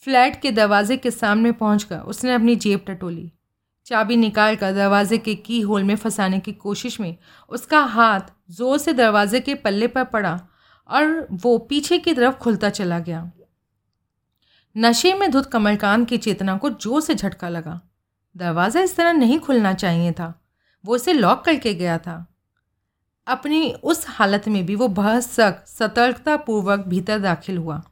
फ्लैट 0.07 0.41
के 0.43 0.51
दरवाजे 0.51 0.97
के 0.97 1.11
सामने 1.11 1.53
पहुंचकर 1.53 1.99
उसने 2.01 2.35
अपनी 2.35 2.57
जेब 2.57 2.85
टटोली। 2.87 3.31
चाबी 3.87 4.17
निकाल 4.17 4.57
कर 4.57 4.73
दरवाजे 4.73 5.19
के 5.19 5.35
की 5.37 5.61
होल 5.61 5.85
में 5.85 5.95
फंसाने 5.97 6.39
की 6.41 6.53
कोशिश 6.55 6.99
में 7.01 7.17
उसका 7.51 7.81
हाथ 7.83 8.33
ज़ोर 8.51 8.79
से 8.79 8.93
दरवाजे 8.93 9.41
के 9.41 9.55
पल्ले 9.55 9.87
पर 9.87 10.05
पड़ा 10.05 10.39
और 10.91 11.29
वो 11.33 11.59
पीछे 11.59 11.99
की 11.99 12.15
तरफ़ 12.15 12.35
खुलता 12.35 12.71
चला 12.71 12.99
गया। 12.99 13.33
नशे 14.77 15.15
में 15.15 15.31
धुत 15.31 15.47
कमलकांत 15.47 16.09
की 16.09 16.19
चेतना 16.19 16.57
को 16.57 16.71
ज़ोर 16.71 17.01
से 17.01 17.15
झटका 17.15 17.49
लगा। 17.49 17.81
दरवाज़ा 18.37 18.81
इस 18.81 18.97
तरह 18.97 19.13
नहीं 19.13 19.39
खुलना 19.39 19.75
चाहिए 19.75 20.13
था। 20.13 20.43
वो 20.85 20.97
इसे 20.97 21.13
लॉक 21.13 21.45
करके 21.45 21.75
गया 21.75 21.99
था। 21.99 22.27
अपनी 23.27 23.73
उस 23.73 24.05
हालत 24.09 24.49
में 24.49 24.67
भी 24.67 24.75
वो 24.75 24.89
भसक 24.89 25.65
सतर्कतापूर्वक 25.67 26.81
भीतर 26.81 27.19
दाखिल 27.19 27.59
हुआ। 27.59 27.83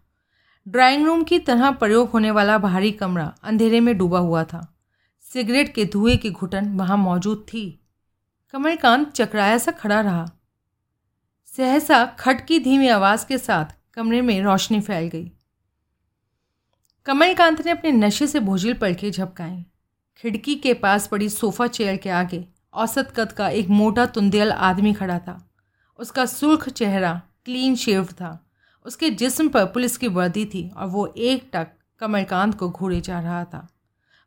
ड्राइंग 0.68 1.06
रूम 1.06 1.22
की 1.22 1.38
तरह 1.38 1.70
प्रयोग 1.70 2.10
होने 2.10 2.30
वाला 2.30 2.58
भारी 2.58 2.92
कमरा 2.92 3.34
अंधेरे 3.42 3.80
में 3.80 3.98
डूबा 3.98 4.18
हुआ 4.18 4.44
था। 4.44 4.74
सिगरेट 5.22 5.74
के 5.74 5.84
धुएँ 5.84 6.16
की 6.16 6.30
घुटन 6.30 6.68
वहाँ 6.68 6.96
मौजूद 6.96 7.46
थी। 7.48 7.80
कमलकांत 8.52 9.12
चकराया 9.12 9.58
सा 9.58 9.72
खड़ा 9.72 10.00
रहा। 10.00 10.30
सहसा 11.58 12.06
खट 12.06 12.46
की 12.46 12.58
धीमी 12.58 12.88
आवाज़ 12.88 13.26
के 13.26 13.38
साथ 13.38 13.64
कमरे 13.94 14.20
में 14.20 14.42
रोशनी 14.42 14.80
फैल 14.80 15.08
गई। 15.08 15.32
कमलकांत 17.06 17.66
ने 17.66 17.70
अपने 17.70 17.92
नशे 17.92 18.26
से 18.26 18.40
भोजिल 18.40 18.74
पलके 18.74 19.10
झपकाए 19.10 19.64
खिड़की 20.16 20.54
के 20.54 20.74
पास 20.74 21.06
पड़ी 21.06 21.28
सोफ़ा 21.28 21.66
चेयर 21.66 21.96
के 21.96 22.10
आगे 22.10 22.48
औसत 22.74 23.12
कद 23.16 23.32
का 23.32 23.48
एक 23.48 23.68
मोटा 23.68 24.06
तुंदेल 24.06 24.52
आदमी 24.52 24.92
खड़ा 24.92 25.18
था। 25.18 25.50
उसका 25.98 26.26
सुर्ख 26.26 26.68
चेहरा 26.68 27.22
क्लीन 27.44 27.76
शेव 27.76 28.04
था। 28.04 28.50
उसके 28.84 29.10
जिस्म 29.10 29.48
पर 29.48 29.64
पुलिस 29.64 29.96
की 29.96 30.08
वर्दी 30.08 30.46
थी 30.46 30.68
और 30.68 30.86
वो 30.86 31.14
एक 31.16 31.50
टक 31.52 31.68
कमलकांत 31.98 32.54
को 32.54 32.70
घूरे 32.70 33.00
जा 33.00 33.20
रहा 33.20 33.44
था। 33.44 33.68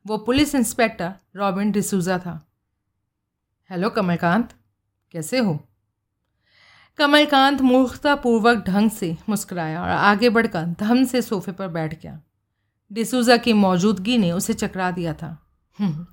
वो 0.08 0.18
पुलिस 0.18 0.56
इंस्पेक्टर 0.56 1.14
रॉबिन 1.36 1.72
डिसूजा 1.72 2.20
था। 2.20 2.52
हेलो 3.70 3.90
कमलकांत, 3.90 4.54
कैसे 5.12 5.38
हो? 5.38 5.68
कमलकांत 7.02 7.62
मूर्खतापूर्वक 7.64 8.58
ढंग 8.66 8.90
से 8.92 9.16
मुस्कुराया 9.30 9.82
और 9.82 9.90
आगे 9.90 10.30
बढ़कर 10.30 10.66
धम 10.80 11.04
से 11.06 11.22
सोफे 11.22 11.52
पर 11.52 11.68
बैठ 11.70 11.94
गया। 12.02 12.20
डिसूजा 12.92 13.38
की 13.38 13.54
मौजूदगी 13.56 14.18
ने 14.18 14.32
उसे 14.32 14.54
चकरा 14.54 14.90
दिया 14.92 15.14
था। 15.14 15.38
हम्म, 15.78 16.06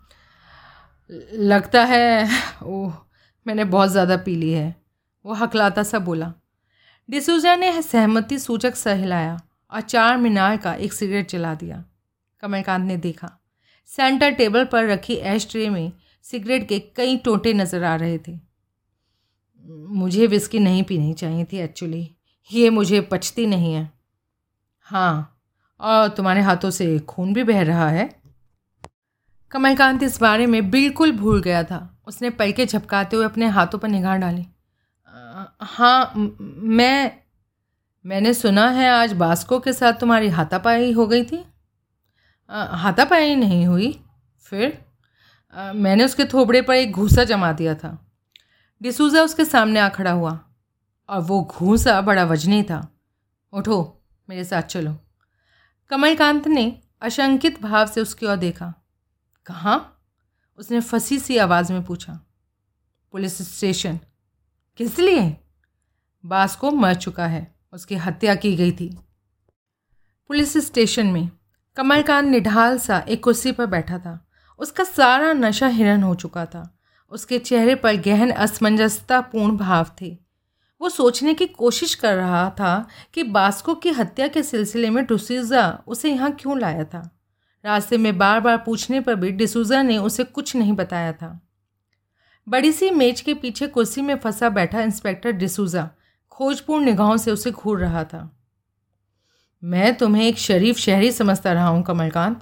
लगता 1.43 1.85
है 1.85 2.29
ओह 2.65 2.95
मैंने 3.47 3.65
बहुत 3.67 3.91
ज़्यादा 3.91 4.17
पी 4.17 4.37
ली 4.37 4.51
है 4.53 4.75
वो 5.25 5.35
हकलाता 5.35 5.83
सा 5.83 5.99
बोला। 6.01 6.33
डिसूजा 7.09 7.55
ने 7.57 7.71
सहमति 7.83 8.39
सूचक 8.39 8.77
सहलाया 8.77 9.39
और 9.73 9.81
चार 9.83 10.17
मीनार 10.17 10.57
का 10.57 10.75
एक 10.75 10.93
सिगरेट 10.93 11.31
जला 11.31 11.55
दिया। 11.57 11.85
कमलकांत 12.43 12.87
ने 12.87 12.97
देखा 12.99 13.31
सेंटर 13.91 14.31
टेबल 14.33 14.65
पर 14.65 14.89
रखी 14.89 15.15
एश 15.27 15.51
ट्रे 15.51 15.71
में 15.71 15.93
सिगरेट 16.25 16.69
के 16.69 16.79
कई 16.97 17.17
टोटे 17.17 17.53
नज़र 17.55 17.85
आ 17.85 17.97
रहे 17.97 18.19
थे। 18.19 18.48
मुझे 19.69 20.27
विस्की 20.27 20.59
नहीं 20.59 20.83
पीनी 20.83 21.13
चाहिए 21.13 21.45
थी 21.45 21.59
एक्चुअली 21.59 22.11
ये 22.51 22.71
मुझे 22.71 23.01
पचती 23.01 23.47
नहीं 23.47 23.73
है। 23.75 23.91
हाँ 24.81 25.41
और 25.81 26.09
तुम्हारे 26.09 26.41
हाथों 26.41 26.71
से 26.71 26.99
खून 26.99 27.33
भी 27.35 27.45
बह 27.45 27.63
रहा 27.63 27.89
है। 27.89 28.09
कमलकांत 29.51 30.03
इस 30.03 30.21
बारे 30.21 30.47
में 30.47 30.71
बिल्कुल 30.71 31.13
भूल 31.13 31.41
गया 31.43 31.63
था। 31.63 32.01
उसने 32.09 32.31
पलके 32.31 32.67
झपकाते 32.67 33.17
हुए 33.17 33.25
अपने 33.25 33.47
हाथों 33.47 33.79
पर 33.79 33.89
निगाह 33.89 34.17
डाली। 34.17 34.47
हाँ 35.61 36.13
मैं 36.17 37.13
मैंने 38.05 38.35
सुना 38.35 38.69
है 38.71 38.89
आज 38.91 39.13
बास्को 39.13 39.59
के 39.61 39.73
साथ 39.73 39.93
तुम्हारी 39.93 40.29
हाथापाई 40.29 40.93
हो 40.93 41.07
गई 41.07 41.25
थी। 41.25 41.45
हाथापाई 42.51 43.35
नहीं 43.37 43.67
हुई 43.67 43.99
फिर? 44.43 44.79
आ, 45.55 45.73
मैंने 45.73 46.05
उसके 46.05 46.25
थोबड़े 46.25 46.63
पर 46.63 46.75
एक 46.75 46.93
घूसा 46.93 47.25
जमा 47.25 47.53
दिया 47.53 47.75
था। 47.75 48.08
डिसूजा 48.83 49.23
उसके 49.23 49.45
सामने 49.45 49.81
आ 49.81 49.89
खड़ा 49.89 50.13
हुआ। 50.13 50.45
और 51.09 51.21
वो 51.21 51.45
घूसा, 51.45 52.01
बड़ा 52.01 52.25
वजनी 52.25 52.63
था। 52.63 52.99
उठो, 53.53 54.03
मेरे 54.29 54.45
साथ 54.45 54.63
चलो। 54.63 54.97
कमलकांत 55.91 56.49
ने 56.49 56.83
अशंकित 57.03 57.63
भाव 57.63 57.87
से 57.87 58.01
उसकी 58.01 58.27
ओर 58.27 58.37
देखा। 58.37 58.75
कहाँ? 59.47 60.05
उसने 60.59 60.81
फंसी 60.81 61.19
सी 61.19 61.37
आवाज़ 61.37 61.73
में 61.73 61.85
पूछा। 61.85 62.21
Police 63.13 63.57
station. 63.57 64.01
किस 64.77 64.99
लिए? 64.99 65.37
बास 66.27 66.57
को 66.57 66.71
मर 66.71 66.95
चुका 66.95 67.27
है। 67.27 67.55
उसकी 67.73 67.95
हत्या 67.95 68.35
की 68.35 68.57
गई 68.57 68.73
थी। 68.73 68.99
पुलिस 70.29 70.57
स्टेशन 70.57 71.07
में 71.07 71.31
कमलकांत 71.77 72.29
निढाल 72.29 72.79
सा 72.79 72.99
एक 72.99 73.25
कुर्सी 73.25 73.53
पर 73.53 73.67
बैठा 73.67 73.99
था। 73.99 74.29
उसका 74.59 74.85
सारा 74.85 75.33
नशा 75.33 75.67
हिरन 75.67 76.03
हो 76.03 76.15
चुका 76.15 76.47
था। 76.47 76.78
उसके 77.13 77.39
चेहरे 77.39 77.75
पर 77.75 77.97
गहन 77.97 78.31
असमंजसतापूर्ण 78.31 79.57
भाव 79.57 79.87
थे। 80.01 80.17
वो 80.81 80.89
सोचने 80.89 81.35
की 81.35 81.47
कोशिश 81.47 81.95
कर 81.95 82.15
रहा 82.17 82.49
था 82.51 82.87
कि 83.15 83.23
बास्को 83.23 83.75
की 83.75 83.91
हत्या 83.91 84.29
के 84.29 84.43
सिलसिले 84.43 84.91
में 84.91 85.05
डिसूज़ा 85.05 85.83
उसे 85.87 86.11
यहाँ 86.11 86.31
क्यों 86.33 86.59
लाया 86.61 86.85
था। 86.85 87.11
रास्ते 87.65 87.97
में 87.97 88.19
बार 88.19 88.41
बार 88.41 88.57
पूछने 88.57 89.01
पर 89.01 89.15
भी 89.15 89.31
डिसूज़ा 89.31 89.83
ने 89.83 89.99
उसे 89.99 90.25
कुछ 90.25 90.57
नहीं 90.57 90.73
बताया 90.73 91.13
था। 91.13 91.41
बड़ी 92.47 92.73
सी 92.73 92.91
मेज 92.91 93.21
के 93.21 93.35
पीछे 93.35 93.67
कुर्सी 93.67 94.03
में 94.03 94.17
फंसा 94.19 94.49
बैठा 94.49 94.81
इंस्पेक्टर 94.81 95.33
डिसूज़ा 95.33 95.89
खोजपूर्ण 96.29 96.85
निगाहों 96.85 97.17
से 97.17 97.31
उसे 97.31 97.51
घूर 97.51 97.81
रहा 97.81 98.05
था। 98.05 98.31
मैं 99.63 99.95
तुम्हें 99.97 100.27
एक 100.27 100.39
शरीफ 100.39 100.77
शहरी 100.77 101.13
समझता 101.13 101.53
रहा 101.53 101.67
हूँ, 101.67 101.83
कमलकांत। 101.83 102.41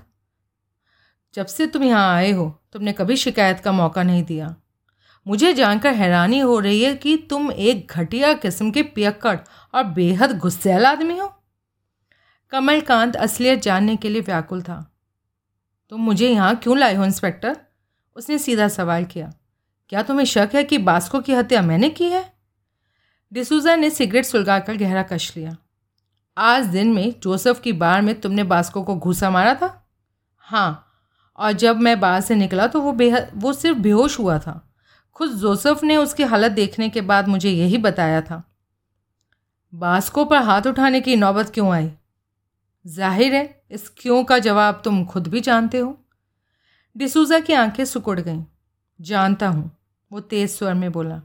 जब 1.34 1.46
से 1.46 1.66
तुम 1.66 1.82
यहाँ 1.82 2.14
आए 2.14 2.30
हो 2.32 2.60
तुमने 2.76 2.92
कभी 2.92 3.16
शिकायत 3.16 3.60
का 3.60 3.72
मौका 3.72 4.02
नहीं 4.02 4.24
दिया। 4.24 4.56
मुझे 5.26 5.54
जानकर 5.54 5.94
हैरानी 5.94 6.38
हो 6.38 6.58
रही 6.58 6.82
है 6.82 6.94
कि 6.94 7.16
तुम 7.30 7.52
एक 7.52 7.92
घटिया 7.92 8.32
किस्म 8.32 8.70
के 8.70 8.82
पियक्कड़ 8.82 9.38
और 9.74 9.84
बेहद 9.84 10.38
गुस्सैल 10.38 10.86
आदमी 10.86 11.18
हो। 11.18 11.42
कमलकांत 12.50 13.16
असलियत 13.16 13.62
जानने 13.62 13.96
के 13.96 14.08
लिए 14.08 14.20
व्याकुल 14.20 14.62
था। 14.62 14.96
तुम 15.90 16.00
मुझे 16.00 16.30
यहाँ 16.30 16.56
क्यों 16.56 16.78
लाए 16.78 16.94
हो, 16.94 17.04
इंस्पेक्टर? 17.04 17.56
उसने 18.16 18.38
सीधा 18.38 18.68
सवाल 18.68 19.04
किया। 19.04 19.34
क्या 19.88 20.02
तुम्हें 20.02 20.26
शक 20.26 20.50
है 20.54 20.64
कि 20.64 20.78
बास्को 20.78 21.20
की 21.20 21.34
हत्या 21.34 21.62
मैंने 21.62 21.88
की 21.88 22.04
है? 22.04 22.32
डिसूजा 23.32 23.76
ने 23.76 23.90
सिगरेट 23.90 24.24
सुलगाकर 24.24 24.76
गहरा 24.76 25.02
कश 25.02 25.36
लिया। 25.36 25.56
आज 26.38 26.64
दिन 26.64 26.92
में 26.92 27.20
जोसेफ 27.20 27.60
की 27.60 27.72
बार 27.72 28.02
में 28.02 28.20
तुमने 28.20 28.44
बास्को 28.44 28.82
को 28.82 28.96
घूसा 28.96 29.30
मारा 29.30 29.54
था? 29.54 29.88
हाँ 30.36 30.82
और 31.38 31.52
जब 31.54 31.80
मैं 31.80 31.98
बाहर 32.00 32.20
से 32.20 32.34
निकला 32.34 32.66
तो 32.66 32.80
वो 32.80 32.92
बेहद 32.94 33.30
वो 33.34 33.52
सिर्फ़ 33.52 33.78
बेहोश 33.78 34.18
हुआ 34.18 34.38
था। 34.38 34.60
खुद 35.16 35.30
जोसेफ 35.32 35.82
ने 35.84 35.96
उसकी 35.96 36.22
हालत 36.24 36.52
देखने 36.52 36.88
के 36.88 37.00
बाद 37.02 37.28
मुझे 37.28 37.50
यही 37.50 37.78
बताया 37.78 38.20
था, 38.20 38.42
बास्को 39.72 40.24
पर 40.24 40.42
हाथ 40.42 40.66
उठाने 40.66 41.00
की 41.00 41.16
नौबत 41.16 41.50
क्यों 41.50 41.70
आई? 41.72 41.90
ज़ाहिर 42.84 43.34
है, 43.34 43.62
इस 43.70 43.88
क्यों 43.98 44.22
का 44.24 44.38
जवाब 44.38 44.80
तुम 44.84 45.04
खुद 45.04 45.26
भी 45.28 45.40
जानते 45.40 45.78
हो। 45.78 45.96
डिसूजा 46.96 47.38
की 47.40 47.52
आँखें 47.52 47.84
सुकुड़ 47.84 48.20
गईं। 48.20 48.44
जानता 49.00 49.48
हूँ, 49.48 49.70
वो 50.10 50.20
तेज़ 50.20 50.50
स्वर 50.50 50.74
में 50.74 50.90
बोला। 50.92 51.20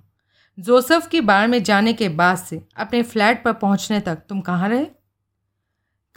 जोसेफ 0.58 1.08
की 1.08 1.22
बार 1.22 1.48
में 1.48 1.62
जाने 1.64 1.94
के 1.94 2.10
बाद 2.12 2.38
से 2.38 2.62
अपने 2.78 3.02
फ्लैट 3.04 3.44
पर 3.44 3.54
पहुँचने 3.56 4.00
तक 4.00 4.24
तुम 4.30 4.42
कहाँ 4.42 4.70
रहे? 4.70 4.86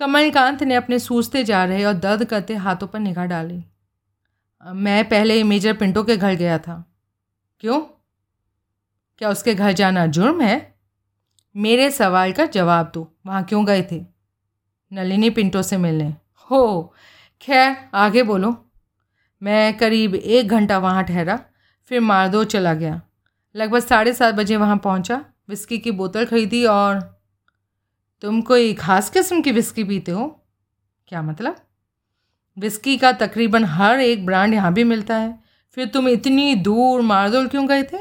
कमलकांत 0.01 0.63
ने 0.63 0.75
अपने 0.75 0.99
सूझते 0.99 1.45
जा 1.45 1.65
रहे 1.65 1.85
और 1.85 1.93
दर्द 1.95 2.25
करते 2.25 2.55
हाथों 2.57 2.87
पर 2.87 2.99
निगाह 3.01 3.27
डाली। 3.27 3.63
मैं 4.73 5.09
पहले 5.09 5.43
मेजर 5.43 5.73
पिंटो 5.73 6.05
के 6.05 6.17
घर 6.17 6.35
गया 6.35 6.59
था। 6.59 6.95
क्यों? 7.61 7.81
क्या 9.19 9.31
उसके 9.31 9.55
घर 9.55 9.73
जाना 9.73 10.07
जुर्म 10.07 10.41
है? 10.41 10.75
मेरे 11.57 11.91
सवाल 11.91 12.33
का 12.33 12.47
जवाब 12.47 12.91
दो। 12.95 13.17
वहाँ 13.27 13.45
क्यों 13.45 13.67
गए 13.67 13.89
थे? 13.93 14.07
नलिनी 14.93 15.31
पिंटो 15.31 15.63
से 15.63 15.77
मिलने। 15.77 16.15
हो, 16.51 16.95
खैर, 17.41 17.77
आगे 17.95 18.23
बोलो। 18.23 18.71
मैं 19.43 19.77
करीब 19.77 20.15
एक 20.15 20.49
घंटा 20.49 20.79
वहाँ 20.79 21.05
ठहरा, 21.05 21.41
फिर 21.87 22.01
मारदो 22.01 22.45
चला 22.45 22.75
गया। 22.75 23.03
लगभग 23.57 23.79
साढ़े 23.79 24.13
सात 24.13 24.35
बजे 24.35 24.57
वहाँ 24.57 24.77
पहुँचा, 24.77 25.25
विस्की 25.49 25.79
की 25.79 25.91
बोतल 25.91 26.25
खरीदी 26.25 26.65
और 26.65 27.21
तुम 28.21 28.43
कोई 28.43 28.75
ख़ास 28.75 29.11
किस्म 29.11 29.43
की 29.43 29.53
विस्की 29.53 29.85
पीते 29.85 30.13
हो? 30.13 30.47
क्या 31.07 31.23
मतलब? 31.23 31.57
विस्की 32.59 32.97
का 32.97 33.13
तकरीबन 33.13 33.65
हर 33.65 34.01
एक 34.01 34.27
ब्रांड 34.27 34.55
यहाँ 34.55 34.73
भी 34.73 34.85
मिलता 34.85 35.17
है। 35.17 35.39
फिर 35.75 35.87
तुम 35.87 36.09
इतनी 36.09 36.55
दूर 36.55 37.01
मारदोल 37.01 37.49
क्यों 37.49 37.69
गए 37.69 37.83
थे? 37.83 37.99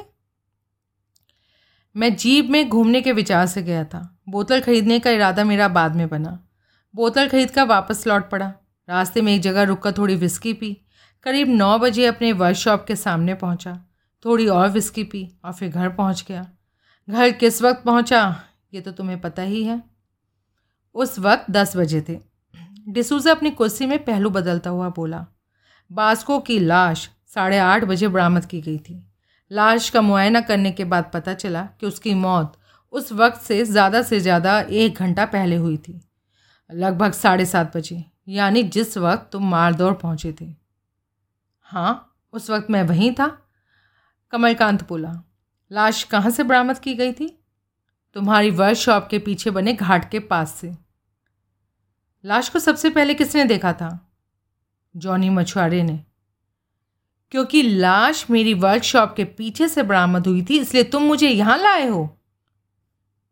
मैं 1.95 2.15
जीप 2.15 2.45
में 2.45 2.69
घूमने 2.69 3.01
के 3.01 3.11
विचार 3.11 3.47
से 3.47 3.63
गया 3.63 3.83
था। 3.83 4.19
बोतल 4.29 4.61
खरीदने 4.61 4.99
का 4.99 5.11
इरादा 5.11 5.43
मेरा 5.43 5.67
बाद 5.67 5.95
में 5.95 6.09
बना। 6.09 6.47
बोतल 6.95 7.29
खरीद 7.29 7.51
कर 7.51 7.63
वापस 7.63 8.07
लौट 8.07 8.29
पड़ा। 8.29 8.53
रास्ते 8.89 9.21
में 9.21 9.35
एक 9.35 9.41
जगह 9.41 9.63
रुक 9.63 9.79
कर 9.79 9.91
थोड़ी 9.91 10.15
विस्की 10.15 10.53
पी। 10.53 10.77
करीब 11.23 11.47
नौ 11.47 11.79
बजे 11.79 12.05
अपने 12.05 12.31
वर्कशॉप 12.31 12.85
के 12.87 12.95
सामने 12.95 13.33
पहुँचा। 13.33 13.85
थोड़ी 14.25 14.47
और 14.47 14.69
विस्की 14.69 15.03
पी 15.03 15.29
और 15.45 15.53
फिर 15.53 15.69
घर 15.69 15.89
पहुँच 15.89 16.25
गया। 16.27 16.51
घर 17.09 17.31
किस 17.31 17.61
वक्त 17.61 17.83
पहुँचा, 17.83 18.43
ये 18.73 18.81
तो 18.81 18.91
तुम्हें 18.91 19.21
पता 19.21 19.41
ही 19.41 19.63
है। 19.63 19.83
उस 20.95 21.19
वक्त 21.19 21.51
दस 21.51 21.77
बजे 21.77 22.05
थे। 22.09 22.32
डिसूजा 22.87 23.31
अपनी 23.31 23.49
कुर्सी 23.51 23.85
में 23.85 24.03
पहलू 24.05 24.29
बदलता 24.31 24.69
हुआ 24.69 24.89
बोला, 24.89 25.25
बास्को 25.91 26.39
की 26.41 26.59
लाश 26.59 27.09
साढ़े 27.33 27.57
आठ 27.59 27.83
बजे 27.83 28.07
बरामद 28.07 28.45
की 28.45 28.61
गई 28.61 28.77
थी। 28.79 29.03
लाश 29.51 29.89
का 29.89 30.01
मुआयना 30.01 30.41
करने 30.41 30.71
के 30.71 30.83
बाद 30.85 31.09
पता 31.13 31.33
चला 31.35 31.61
कि 31.79 31.85
उसकी 31.85 32.13
मौत 32.15 32.57
उस 32.93 33.11
वक्त 33.13 33.41
से 33.41 33.63
ज़्यादा 33.65 34.01
से 34.01 34.19
ज़्यादा 34.19 34.59
एक 34.61 34.97
घंटा 34.97 35.25
पहले 35.27 35.55
हुई 35.55 35.77
थी, 35.77 35.99
लगभग 36.69 37.11
साढ़े 37.13 37.45
सात 37.45 37.75
बजे, 37.77 38.03
यानी 38.29 38.63
जिस 38.65 38.97
वक्त 38.97 39.29
तुम 39.31 39.49
मारदौड़ 39.49 39.93
पहुँचे 39.93 40.33
थे। 40.41 40.53
हाँ 41.67 42.09
उस 42.33 42.49
वक्त 42.49 42.69
मैं 42.69 42.83
वहीं 42.83 43.11
था, 43.13 43.27
कमलकांत 44.33 44.87
बोला। 44.87 45.13
लाश 45.71 46.03
कहाँ 46.03 46.31
से 46.31 46.43
बरामद 46.43 46.79
की 46.79 46.93
गई 46.95 47.11
थी? 47.13 47.27
तुम्हारी 48.15 48.49
वर्कशॉप 48.51 49.07
के 49.11 49.19
पीछे 49.19 49.51
बने 49.51 49.73
घाट 49.73 50.09
के 50.11 50.19
पास 50.21 50.53
से। 50.53 50.75
लाश 52.25 52.49
को 52.49 52.59
सबसे 52.59 52.89
पहले 52.89 53.13
किसने 53.13 53.45
देखा 53.45 53.73
था? 53.73 54.11
जॉनी 54.97 55.29
मछुआरे 55.29 55.83
ने। 55.83 56.03
क्योंकि 57.31 57.61
लाश 57.63 58.29
मेरी 58.29 58.53
वर्कशॉप 58.53 59.13
के 59.17 59.23
पीछे 59.23 59.67
से 59.67 59.83
बरामद 59.83 60.27
हुई 60.27 60.41
थी, 60.41 60.59
इसलिए 60.59 60.83
तुम 60.83 61.03
मुझे 61.03 61.29
यहाँ 61.29 61.57
लाए 61.57 61.87
हो। 61.87 62.17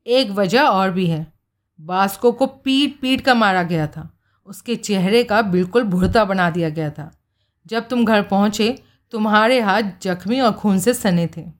एक 0.08 0.32
वजह 0.32 0.62
और 0.62 0.92
भी 0.92 1.08
है। 1.08 1.34
बास्को 1.82 2.32
को 2.32 2.46
पीट 2.46 3.02
पीट 3.02 3.22
कर 3.22 3.34
मारा 3.34 3.64
गया 3.64 3.88
था। 3.88 4.18
उसके 4.46 4.76
चेहरे 4.76 5.24
का 5.24 5.42
बिल्कुल 5.42 5.84
भुड़ता 5.84 6.26
बना 6.26 6.50
दिया 6.50 6.70
गया 6.70 6.90
था। 6.90 7.12
जब 7.68 7.88
तुम 7.88 8.06
घर 8.06 8.22
पहुँचे, 8.22 8.84
तुम्हारे 9.12 9.62
हाथ 9.62 9.82
जख्मी 10.02 10.40
और 10.40 10.52
खून 10.52 10.80
से 10.80 10.94
सने 10.94 11.28
थे। 11.28 11.52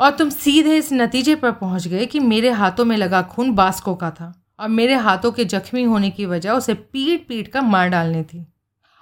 और 0.00 0.10
तुम 0.10 0.30
सीधे 0.30 0.76
इस 0.76 0.88
नतीजे 0.92 1.34
पर 1.34 1.52
पहुँच 1.52 1.88
गए 1.88 2.06
कि 2.06 2.20
मेरे 2.20 2.50
हाथों 2.50 2.84
में 2.84 2.96
लगा 2.96 3.22
खून 3.22 3.52
बास्को 3.52 3.94
का 3.94 4.10
था। 4.10 4.39
और 4.60 4.68
मेरे 4.68 4.94
हाथों 4.94 5.32
के 5.32 5.44
जख्मी 5.44 5.82
होने 5.82 6.10
की 6.10 6.26
वजह 6.26 6.50
उसे 6.50 6.74
पीट 6.74 7.26
पीट 7.28 7.48
कर 7.48 7.60
मार 7.60 7.88
डालनी 7.88 8.22
थी। 8.22 8.46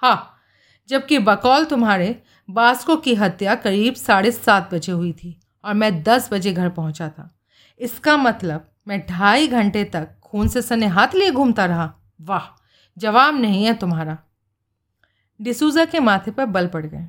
हाँ 0.03 0.35
जबकि 0.89 1.19
बकौल 1.19 1.65
तुम्हारे 1.65 2.23
बास्को 2.49 2.95
की 2.95 3.15
हत्या 3.15 3.55
करीब 3.55 3.93
साढ़े 3.93 4.31
सात 4.31 4.73
बजे 4.73 4.91
हुई 4.91 5.11
थी 5.13 5.39
और 5.65 5.73
मैं 5.73 6.03
दस 6.03 6.29
बजे 6.33 6.53
घर 6.53 6.69
पहुँचा 6.69 7.09
था। 7.09 7.39
इसका 7.79 8.17
मतलब 8.17 8.71
मैं 8.87 9.05
ढाई 9.07 9.47
घंटे 9.47 9.83
तक 9.83 10.09
खून 10.23 10.47
से 10.47 10.61
सने 10.61 10.85
हाथ 10.85 11.07
लिए 11.15 11.31
घूमता 11.31 11.65
रहा। 11.65 11.93
वाह, 12.21 12.61
जवाब 12.97 13.35
नहीं 13.35 13.65
है 13.65 13.73
तुम्हारा। 13.73 14.17
डिसूजा 15.41 15.85
के 15.85 15.99
माथे 15.99 16.31
पर 16.31 16.45
बल 16.45 16.67
पड़ 16.67 16.85
गए। 16.85 17.07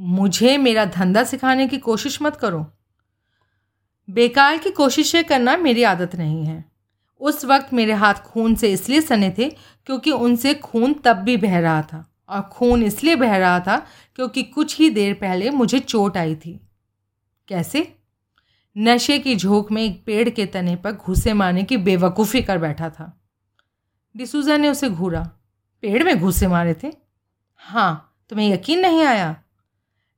मुझे 0.00 0.58
मेरा 0.58 0.84
धंधा 0.84 1.24
सिखाने 1.24 1.68
की 1.68 1.78
कोशिश 1.78 2.22
मत 2.22 2.36
करो। 2.36 2.66
बेकार 4.10 4.58
की 4.58 4.70
कोशिशें 4.70 5.24
करना 5.24 5.56
मेरी 5.56 5.82
आदत 5.82 6.14
नहीं 6.16 6.44
है। 6.44 6.73
उस 7.24 7.44
वक्त 7.44 7.72
मेरे 7.72 7.92
हाथ 7.92 8.14
खून 8.14 8.54
से 8.54 8.72
इसलिए 8.72 9.00
सने 9.00 9.34
थे 9.38 9.50
क्योंकि 9.86 10.10
उनसे 10.10 10.54
खून 10.54 10.94
तब 10.94 11.16
भी 11.16 11.36
बह 11.36 11.58
रहा 11.58 11.82
था 11.82 12.14
और 12.28 12.40
खून 12.42 12.82
इसलिए 12.82 13.16
बह 13.16 13.36
रहा 13.36 13.60
था 13.60 13.86
क्योंकि 14.14 14.42
कुछ 14.42 14.78
ही 14.78 14.90
देर 14.90 15.14
पहले 15.14 15.50
मुझे 15.50 15.78
चोट 15.78 16.16
आई 16.16 16.34
थी। 16.34 16.60
कैसे? 17.48 17.96
नशे 18.78 19.18
की 19.18 19.36
झोंक 19.36 19.72
में 19.72 19.82
एक 19.82 20.04
पेड़ 20.04 20.30
के 20.30 20.46
तने 20.46 20.76
पर 20.76 20.92
घुसे 20.92 21.32
मारने 21.32 21.62
की 21.62 21.76
बेवकूफ़ी 21.76 22.42
कर 22.42 22.58
बैठा 22.58 22.90
था। 22.90 23.20
डिसूजा 24.16 24.56
ने 24.56 24.68
उसे 24.68 24.90
घूरा। 24.90 25.30
पेड़ 25.82 26.04
में 26.04 26.20
घुसे 26.20 26.46
मारे 26.46 26.74
थे? 26.74 26.92
हाँ 27.56 28.24
तुम्हें 28.30 28.50
यकीन 28.50 28.80
नहीं 28.80 29.02
आया? 29.04 29.36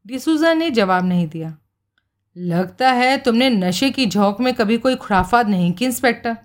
डिसूजा 0.06 0.54
ने 0.54 0.70
जवाब 0.70 1.04
नहीं 1.04 1.28
दिया। 1.28 1.56
लगता 2.36 2.92
है 2.92 3.18
तुमने 3.18 3.50
नशे 3.50 3.90
की 3.90 4.06
झोंक 4.06 4.40
में 4.40 4.54
कभी 4.54 4.78
कोई 4.78 4.96
खुराफात 4.96 5.46
नहीं 5.46 5.72
की, 5.72 5.84
इंस्पेक्टर। 5.84 6.36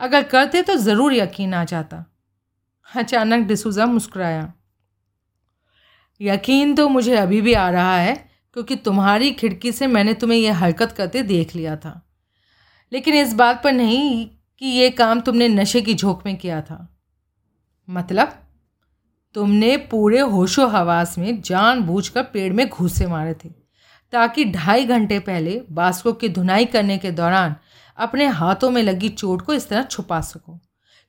अगर 0.00 0.22
करते 0.22 0.62
तो 0.62 0.74
ज़रूर 0.76 1.14
यकीन 1.14 1.54
आ 1.54 1.64
जाता। 1.64 2.04
अचानक 2.88 3.46
डिसूजा 3.46 3.86
मुस्कुराया। 3.86 4.52
यकीन 6.20 6.74
तो 6.74 6.88
मुझे 6.88 7.14
अभी 7.16 7.40
भी 7.40 7.52
आ 7.54 7.68
रहा 7.70 7.96
है, 7.96 8.14
क्योंकि 8.56 8.76
तुम्हारी 8.76 9.30
खिड़की 9.32 9.72
से 9.72 9.86
मैंने 9.86 10.14
तुम्हें 10.14 10.38
यह 10.38 10.58
हरकत 10.58 10.92
करते 10.92 11.22
देख 11.24 11.54
लिया 11.56 11.76
था। 11.76 12.00
लेकिन 12.92 13.14
इस 13.14 13.32
बात 13.34 13.62
पर 13.64 13.72
नहीं 13.72 14.26
कि 14.62 14.66
ये 14.66 14.90
काम 14.92 15.20
तुमने 15.20 15.48
नशे 15.48 15.80
की 15.82 15.94
झोंक 15.94 16.22
में 16.26 16.36
किया 16.36 16.60
था। 16.60 16.86
मतलब 17.88 18.32
तुमने 19.34 19.76
पूरे 19.90 20.20
होशो 20.20 20.66
हवास 20.66 21.16
में 21.18 21.40
जानबूझकर 21.40 22.22
पेड़ 22.24 22.52
में 22.52 22.68
घूसे 22.68 23.06
मारे 23.06 23.34
थे, 23.34 23.48
ताकि 24.12 24.44
ढाई 24.44 24.84
घंटे 24.86 25.18
पहले 25.20 25.60
बास्को 25.70 26.12
की 26.12 26.28
धुनाई 26.28 26.64
करने 26.66 26.98
के 26.98 27.10
दौरान 27.10 27.56
अपने 27.98 28.26
हाथों 28.26 28.70
में 28.70 28.82
लगी 28.82 29.08
चोट 29.08 29.42
को 29.42 29.54
इस 29.54 29.68
तरह 29.68 29.82
छुपा 29.82 30.20
सको। 30.20 30.58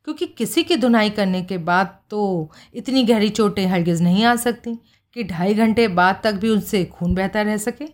क्योंकि 0.08 0.26
किसी 0.28 0.64
की 0.64 0.76
धुनाई 0.76 1.10
करने 1.10 1.42
के 1.44 1.58
बाद 1.58 2.00
तो 2.10 2.52
इतनी 2.74 3.04
गहरी 3.04 3.30
चोटें 3.30 3.66
हरगिज़ 3.68 4.04
नहीं 4.04 4.24
आ 4.26 4.36
सकती 4.36 4.76
कि 5.16 5.24
ढाई 5.24 5.54
घंटे 5.54 5.88
बाद 5.88 6.20
तक 6.24 6.34
भी 6.34 6.50
उनसे 6.50 6.84
खून 6.86 7.16
बहता 7.16 7.42
रह 7.42 7.58
सके। 7.58 7.86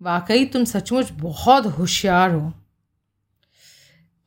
वाकई 0.00 0.44
तुम 0.44 0.64
सचमुच 0.64 1.12
बहुत 1.12 1.66
होशियार 1.78 2.34
हो। 2.34 2.52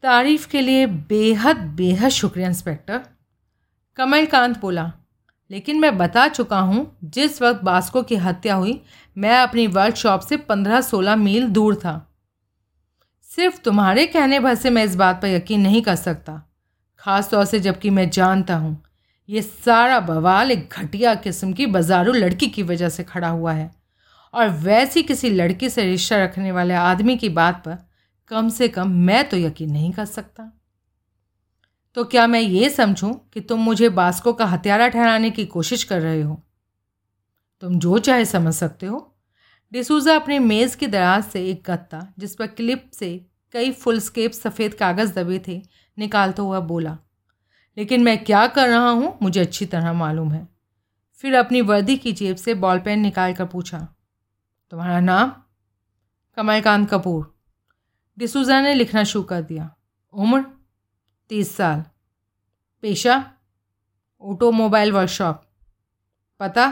तारीफ़ 0.03 0.47
के 0.47 0.61
लिए 0.61 0.86
बेहद 0.86 1.57
बेहद 1.57 2.09
शुक्रिया, 2.09 2.47
इंस्पेक्टर। 2.47 3.01
कमलकांत 3.97 4.59
बोला, 4.59 4.91
लेकिन 5.51 5.80
मैं 5.80 5.97
बता 5.97 6.28
चुका 6.28 6.59
हूँ, 6.59 6.97
जिस 7.03 7.41
वक्त 7.41 7.63
बास्को 7.63 8.03
की 8.03 8.15
हत्या 8.15 8.55
हुई, 8.55 8.82
मैं 9.17 9.38
अपनी 9.38 9.67
वर्कशॉप 9.67 10.21
से 10.21 10.38
पंद्रह 10.38 10.82
सोलह 10.82 11.15
मील 11.15 11.47
दूर 11.47 11.76
था। 11.76 12.14
सिर्फ़ 13.38 13.59
तुम्हारे 13.59 14.05
कहने 14.05 14.39
भर 14.39 14.55
से 14.55 14.69
मैं 14.69 14.83
इस 14.83 14.95
बात 14.95 15.21
पर 15.21 15.27
यकीन 15.27 15.61
नहीं 15.61 15.81
कर 15.81 15.95
सकता। 15.95 16.41
ख़ास 16.99 17.29
तौर 17.29 17.45
से 17.45 17.59
जबकि 17.59 17.89
मैं 17.89 18.09
जानता 18.09 18.55
हूँ, 18.55 18.83
ये 19.29 19.41
सारा 19.41 19.99
बवाल 19.99 20.51
एक 20.51 20.73
घटिया 20.73 21.15
किस्म 21.15 21.53
की 21.53 21.65
बाजारू 21.65 22.13
लड़की 22.13 22.47
की 22.47 22.63
वजह 22.63 22.89
से 22.89 23.03
खड़ा 23.03 23.29
हुआ 23.29 23.53
है। 23.53 23.71
और 24.33 24.49
वैसी 24.49 25.03
किसी 25.03 25.29
लड़की 25.29 25.69
से 25.69 25.83
रिश्ता 25.83 26.23
रखने 26.23 26.51
वाले 26.51 26.73
आदमी 26.73 27.17
की 27.17 27.29
बात 27.29 27.55
पर 27.55 27.77
कम 28.27 28.49
से 28.49 28.67
कम 28.67 28.91
मैं 28.91 29.29
तो 29.29 29.38
यकीन 29.38 29.71
नहीं 29.71 29.91
कर 29.91 30.05
सकता। 30.05 30.51
तो 31.93 32.03
क्या 32.03 32.27
मैं 32.27 32.39
ये 32.39 32.69
समझूं 32.69 33.13
कि 33.13 33.41
तुम 33.41 33.59
मुझे 33.59 33.89
बास्को 33.89 34.33
का 34.33 34.45
हत्यारा 34.45 34.88
ठहराने 34.88 35.29
की 35.29 35.45
कोशिश 35.45 35.83
कर 35.83 36.01
रहे 36.01 36.21
हो? 36.21 36.41
तुम 37.61 37.79
जो 37.79 37.97
चाहे 37.99 38.25
समझ 38.25 38.53
सकते 38.53 38.86
हो। 38.86 39.14
डिसूजा 39.72 40.16
अपने 40.16 40.39
मेज़ 40.39 40.76
की 40.78 40.88
दराज 40.88 41.24
से 41.24 41.45
एक 41.49 41.63
गत्ता, 41.66 42.07
जिस 42.20 42.36
पर 42.36 42.47
क्लिप 42.47 42.89
से 42.93 43.09
कई 43.53 43.72
फुल 43.72 43.99
स्केप 43.99 44.32
सफ़ेद 44.32 44.74
कागज़ 44.74 45.13
दबे 45.13 45.39
थे, 45.47 45.61
निकालता 45.97 46.43
हुआ 46.43 46.59
बोला, 46.61 46.97
लेकिन 47.78 48.03
मैं 48.03 48.24
क्या 48.24 48.45
कर 48.47 48.70
रहा 48.70 48.89
हूँ, 48.89 49.18
मुझे 49.22 49.39
अच्छी 49.39 49.66
तरह 49.66 49.93
मालूम 49.93 50.32
है। 50.32 50.47
फिर 51.24 51.36
अपनी 51.36 51.61
वर्दी 51.61 51.95
की 51.97 52.11
जेब 52.13 52.36
से 52.36 52.53
बॉल 52.55 52.80
पेन 52.80 52.99
निकाल 52.99 53.34
कर 53.34 53.45
पूछा, 53.45 53.80
तुम्हारा 54.72 54.99
नाम? 54.99 55.30
कमलकांत 56.38 56.89
कपूर। 56.89 57.34
डिसूजा 58.18 58.61
ने 58.61 58.74
लिखना 58.74 59.03
शुरू 59.03 59.24
कर 59.24 59.41
दिया, 59.41 59.70
उम्र? 60.13 60.43
तीस 61.30 61.55
साल। 61.57 61.84
पेशा? 62.84 63.24
Automobile 64.22 64.91
workshop. 64.91 65.43
पता? 66.39 66.68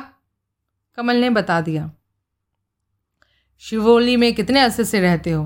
कमल 0.98 1.16
ने 1.16 1.30
बता 1.30 1.60
दिया 1.62 1.91
शिवोली 3.62 4.16
में 4.18 4.34
कितने 4.34 4.60
अरसे 4.60 4.84
से 4.86 4.99
रहते 4.99 5.32
हो? 5.32 5.43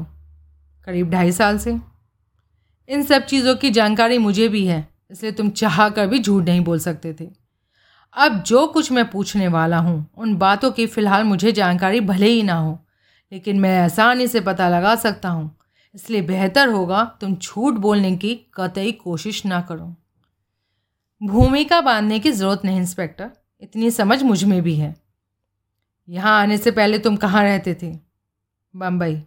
करीब 0.88 1.10
ढाई 1.10 1.32
साल 1.32 1.58
से। 1.58 1.78
इन 2.89 3.03
सब 3.03 3.26
चीज़ों 3.26 3.55
की 3.55 3.70
जानकारी 3.70 4.18
मुझे 4.18 4.47
भी 4.47 4.66
है, 4.66 4.88
इसलिए 5.12 5.32
तुम 5.32 5.49
चाह 5.51 5.88
कर 5.89 6.08
भी 6.08 6.20
झूठ 6.20 6.43
नहीं 6.43 6.62
बोल 6.62 6.80
सकते 6.80 7.14
थे। 7.14 7.28
अब 8.16 8.41
जो 8.43 8.66
कुछ 8.68 8.91
मैं 8.91 9.10
पूछने 9.12 9.47
वाला 9.47 9.78
हूँ, 9.78 10.05
उन 10.18 10.36
बातों 10.36 10.72
की 10.72 10.86
फ़िलहाल 10.88 11.24
मुझे 11.24 11.51
जानकारी 11.51 12.01
भले 12.01 12.28
ही 12.28 12.43
ना 12.43 12.53
हो, 12.53 12.78
लेकिन 13.32 13.60
मैं 13.60 13.80
आसानी 13.80 14.28
से 14.28 14.41
पता 14.41 14.70
लगा 14.70 14.95
सकता 14.95 15.30
हूँ। 15.30 15.55
इसलिए 15.95 16.22
बेहतर 16.22 16.70
होगा 16.70 17.03
तुम 17.22 17.36
झूठ 17.36 17.74
बोलने 17.74 18.16
की 18.18 18.36
कतई 18.53 18.91
कोशिश 18.93 19.45
ना 19.45 19.62
करो। 19.62 19.93
भूमिका 21.22 21.82
बांधने 21.82 22.20
की 22.20 22.32
ज़रूरत 22.32 22.62
नहीं, 22.66 22.78
इंस्पेक्टर। 22.78 23.30
इतनी 23.62 23.91
समझ 23.91 24.22
मुझमें 24.24 24.62
भी 24.62 24.76
है। 24.76 24.95
यहाँ 26.10 26.41
आने 26.41 26.58
से 26.58 26.72
पहले 26.72 26.99
तुम 26.99 27.16
कहाँ 27.16 27.43
रहते 27.43 27.78
थे? 27.82 27.99
बम्बई। 28.76 29.24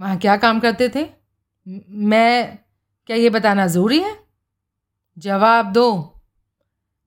वहाँ 0.00 0.18
क्या 0.18 0.36
काम 0.36 0.60
करते 0.60 0.88
थे? 0.88 1.10
मैं 1.88 2.58
क्या 3.06 3.16
ये 3.16 3.30
बताना 3.30 3.66
ज़रूरी 3.66 4.00
है? 4.00 4.24
जवाब 5.18 5.72
दो। 5.72 6.14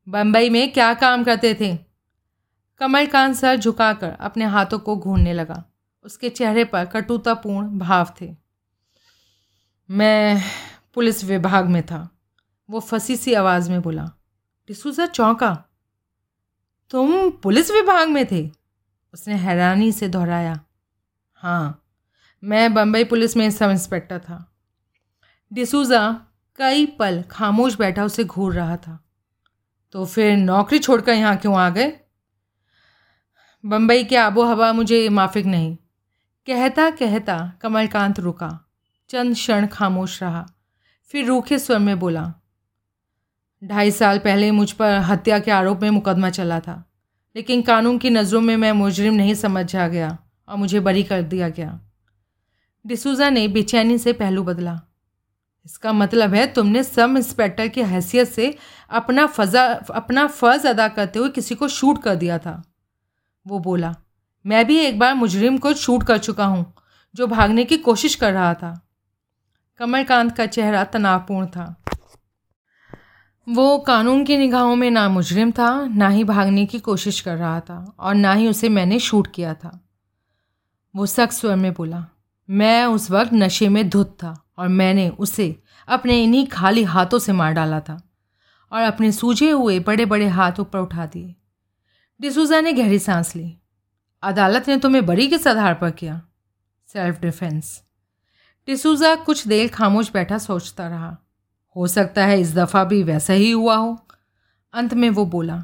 बम्बई 0.09 0.49
में 0.49 0.73
क्या 0.73 0.93
काम 0.93 1.23
करते 1.23 1.53
थे? 1.53 1.77
कमलकांत 2.79 3.35
सर 3.35 3.55
झुकाकर 3.55 4.09
अपने 4.09 4.45
हाथों 4.45 4.79
को 4.79 4.97
घूरने 4.97 5.33
लगा। 5.33 5.65
उसके 6.03 6.29
चेहरे 6.29 6.63
पर 6.63 6.85
कटुतापूर्ण 6.85 7.79
भाव 7.79 8.13
थे। 8.21 8.35
मैं 9.91 10.41
पुलिस 10.93 11.23
विभाग 11.23 11.65
में 11.65 11.83
था। 11.83 12.17
वो 12.69 12.79
फंसी 12.79 13.17
सी 13.17 13.33
आवाज़ 13.33 13.71
में 13.71 13.81
बोला, 13.81 14.11
डिसूजा 14.67 15.05
चौंका? 15.05 15.65
तुम 16.91 17.29
पुलिस 17.29 17.71
विभाग 17.71 18.09
में 18.09 18.25
थे? 18.31 18.51
उसने 19.13 19.35
हैरानी 19.35 19.91
से 19.91 20.07
दोहराया। 20.07 20.59
हाँ 21.33 21.85
मैं 22.43 22.73
बम्बई 22.73 23.03
पुलिस 23.03 23.37
में 23.37 23.51
सब 23.51 23.69
इंस्पेक्टर 23.69 24.19
था। 24.19 24.53
डिसूजा 25.53 26.21
कई 26.55 26.85
पल 26.85 27.23
खामोश 27.31 27.77
बैठा 27.77 28.03
उसे 28.03 28.23
घूर 28.23 28.53
रहा 28.53 28.77
था। 28.77 29.05
तो 29.91 30.05
फिर 30.05 30.37
नौकरी 30.37 30.79
छोड़कर 30.79 31.13
यहाँ 31.13 31.37
क्यों 31.37 31.59
आ 31.59 31.69
गए? 31.69 31.99
बम्बई 33.65 34.03
की 34.03 34.15
आबो 34.15 34.43
हवा 34.43 34.73
मुझे 34.73 35.09
माफिक 35.09 35.45
नहीं। 35.45 35.75
कहता 36.47 36.89
कहता 36.89 37.53
कमलकांत 37.61 38.19
रुका। 38.19 38.69
चंद 39.09 39.33
क्षण 39.33 39.67
खामोश 39.67 40.23
रहा। 40.23 40.47
फिर 41.05 41.25
रूखे 41.25 41.59
स्वर 41.59 41.79
में 41.79 41.99
बोला 41.99 42.33
ढाई 43.63 43.91
साल 43.91 44.19
पहले 44.19 44.51
मुझ 44.51 44.71
पर 44.71 44.97
हत्या 44.97 45.39
के 45.39 45.51
आरोप 45.51 45.81
में 45.81 45.89
मुकदमा 45.89 46.29
चला 46.29 46.59
था। 46.59 46.91
लेकिन 47.35 47.61
कानून 47.61 47.97
की 47.97 48.09
नज़रों 48.09 48.41
में 48.41 48.57
मैं 48.57 48.71
मुजरिम 48.71 49.13
नहीं 49.13 49.33
समझा 49.33 49.87
गया 49.87 50.17
और 50.49 50.57
मुझे 50.57 50.79
बरी 50.79 51.03
कर 51.03 51.21
दिया 51.21 51.49
गया। 51.49 51.81
डिसूजा 52.87 53.29
ने 53.29 53.47
बेचैनी 53.47 53.97
से 53.97 54.13
पहलू 54.13 54.43
बदला। 54.43 54.81
इसका 55.65 55.93
मतलब 55.93 56.33
है 56.33 56.53
तुमने 56.53 56.83
सब 56.83 57.13
इंस्पेक्टर 57.17 57.67
की 57.67 57.81
हैसियत 57.81 58.27
से 58.27 58.57
अपना 58.89 59.25
फजा, 59.25 59.65
अपना 59.73 60.27
फ़र्ज़ 60.27 60.67
अदा 60.67 60.87
करते 60.87 61.19
हुए 61.19 61.29
किसी 61.29 61.55
को 61.55 61.67
शूट 61.67 62.03
कर 62.03 62.15
दिया 62.15 62.37
था। 62.37 62.63
वो 63.47 63.59
बोला, 63.59 63.95
मैं 64.45 64.67
भी 64.67 64.77
एक 64.77 64.99
बार 64.99 65.13
मुजरिम 65.13 65.57
को 65.57 65.73
शूट 65.73 66.03
कर 66.03 66.17
चुका 66.17 66.45
हूँ, 66.45 66.73
जो 67.15 67.27
भागने 67.27 67.63
की 67.63 67.77
कोशिश 67.77 68.15
कर 68.15 68.33
रहा 68.33 68.53
था। 68.53 68.87
कमलकांत 69.77 70.35
का 70.37 70.45
चेहरा 70.45 70.83
तनावपूर्ण 70.83 71.47
था। 71.47 71.83
वो 73.49 73.79
कानून 73.79 74.25
की 74.25 74.37
निगाहों 74.37 74.75
में 74.75 74.91
ना 74.91 75.09
मुजरिम 75.09 75.51
था, 75.51 75.87
ना 75.87 76.07
ही 76.07 76.23
भागने 76.23 76.65
की 76.65 76.79
कोशिश 76.79 77.21
कर 77.21 77.37
रहा 77.37 77.59
था 77.59 77.95
और 77.99 78.15
ना 78.15 78.33
ही 78.33 78.47
उसे 78.47 78.69
मैंने 78.69 78.99
शूट 78.99 79.27
किया 79.33 79.53
था। 79.53 79.87
वो 80.95 81.05
सख्त 81.05 81.33
स्वर 81.33 81.55
में 81.55 81.73
बोला, 81.73 82.05
मैं 82.49 82.85
उस 82.85 83.11
वक्त 83.11 83.33
नशे 83.33 83.69
में 83.69 83.89
धुत 83.89 84.17
था 84.23 84.43
और 84.57 84.67
मैंने 84.67 85.09
उसे 85.09 85.63
अपने 85.87 86.23
इन्हीं 86.23 86.47
खाली 86.47 86.83
हाथों 86.83 87.19
से 87.19 87.31
मार 87.31 87.53
डाला 87.53 87.79
था 87.79 88.11
और 88.71 88.81
अपने 88.81 89.11
सूझे 89.11 89.51
हुए 89.51 89.79
बड़े 89.79 90.05
बड़े 90.05 90.27
हाथ 90.27 90.51
ऊपर 90.59 90.79
उठा 90.79 91.05
दिए। 91.05 91.35
डिसूजा 92.21 92.61
ने 92.61 92.73
गहरी 92.73 92.99
सांस 92.99 93.35
ली। 93.35 93.57
अदालत 94.23 94.67
ने 94.67 94.77
तुम्हें 94.77 95.05
बरी 95.05 95.27
किस 95.27 95.47
आधार 95.47 95.73
पर 95.73 95.91
किया? 95.91 96.21
Self 96.87 97.21
defence. 97.21 97.83
डिसूजा 98.67 99.15
कुछ 99.15 99.47
देर 99.47 99.67
खामोश 99.67 100.11
बैठा 100.11 100.37
सोचता 100.37 100.87
रहा। 100.87 101.17
हो 101.75 101.87
सकता 101.87 102.25
है 102.25 102.39
इस 102.41 102.53
दफ़ा 102.55 102.83
भी 102.83 103.03
वैसा 103.03 103.33
ही 103.33 103.51
हुआ 103.51 103.75
हो। 103.75 103.97
अंत 104.73 104.93
में 104.93 105.09
वो 105.09 105.25
बोला, 105.25 105.63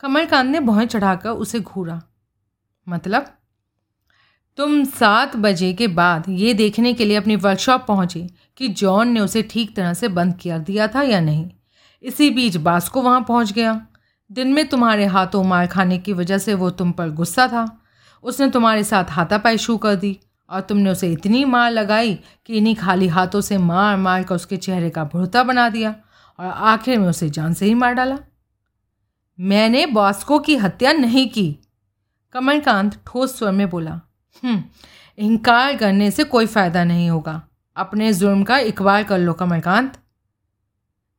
कमलकांत 0.00 0.50
ने 0.50 0.60
भौं 0.60 0.84
चढ़ाकर 0.84 1.30
उसे 1.30 1.60
घूरा। 1.60 2.00
मतलब 2.88 3.26
तुम 4.58 4.84
सात 4.84 5.36
बजे 5.36 5.72
के 5.72 5.86
बाद 5.88 6.24
ये 6.28 6.54
देखने 6.54 6.92
के 6.94 7.04
लिए 7.04 7.16
अपनी 7.16 7.36
वर्कशॉप 7.36 7.84
पहुँचे 7.88 8.26
कि 8.56 8.68
जॉन 8.68 9.08
ने 9.08 9.20
उसे 9.20 9.42
ठीक 9.42 9.76
तरह 9.76 9.94
से 9.94 10.08
बंद 10.08 10.34
कर 10.34 10.58
दिया 10.58 10.88
था 10.88 11.02
या 11.02 11.20
नहीं। 11.20 11.50
इसी 12.02 12.30
बीच 12.30 12.56
बास्को 12.56 13.02
वहाँ 13.02 13.20
पहुँच 13.20 13.52
गया। 13.52 13.86
दिन 14.32 14.52
में 14.52 14.68
तुम्हारे 14.68 15.06
हाथों 15.06 15.44
मार 15.44 15.66
खाने 15.66 15.98
की 15.98 16.12
वजह 16.12 16.38
से 16.38 16.54
वो 16.54 16.70
तुम 16.70 16.92
पर 16.92 17.10
गुस्सा 17.10 17.46
था। 17.48 17.82
उसने 18.22 18.50
तुम्हारे 18.50 18.84
साथ 18.84 19.04
हाथापाई 19.10 19.58
शुरू 19.58 19.78
कर 19.78 19.94
दी। 19.94 20.18
और 20.50 20.60
तुमने 20.60 20.90
उसे 20.90 21.12
इतनी 21.12 21.44
मार 21.44 21.70
लगाई 21.70 22.20
कि 22.46 22.54
इन्हीं 22.54 22.74
खाली 22.74 23.08
हाथों 23.08 23.40
से 23.40 23.58
मार 23.58 23.96
मार 23.96 24.22
कर 24.22 24.34
उसके 24.34 24.56
चेहरे 24.56 24.90
का 24.90 25.04
भुड़ता 25.04 25.42
बना 25.42 25.68
दिया 25.68 25.96
और 26.40 26.46
आखिर 26.46 26.98
में 26.98 27.08
उसे 27.08 27.30
जान 27.30 27.54
से 27.54 27.66
ही 27.66 27.74
मार 27.74 27.94
डाला। 27.94 28.18
मैंने 29.40 29.86
बॉस्को 29.86 30.38
की 30.38 30.56
हत्या 30.56 30.92
नहीं 30.92 31.28
की 31.28 31.58
कमलकांत 32.32 33.00
ठोस 33.06 33.38
स्वर 33.38 33.52
में 33.52 33.70
बोला। 33.70 34.00
हम्म, 34.44 34.64
इनकार 35.18 35.76
करने 35.76 36.10
से 36.10 36.24
कोई 36.24 36.46
फ़ायदा 36.46 36.84
नहीं 36.84 37.10
होगा। 37.10 37.42
अपने 37.76 38.12
जुर्म 38.12 38.42
का 38.42 38.58
इकबाल 38.58 39.04
कर 39.04 39.18
लो 39.18 39.32
कमलकांत। 39.32 39.98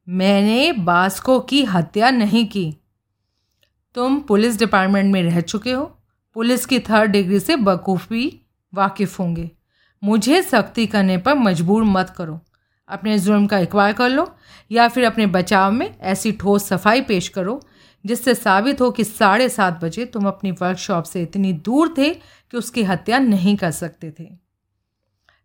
मैंने 0.09 0.71
बास्को 0.71 1.39
की 1.39 1.63
हत्या 1.63 2.09
नहीं 2.09 2.45
की। 2.45 2.77
तुम 3.95 4.19
पुलिस 4.19 4.59
डिपार्टमेंट 4.59 5.13
में 5.13 5.23
रह 5.23 5.41
चुके 5.41 5.71
हो। 5.71 5.97
पुलिस 6.33 6.65
की 6.65 6.79
थर्ड 6.79 7.11
डिग्री 7.11 7.39
से 7.39 7.55
बखूबी 7.55 8.40
वाकिफ़ 8.73 9.21
होंगे। 9.21 9.51
मुझे 10.03 10.41
सख्ती 10.41 10.87
करने 10.87 11.17
पर 11.17 11.33
मजबूर 11.33 11.83
मत 11.83 12.09
करो। 12.09 12.39
अपने 12.87 13.19
जुर्म 13.19 13.47
का 13.47 13.59
इकबाल 13.59 13.93
कर 13.93 14.09
लो 14.09 14.35
या 14.71 14.87
फिर 14.87 15.05
अपने 15.05 15.25
बचाव 15.25 15.71
में 15.71 15.99
ऐसी 15.99 16.31
ठोस 16.31 16.67
सफ़ाई 16.67 17.01
पेश 17.01 17.27
करो, 17.27 17.61
जिससे 18.05 18.35
साबित 18.35 18.81
हो 18.81 18.91
कि 18.91 19.03
साढ़े 19.03 19.49
सात 19.49 19.83
बजे 19.83 20.05
तुम 20.05 20.27
अपनी 20.27 20.51
वर्कशॉप 20.51 21.03
से 21.03 21.21
इतनी 21.21 21.53
दूर 21.53 21.93
थे 21.97 22.09
कि 22.51 22.57
उसकी 22.57 22.83
हत्या 22.83 23.19
नहीं 23.19 23.55
कर 23.57 23.71
सकते 23.71 24.13
थे। 24.19 24.29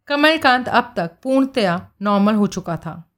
कमलकांत 0.06 0.68
अब 0.68 0.94
तक 0.96 1.10
पूर्णतया 1.22 1.88
नॉर्मल 2.02 2.34
हो 2.34 2.46
चुका 2.46 2.76
था। 2.76 3.10